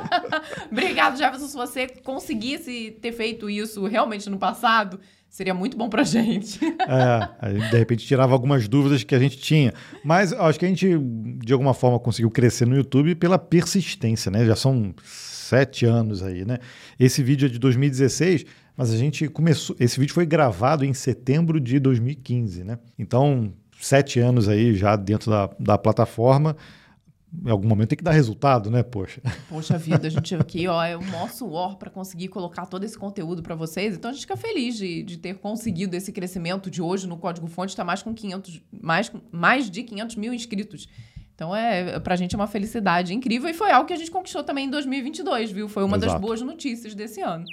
Obrigado, 0.70 1.16
Jefferson. 1.16 1.47
Se 1.47 1.57
você 1.57 1.86
conseguisse 1.86 2.99
ter 3.01 3.12
feito 3.12 3.49
isso 3.49 3.86
realmente 3.86 4.28
no 4.28 4.36
passado, 4.36 4.99
seria 5.28 5.55
muito 5.55 5.76
bom 5.76 5.89
pra 5.89 6.03
gente. 6.03 6.59
É, 6.89 7.28
aí, 7.39 7.70
de 7.70 7.78
repente 7.78 8.07
tirava 8.07 8.32
algumas 8.32 8.66
dúvidas 8.66 9.05
que 9.05 9.14
a 9.14 9.18
gente 9.18 9.36
tinha. 9.36 9.74
Mas 10.03 10.32
acho 10.32 10.59
que 10.59 10.64
a 10.64 10.68
gente, 10.68 10.99
de 11.45 11.53
alguma 11.53 11.74
forma, 11.74 12.01
conseguiu 12.01 12.30
crescer 12.30 12.66
no 12.66 12.74
YouTube 12.74 13.14
pela 13.14 13.39
persistência, 13.39 14.30
né? 14.30 14.47
Já 14.47 14.57
são 14.57 14.95
sete 15.05 15.84
anos 15.84 16.22
aí, 16.22 16.47
né? 16.47 16.59
Esse 16.99 17.22
vídeo 17.22 17.47
é 17.47 17.49
de 17.49 17.59
2016, 17.59 18.47
mas 18.79 18.93
a 18.93 18.97
gente 18.97 19.26
começou. 19.26 19.74
Esse 19.81 19.99
vídeo 19.99 20.14
foi 20.14 20.24
gravado 20.24 20.85
em 20.85 20.95
setembro 20.95 21.59
de 21.59 21.81
2015, 21.81 22.62
né? 22.62 22.79
Então, 22.97 23.53
sete 23.81 24.20
anos 24.20 24.49
aí 24.49 24.72
já 24.72 24.95
dentro 24.95 25.33
da, 25.33 25.51
da 25.59 25.76
plataforma. 25.76 26.57
Em 27.45 27.51
algum 27.51 27.66
momento 27.66 27.89
tem 27.89 27.99
que 27.99 28.05
dar 28.05 28.12
resultado, 28.12 28.70
né? 28.70 28.85
Poxa. 28.85 29.20
Poxa 29.49 29.76
vida, 29.76 30.07
a 30.07 30.11
gente 30.11 30.33
aqui, 30.39 30.68
ó, 30.68 30.81
é 30.81 30.97
o 30.97 31.03
nosso 31.03 31.45
war 31.49 31.74
para 31.74 31.91
conseguir 31.91 32.29
colocar 32.29 32.66
todo 32.66 32.85
esse 32.85 32.97
conteúdo 32.97 33.43
para 33.43 33.57
vocês. 33.57 33.97
Então 33.97 34.12
a 34.12 34.14
gente 34.14 34.22
fica 34.22 34.37
feliz 34.37 34.76
de, 34.76 35.03
de 35.03 35.18
ter 35.18 35.35
conseguido 35.39 35.97
esse 35.97 36.12
crescimento 36.12 36.70
de 36.70 36.81
hoje 36.81 37.09
no 37.09 37.16
Código 37.16 37.49
Fonte, 37.49 37.70
está 37.70 37.83
mais 37.83 38.01
com 38.01 38.14
500, 38.14 38.62
mais, 38.70 39.11
mais 39.33 39.68
de 39.68 39.83
500 39.83 40.14
mil 40.14 40.33
inscritos. 40.33 40.89
Então, 41.35 41.55
é, 41.55 42.01
pra 42.01 42.16
gente 42.16 42.35
é 42.35 42.39
uma 42.39 42.49
felicidade 42.49 43.12
incrível 43.14 43.49
e 43.49 43.55
foi 43.55 43.70
algo 43.70 43.87
que 43.87 43.93
a 43.93 43.97
gente 43.97 44.11
conquistou 44.11 44.43
também 44.43 44.66
em 44.66 44.70
2022, 44.70 45.53
viu? 45.53 45.68
Foi 45.68 45.85
uma 45.85 45.97
das 45.97 46.11
Exato. 46.11 46.20
boas 46.20 46.43
notícias 46.43 46.95
desse 46.95 47.20
ano. 47.20 47.45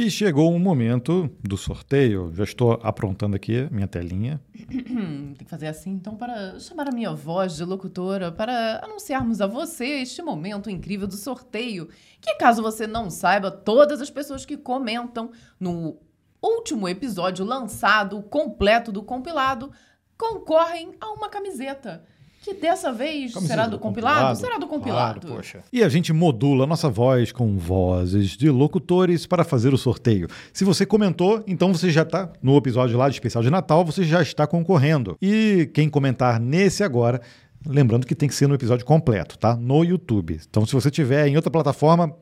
E 0.00 0.10
chegou 0.10 0.50
o 0.50 0.58
momento 0.58 1.30
do 1.42 1.58
sorteio. 1.58 2.32
Já 2.34 2.44
estou 2.44 2.80
aprontando 2.82 3.36
aqui 3.36 3.68
minha 3.70 3.86
telinha. 3.86 4.40
Tem 4.66 5.34
que 5.34 5.44
fazer 5.44 5.66
assim, 5.66 5.90
então, 5.90 6.16
para 6.16 6.58
chamar 6.58 6.88
a 6.88 6.90
minha 6.90 7.12
voz 7.12 7.54
de 7.54 7.64
locutora, 7.64 8.32
para 8.32 8.82
anunciarmos 8.82 9.42
a 9.42 9.46
você 9.46 9.84
este 10.00 10.22
momento 10.22 10.70
incrível 10.70 11.06
do 11.06 11.16
sorteio. 11.16 11.86
Que, 12.18 12.34
caso 12.36 12.62
você 12.62 12.86
não 12.86 13.10
saiba, 13.10 13.50
todas 13.50 14.00
as 14.00 14.08
pessoas 14.08 14.46
que 14.46 14.56
comentam 14.56 15.32
no 15.60 15.98
último 16.40 16.88
episódio 16.88 17.44
lançado, 17.44 18.22
completo 18.22 18.90
do 18.90 19.02
compilado, 19.02 19.70
concorrem 20.16 20.94
a 20.98 21.12
uma 21.12 21.28
camiseta. 21.28 22.06
Que 22.42 22.54
dessa 22.54 22.90
vez 22.90 23.34
Camiseta 23.34 23.54
será 23.54 23.66
do, 23.66 23.78
compilado? 23.78 24.38
Será 24.38 24.56
do 24.56 24.66
compilado. 24.66 25.20
Claro, 25.20 25.36
poxa. 25.36 25.62
E 25.70 25.82
a 25.82 25.88
gente 25.90 26.10
modula 26.12 26.64
a 26.64 26.66
nossa 26.66 26.88
voz 26.88 27.32
com 27.32 27.58
vozes 27.58 28.30
de 28.30 28.48
locutores 28.48 29.26
para 29.26 29.44
fazer 29.44 29.74
o 29.74 29.78
sorteio. 29.78 30.26
Se 30.52 30.64
você 30.64 30.86
comentou, 30.86 31.44
então 31.46 31.72
você 31.72 31.90
já 31.90 32.02
está 32.02 32.32
no 32.42 32.56
episódio 32.56 32.96
lá 32.96 33.08
de 33.08 33.14
especial 33.14 33.44
de 33.44 33.50
Natal, 33.50 33.84
você 33.84 34.04
já 34.04 34.22
está 34.22 34.46
concorrendo. 34.46 35.18
E 35.20 35.70
quem 35.74 35.90
comentar 35.90 36.40
nesse 36.40 36.82
agora, 36.82 37.20
lembrando 37.66 38.06
que 38.06 38.14
tem 38.14 38.28
que 38.28 38.34
ser 38.34 38.46
no 38.46 38.54
episódio 38.54 38.86
completo, 38.86 39.38
tá? 39.38 39.54
No 39.54 39.84
YouTube. 39.84 40.40
Então 40.48 40.64
se 40.64 40.72
você 40.72 40.90
tiver 40.90 41.28
em 41.28 41.36
outra 41.36 41.50
plataforma, 41.50 42.16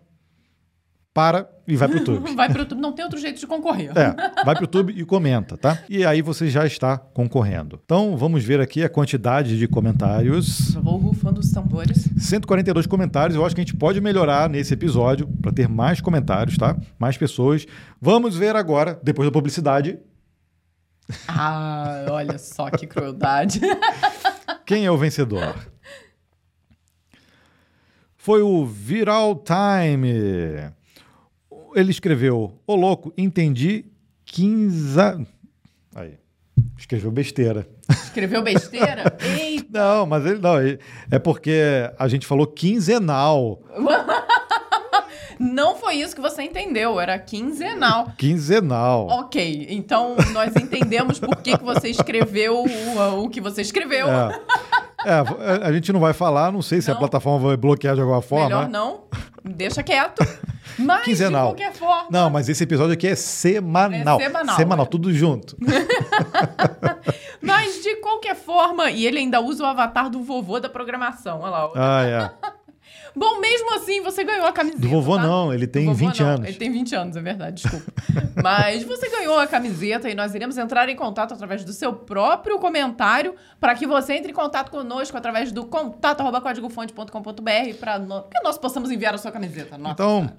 para 1.15 1.49
e 1.67 1.75
vai 1.77 1.89
pro 1.89 1.99
YouTube. 1.99 2.35
Vai 2.35 2.49
pro 2.49 2.61
YouTube, 2.61 2.81
não 2.81 2.93
tem 2.93 3.05
outro 3.05 3.19
jeito 3.19 3.41
de 3.41 3.47
concorrer. 3.47 3.91
É, 3.97 4.15
vai 4.45 4.55
pro 4.55 4.65
YouTube 4.65 4.93
e 4.97 5.05
comenta, 5.05 5.57
tá? 5.57 5.79
E 5.89 6.05
aí 6.05 6.23
você 6.23 6.49
já 6.49 6.65
está 6.67 6.97
concorrendo. 6.97 7.81
Então 7.85 8.17
vamos 8.17 8.45
ver 8.45 8.61
aqui 8.61 8.85
a 8.85 8.89
quantidade 8.89 9.59
de 9.59 9.67
comentários. 9.67 10.73
Já 10.73 10.81
vou 10.81 10.97
rufando 10.97 11.41
os 11.41 11.51
tambores. 11.51 12.09
142 12.19 12.87
comentários. 12.87 13.37
Eu 13.37 13.45
acho 13.45 13.55
que 13.55 13.61
a 13.61 13.65
gente 13.65 13.77
pode 13.77 14.01
melhorar 14.01 14.49
nesse 14.49 14.75
episódio 14.75 15.27
para 15.43 15.53
ter 15.53 15.69
mais 15.69 16.01
comentários, 16.01 16.57
tá? 16.57 16.77
Mais 16.99 17.17
pessoas. 17.17 17.67
Vamos 18.01 18.37
ver 18.37 18.55
agora, 18.55 18.99
depois 19.03 19.27
da 19.29 19.33
publicidade, 19.33 19.99
Ah, 21.27 22.07
olha 22.11 22.39
só 22.39 22.71
que 22.71 22.87
crueldade. 22.87 23.61
quem 24.65 24.85
é 24.87 24.91
o 24.91 24.97
vencedor. 24.99 25.57
Foi 28.17 28.43
o 28.43 28.67
Viral 28.67 29.43
Time. 29.43 30.71
Ele 31.75 31.91
escreveu: 31.91 32.53
Ô 32.67 32.75
louco, 32.75 33.13
entendi 33.17 33.85
15. 34.27 35.27
Aí. 35.95 36.15
Escreveu 36.77 37.11
besteira. 37.11 37.67
Escreveu 37.91 38.43
besteira? 38.43 39.17
Eita! 39.39 39.69
Não, 39.79 40.07
mas 40.07 40.25
ele 40.27 40.39
não. 40.39 40.61
ele- 40.61 40.79
É 41.11 41.19
porque 41.19 41.61
a 41.99 42.09
gente 42.09 42.27
falou 42.27 42.47
quinzenal. 42.47 43.61
Não 45.39 45.77
foi 45.77 45.95
isso 45.97 46.17
que 46.17 46.21
você 46.21 46.43
entendeu, 46.43 46.99
era 46.99 47.17
quinzenal. 47.17 48.09
Quinzenal. 48.19 49.07
Ok, 49.07 49.69
então 49.71 50.17
nós 50.33 50.55
entendemos 50.57 51.21
por 51.21 51.37
que, 51.37 51.57
que 51.57 51.63
você 51.65 51.89
escreveu 51.89 52.65
o, 52.65 53.23
o 53.25 53.29
que 53.31 53.41
você 53.41 53.63
escreveu. 53.63 54.09
É. 54.09 54.41
É, 55.07 55.65
a 55.65 55.73
gente 55.73 55.93
não 55.93 56.01
vai 56.01 56.13
falar, 56.13 56.51
não 56.53 56.61
sei 56.61 56.81
se 56.81 56.91
a 56.91 56.95
Não. 56.95 56.99
plataforma 56.99 57.47
vai 57.47 57.57
bloquear 57.57 57.95
de 57.95 58.01
alguma 58.01 58.21
forma. 58.21 58.47
Melhor 58.47 58.69
não, 58.69 59.03
deixa 59.45 59.83
quieto. 59.83 60.23
Mas, 60.79 61.05
Quinzenal. 61.05 61.55
de 61.55 61.63
qualquer 61.63 61.73
forma, 61.77 62.09
Não, 62.11 62.31
mas 62.31 62.49
esse 62.49 62.63
episódio 62.63 62.93
aqui 62.93 63.09
é 63.09 63.17
semanal. 63.17 64.21
É 64.21 64.25
semanal, 64.25 64.57
Semanal, 64.57 64.85
é. 64.85 64.89
tudo 64.89 65.13
junto. 65.13 65.57
mas 67.41 67.83
de 67.83 67.97
qualquer 67.97 68.37
forma, 68.37 68.91
e 68.91 69.07
ele 69.07 69.19
ainda 69.19 69.41
usa 69.41 69.65
o 69.65 69.67
avatar 69.67 70.09
do 70.11 70.23
vovô 70.23 70.61
da 70.61 70.69
programação, 70.69 71.41
olha 71.41 71.51
lá. 71.51 71.71
Ah, 71.75 72.05
é. 72.05 72.49
Bom, 73.15 73.41
mesmo 73.41 73.75
assim, 73.75 74.01
você 74.01 74.25
ganhou 74.25 74.47
a 74.47 74.53
camiseta. 74.53 74.83
Do 74.83 74.89
vovô 74.89 75.17
tá? 75.17 75.23
não, 75.23 75.53
ele 75.53 75.67
tem 75.67 75.87
vovô 75.87 76.07
20 76.07 76.21
não, 76.21 76.29
anos. 76.29 76.49
Ele 76.49 76.57
tem 76.57 76.71
20 76.71 76.95
anos, 76.95 77.17
é 77.17 77.23
verdade, 77.23 77.63
desculpa. 77.63 77.93
Mas 78.43 78.83
você 78.85 79.09
ganhou 79.09 79.39
a 79.39 79.47
camiseta 79.47 80.09
e 80.09 80.15
nós 80.15 80.35
iremos 80.35 80.57
entrar 80.57 80.89
em 80.89 80.97
contato 80.97 81.35
através 81.35 81.65
do 81.65 81.73
seu 81.73 81.93
próprio 81.93 82.59
comentário 82.59 83.35
para 83.61 83.75
que 83.75 83.87
você 83.87 84.15
entre 84.15 84.33
em 84.33 84.35
contato 84.35 84.71
conosco 84.71 85.17
através 85.17 85.53
do 85.53 85.67
contato 85.67 86.21
arroba 86.21 86.41
códigofonte.com.br 86.41 87.75
para 87.79 87.99
no... 87.99 88.23
que 88.23 88.41
nós 88.43 88.59
possamos 88.59 88.91
enviar 88.91 89.15
a 89.15 89.19
sua 89.19 89.33
camiseta. 89.33 89.77
Nossa 89.77 89.95
Então, 89.95 90.33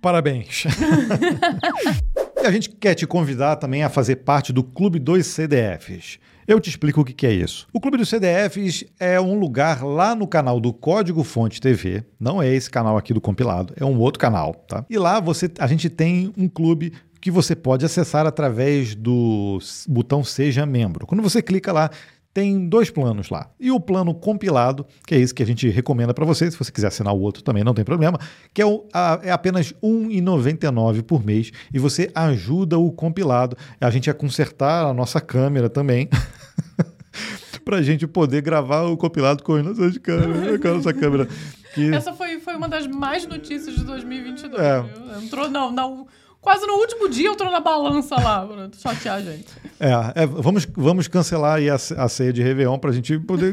parabéns. 0.00 0.64
e 2.36 2.46
a 2.46 2.50
gente 2.50 2.70
quer 2.70 2.94
te 2.94 3.06
convidar 3.06 3.56
também 3.56 3.82
a 3.82 3.88
fazer 3.88 4.16
parte 4.16 4.52
do 4.52 4.62
Clube 4.62 4.98
dos 4.98 5.26
CDFs. 5.26 6.18
Eu 6.46 6.60
te 6.60 6.70
explico 6.70 7.00
o 7.00 7.04
que 7.04 7.26
é 7.26 7.32
isso. 7.32 7.66
O 7.72 7.80
Clube 7.80 7.96
dos 7.96 8.08
CDFs 8.08 8.84
é 9.00 9.20
um 9.20 9.36
lugar 9.36 9.84
lá 9.84 10.14
no 10.14 10.28
canal 10.28 10.60
do 10.60 10.72
Código 10.72 11.24
Fonte 11.24 11.60
TV. 11.60 12.04
Não 12.20 12.40
é 12.40 12.48
esse 12.48 12.70
canal 12.70 12.96
aqui 12.96 13.12
do 13.12 13.20
compilado, 13.20 13.74
é 13.76 13.84
um 13.84 13.98
outro 13.98 14.20
canal, 14.20 14.54
tá? 14.54 14.84
E 14.88 14.96
lá 14.96 15.18
você, 15.18 15.50
a 15.58 15.66
gente 15.66 15.90
tem 15.90 16.32
um 16.38 16.48
clube 16.48 16.92
que 17.20 17.32
você 17.32 17.56
pode 17.56 17.84
acessar 17.84 18.26
através 18.26 18.94
do 18.94 19.58
botão 19.88 20.22
Seja 20.22 20.64
Membro. 20.64 21.04
Quando 21.04 21.20
você 21.20 21.42
clica 21.42 21.72
lá, 21.72 21.90
tem 22.36 22.68
dois 22.68 22.90
planos 22.90 23.30
lá. 23.30 23.48
E 23.58 23.70
o 23.70 23.80
plano 23.80 24.14
compilado, 24.14 24.86
que 25.06 25.14
é 25.14 25.18
esse 25.18 25.32
que 25.32 25.42
a 25.42 25.46
gente 25.46 25.70
recomenda 25.70 26.12
para 26.12 26.26
você, 26.26 26.50
se 26.50 26.58
você 26.58 26.70
quiser 26.70 26.88
assinar 26.88 27.14
o 27.14 27.18
outro 27.18 27.42
também 27.42 27.64
não 27.64 27.72
tem 27.72 27.82
problema, 27.82 28.20
que 28.52 28.60
é, 28.60 28.66
o, 28.66 28.86
a, 28.92 29.18
é 29.22 29.30
apenas 29.30 29.70
R$ 29.82 29.88
1,99 29.88 31.02
por 31.02 31.24
mês 31.24 31.50
e 31.72 31.78
você 31.78 32.10
ajuda 32.14 32.78
o 32.78 32.92
compilado. 32.92 33.56
A 33.80 33.88
gente 33.88 34.10
a 34.10 34.12
consertar 34.12 34.84
a 34.84 34.92
nossa 34.92 35.18
câmera 35.18 35.70
também. 35.70 36.10
pra 37.64 37.80
gente 37.80 38.06
poder 38.06 38.42
gravar 38.42 38.82
o 38.82 38.98
compilado 38.98 39.42
com 39.42 39.54
as 39.54 39.64
nossas 39.64 39.96
câmeras, 39.96 40.60
com 40.60 40.68
a 40.68 40.74
nossa 40.74 40.92
câmera. 40.92 41.26
Que, 41.74 41.90
Essa 41.94 42.12
foi, 42.12 42.38
foi 42.38 42.54
uma 42.54 42.68
das 42.68 42.86
mais 42.86 43.26
notícias 43.26 43.74
de 43.76 43.82
2022. 43.82 44.62
É. 44.62 44.84
Entrou, 45.24 45.48
não, 45.48 45.72
não. 45.72 46.06
Quase 46.46 46.64
no 46.64 46.74
último 46.74 47.08
dia 47.08 47.28
entrou 47.28 47.50
na 47.50 47.58
balança 47.58 48.14
lá, 48.14 48.46
pra 48.46 48.68
chatear 48.72 49.16
a 49.16 49.20
gente. 49.20 49.46
é, 49.80 50.22
é, 50.22 50.26
vamos, 50.26 50.64
vamos 50.76 51.08
cancelar 51.08 51.56
aí 51.56 51.68
a, 51.68 51.74
a 51.74 52.08
ceia 52.08 52.32
de 52.32 52.40
Réveillon 52.40 52.78
pra 52.78 52.92
gente 52.92 53.18
poder 53.18 53.52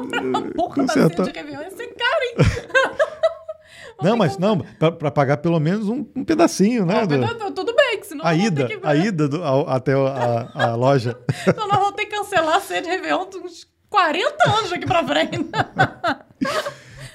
Porra 0.56 0.84
da 0.86 0.92
ceia 0.94 1.08
de 1.10 1.30
Réveillon, 1.30 1.60
esse 1.60 1.86
cara, 1.88 2.24
hein? 2.24 2.34
Não, 4.02 4.16
mas 4.16 4.38
não, 4.38 4.58
pra 4.98 5.10
pagar 5.10 5.36
pelo 5.36 5.60
menos 5.60 5.88
um, 5.90 6.06
um 6.16 6.24
pedacinho, 6.24 6.86
né? 6.86 7.00
Ah, 7.02 7.04
do- 7.04 7.18
mas 7.18 7.38
não, 7.38 7.52
tudo 7.52 7.72
bem, 7.76 8.00
que 8.00 8.06
senão 8.06 8.24
a 8.26 8.34
ida, 8.34 8.66
que... 8.66 8.80
a 8.82 8.96
ida 8.96 9.28
do- 9.28 9.44
ao- 9.44 9.68
até 9.68 9.92
a, 9.92 10.48
a 10.54 10.74
loja. 10.74 11.16
Então 11.46 11.68
nós 11.68 11.78
vamos 11.78 11.92
ter 11.92 12.06
que 12.06 12.16
cancelar 12.16 12.56
a 12.56 12.60
ceia 12.60 12.80
de 12.82 12.88
Réveillon 12.88 13.26
uns 13.44 13.68
40 13.90 14.50
anos 14.50 14.70
daqui 14.70 14.86
pra 14.86 15.04
frente. 15.06 15.38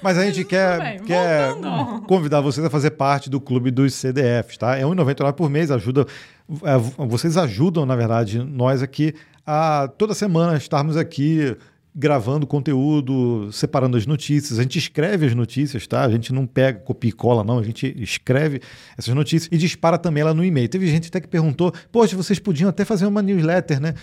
Mas 0.02 0.18
a 0.18 0.26
gente 0.26 0.44
quer, 0.44 1.02
quer 1.02 1.54
convidar 2.08 2.42
vocês 2.42 2.66
a 2.66 2.70
fazer 2.70 2.92
parte 2.92 3.30
do 3.30 3.42
clube 3.42 3.72
dos 3.72 3.94
CDFs, 3.94 4.58
tá? 4.58 4.76
É 4.76 4.86
R$ 4.86 4.92
1,99 4.92 5.34
por 5.34 5.50
mês, 5.50 5.72
ajuda. 5.72 6.06
é, 6.64 6.78
Vocês 7.06 7.38
ajudam, 7.38 7.86
na 7.86 7.96
verdade, 7.96 8.44
nós 8.44 8.84
aqui 8.84 9.14
a 9.46 9.90
toda 9.98 10.14
semana 10.14 10.58
estarmos 10.58 10.98
aqui 10.98 11.56
gravando 11.96 12.46
conteúdo, 12.46 13.52
separando 13.52 13.98
as 13.98 14.06
notícias. 14.06 14.60
A 14.60 14.62
gente 14.62 14.78
escreve 14.78 15.26
as 15.26 15.34
notícias, 15.34 15.88
tá? 15.88 16.04
A 16.04 16.10
gente 16.10 16.32
não 16.32 16.46
pega, 16.46 16.78
copia 16.80 17.10
e 17.10 17.12
cola, 17.14 17.44
não. 17.44 17.58
A 17.58 17.64
gente 17.64 17.92
escreve 17.98 18.62
essas 18.96 19.16
notícias 19.16 19.50
e 19.52 19.58
dispara 19.58 19.98
também 19.98 20.22
ela 20.22 20.34
no 20.34 20.46
e-mail. 20.46 20.70
Teve 20.70 20.86
gente 20.88 21.08
até 21.08 21.20
que 21.20 21.28
perguntou: 21.28 21.74
Poxa, 21.92 22.16
vocês 22.16 22.38
podiam 22.38 22.70
até 22.70 22.86
fazer 22.86 23.08
uma 23.08 23.24
newsletter, 23.24 23.82
né? 23.82 23.96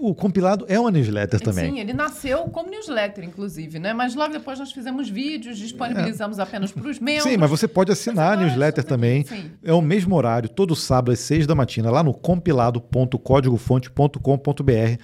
O 0.00 0.14
compilado 0.14 0.64
é 0.68 0.78
uma 0.78 0.90
newsletter 0.90 1.40
também. 1.40 1.70
Sim, 1.70 1.80
ele 1.80 1.92
nasceu 1.92 2.44
como 2.44 2.70
newsletter, 2.70 3.24
inclusive, 3.24 3.78
né? 3.78 3.92
Mas 3.92 4.14
logo 4.14 4.32
depois 4.32 4.58
nós 4.58 4.72
fizemos 4.72 5.08
vídeos, 5.08 5.58
disponibilizamos 5.58 6.38
apenas 6.38 6.70
para 6.70 6.88
os 6.88 6.98
membros. 7.08 7.24
Sim, 7.24 7.36
mas 7.36 7.50
você 7.50 7.66
pode 7.66 7.90
assinar 7.90 8.34
a 8.34 8.36
newsletter 8.36 8.84
também. 8.84 9.24
Sim. 9.24 9.50
É 9.62 9.72
o 9.72 9.80
mesmo 9.80 10.14
horário, 10.14 10.48
todo 10.48 10.76
sábado 10.76 11.12
às 11.12 11.20
seis 11.20 11.46
da 11.46 11.54
matina, 11.54 11.90
lá 11.90 12.02
no 12.02 12.14
compilado.códigofonte.com.br. 12.14 15.02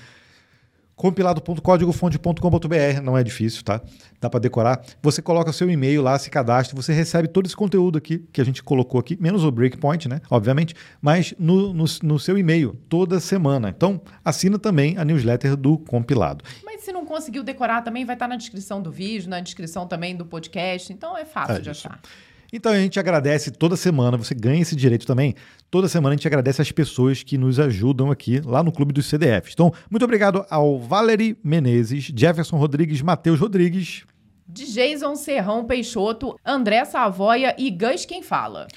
Compilado.códigofonte.com.br, 0.97 3.01
não 3.03 3.17
é 3.19 3.25
difícil, 3.25 3.63
tá? 3.63 3.81
Dá 4.21 4.31
para 4.31 4.41
decorar. 4.41 4.81
Você 5.03 5.21
coloca 5.21 5.53
seu 5.53 5.71
e-mail 5.71 6.03
lá, 6.03 6.19
se 6.19 6.31
cadastra, 6.31 6.75
você 6.77 6.93
recebe 6.93 7.29
todo 7.29 7.47
esse 7.47 7.57
conteúdo 7.57 7.99
aqui 7.99 8.25
que 8.33 8.41
a 8.41 8.45
gente 8.45 8.63
colocou 8.63 9.01
aqui, 9.01 9.17
menos 9.21 9.45
o 9.45 9.51
breakpoint, 9.51 10.09
né? 10.09 10.21
Obviamente, 10.31 10.75
mas 11.01 11.35
no, 11.39 11.73
no, 11.75 11.85
no 12.03 12.19
seu 12.19 12.39
e-mail, 12.39 12.77
toda 12.89 13.21
semana. 13.21 13.69
Então, 13.69 14.01
assina 14.25 14.59
também 14.59 14.97
a 14.97 15.05
newsletter 15.05 15.57
do 15.57 15.79
compilado. 15.79 16.45
Mas 16.65 16.83
se 16.83 16.93
não 16.93 17.05
conseguiu 17.05 17.43
decorar 17.43 17.83
também, 17.83 18.05
vai 18.05 18.15
estar 18.15 18.29
na 18.29 18.37
descrição 18.37 18.81
do 18.81 18.91
vídeo, 18.91 19.29
na 19.29 19.41
descrição 19.41 19.87
também 19.87 20.17
do 20.17 20.25
podcast. 20.25 20.93
Então 20.93 21.17
é 21.17 21.25
fácil 21.25 21.57
É 21.57 21.61
de 21.61 21.71
isso. 21.71 21.87
achar. 21.89 22.01
Então 22.57 22.71
a 22.71 22.77
gente 22.77 23.01
agradece 23.01 23.51
toda 23.51 23.75
semana, 23.75 24.17
você 24.17 24.33
ganha 24.33 24.63
esse 24.63 24.77
direito 24.77 25.05
também. 25.05 25.35
Toda 25.69 25.89
semana 25.89 26.15
a 26.15 26.17
gente 26.17 26.29
agradece 26.29 26.63
as 26.63 26.71
pessoas 26.71 27.21
que 27.21 27.37
nos 27.37 27.59
ajudam 27.59 28.13
aqui 28.13 28.41
lá 28.45 28.63
no 28.63 28.71
Clube 28.71 28.93
dos 28.93 29.07
CDFs. 29.07 29.55
Então, 29.55 29.73
muito 29.91 30.05
obrigado 30.05 30.47
ao 30.49 30.79
Valerie 30.79 31.37
Menezes, 31.43 32.13
Jefferson 32.17 32.57
Rodrigues, 32.57 33.03
Matheus 33.03 33.41
Rodrigues. 33.41 34.05
De 34.47 34.73
Jason 34.73 35.17
Serrão 35.17 35.65
Peixoto, 35.65 36.39
André 36.47 36.85
Savoia 36.85 37.57
e 37.59 37.73
Gus 37.73 38.05
Quem 38.05 38.23
Fala. 38.23 38.69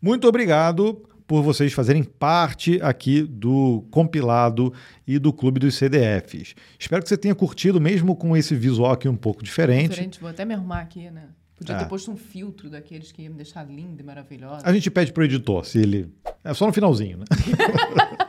Muito 0.00 0.28
obrigado 0.28 1.02
por 1.26 1.42
vocês 1.42 1.72
fazerem 1.72 2.04
parte 2.04 2.80
aqui 2.80 3.22
do 3.22 3.84
compilado 3.90 4.72
e 5.04 5.18
do 5.18 5.32
Clube 5.32 5.58
dos 5.58 5.74
CDFs. 5.74 6.54
Espero 6.78 7.02
que 7.02 7.08
você 7.08 7.16
tenha 7.16 7.34
curtido, 7.34 7.80
mesmo 7.80 8.14
com 8.14 8.36
esse 8.36 8.54
visual 8.54 8.92
aqui 8.92 9.08
um 9.08 9.16
pouco 9.16 9.42
diferente. 9.42 9.90
Diferente, 9.90 10.20
vou 10.20 10.30
até 10.30 10.44
me 10.44 10.54
arrumar 10.54 10.78
aqui, 10.78 11.10
né? 11.10 11.24
Podia 11.56 11.74
É. 11.74 11.78
ter 11.78 11.86
posto 11.86 12.10
um 12.10 12.16
filtro 12.16 12.68
daqueles 12.68 13.10
que 13.12 13.22
ia 13.22 13.30
me 13.30 13.36
deixar 13.36 13.64
linda 13.64 14.02
e 14.02 14.04
maravilhosa. 14.04 14.60
A 14.66 14.72
gente 14.72 14.90
pede 14.90 15.12
pro 15.12 15.24
editor 15.24 15.64
se 15.64 15.78
ele. 15.78 16.12
É 16.44 16.52
só 16.52 16.66
no 16.66 16.72
finalzinho, 16.72 17.18
né? 17.18 17.24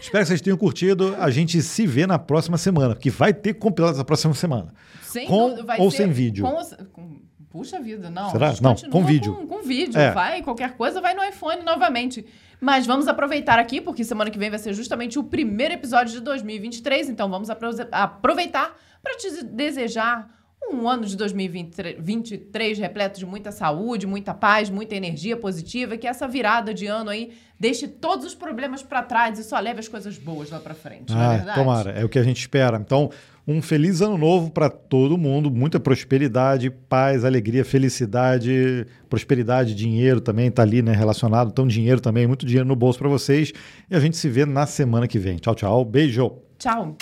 Espero 0.00 0.22
que 0.24 0.28
vocês 0.28 0.40
tenham 0.40 0.56
curtido. 0.56 1.14
A 1.18 1.30
gente 1.30 1.60
se 1.62 1.86
vê 1.86 2.06
na 2.06 2.18
próxima 2.18 2.56
semana, 2.58 2.94
porque 2.94 3.10
vai 3.10 3.32
ter 3.34 3.54
compilado 3.54 3.96
na 3.98 4.04
próxima 4.04 4.34
semana. 4.34 4.72
Sem 5.02 5.26
Com 5.26 5.56
ou 5.78 5.90
sem 5.90 6.10
vídeo? 6.10 6.44
com 6.44 6.56
com- 6.92 7.16
puxa 7.50 7.80
vida, 7.80 8.10
não. 8.10 8.30
Será? 8.30 8.54
Não, 8.60 8.74
com 8.90 9.04
vídeo. 9.04 9.34
Com, 9.34 9.46
com 9.46 9.62
vídeo. 9.62 9.98
É. 9.98 10.10
Vai, 10.12 10.42
qualquer 10.42 10.76
coisa, 10.76 11.00
vai 11.00 11.14
no 11.14 11.24
iPhone 11.24 11.62
novamente. 11.64 12.24
Mas 12.60 12.86
vamos 12.86 13.08
aproveitar 13.08 13.58
aqui, 13.58 13.80
porque 13.80 14.04
semana 14.04 14.30
que 14.30 14.38
vem 14.38 14.48
vai 14.50 14.58
ser 14.58 14.72
justamente 14.74 15.18
o 15.18 15.24
primeiro 15.24 15.74
episódio 15.74 16.12
de 16.12 16.20
2023. 16.20 17.08
Então 17.08 17.28
vamos 17.28 17.50
apro- 17.50 17.70
aproveitar 17.90 18.76
para 19.02 19.16
te 19.16 19.44
desejar 19.44 20.35
um 20.72 20.88
ano 20.88 21.04
de 21.06 21.16
2023 21.16 22.78
repleto 22.78 23.18
de 23.18 23.26
muita 23.26 23.52
saúde, 23.52 24.06
muita 24.06 24.34
paz, 24.34 24.68
muita 24.68 24.94
energia 24.94 25.36
positiva. 25.36 25.96
Que 25.96 26.06
essa 26.06 26.26
virada 26.26 26.74
de 26.74 26.86
ano 26.86 27.10
aí 27.10 27.32
deixe 27.58 27.86
todos 27.86 28.26
os 28.26 28.34
problemas 28.34 28.82
para 28.82 29.02
trás 29.02 29.38
e 29.38 29.44
só 29.44 29.58
leve 29.60 29.80
as 29.80 29.88
coisas 29.88 30.18
boas 30.18 30.50
lá 30.50 30.58
para 30.58 30.74
frente. 30.74 31.12
não 31.12 31.20
é 31.20 31.24
Ah, 31.24 31.36
verdade? 31.36 31.58
tomara, 31.58 31.90
é 31.92 32.04
o 32.04 32.08
que 32.08 32.18
a 32.18 32.22
gente 32.22 32.38
espera. 32.40 32.76
Então, 32.78 33.10
um 33.46 33.62
feliz 33.62 34.00
ano 34.00 34.18
novo 34.18 34.50
para 34.50 34.68
todo 34.68 35.16
mundo, 35.16 35.50
muita 35.52 35.78
prosperidade, 35.78 36.68
paz, 36.68 37.24
alegria, 37.24 37.64
felicidade, 37.64 38.86
prosperidade, 39.08 39.72
dinheiro 39.74 40.20
também 40.20 40.48
está 40.48 40.62
ali, 40.62 40.82
né, 40.82 40.92
relacionado. 40.92 41.50
Então, 41.50 41.66
dinheiro 41.66 42.00
também, 42.00 42.26
muito 42.26 42.44
dinheiro 42.44 42.66
no 42.66 42.74
bolso 42.74 42.98
para 42.98 43.08
vocês. 43.08 43.52
E 43.88 43.94
a 43.94 44.00
gente 44.00 44.16
se 44.16 44.28
vê 44.28 44.44
na 44.44 44.66
semana 44.66 45.06
que 45.06 45.18
vem. 45.18 45.36
Tchau, 45.36 45.54
tchau. 45.54 45.84
Beijo. 45.84 46.32
Tchau. 46.58 46.96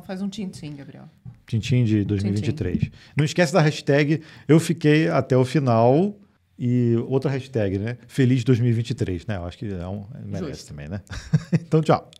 Faz 0.00 0.22
um 0.22 0.28
tintim, 0.28 0.74
Gabriel. 0.74 1.04
Tintim 1.46 1.84
de 1.84 2.04
2023. 2.04 2.90
Não 3.16 3.24
esquece 3.24 3.52
da 3.52 3.60
hashtag 3.60 4.22
Eu 4.48 4.58
Fiquei 4.58 5.08
Até 5.08 5.36
o 5.36 5.44
Final 5.44 6.18
e 6.58 6.96
outra 7.08 7.30
hashtag, 7.30 7.78
né? 7.78 7.98
Feliz 8.06 8.44
2023, 8.44 9.26
né? 9.26 9.36
Eu 9.36 9.44
acho 9.44 9.58
que 9.58 9.66
é 9.66 9.86
um, 9.86 10.06
merece 10.24 10.52
Justo. 10.52 10.68
também, 10.68 10.88
né? 10.88 11.00
então, 11.52 11.82
tchau. 11.82 12.10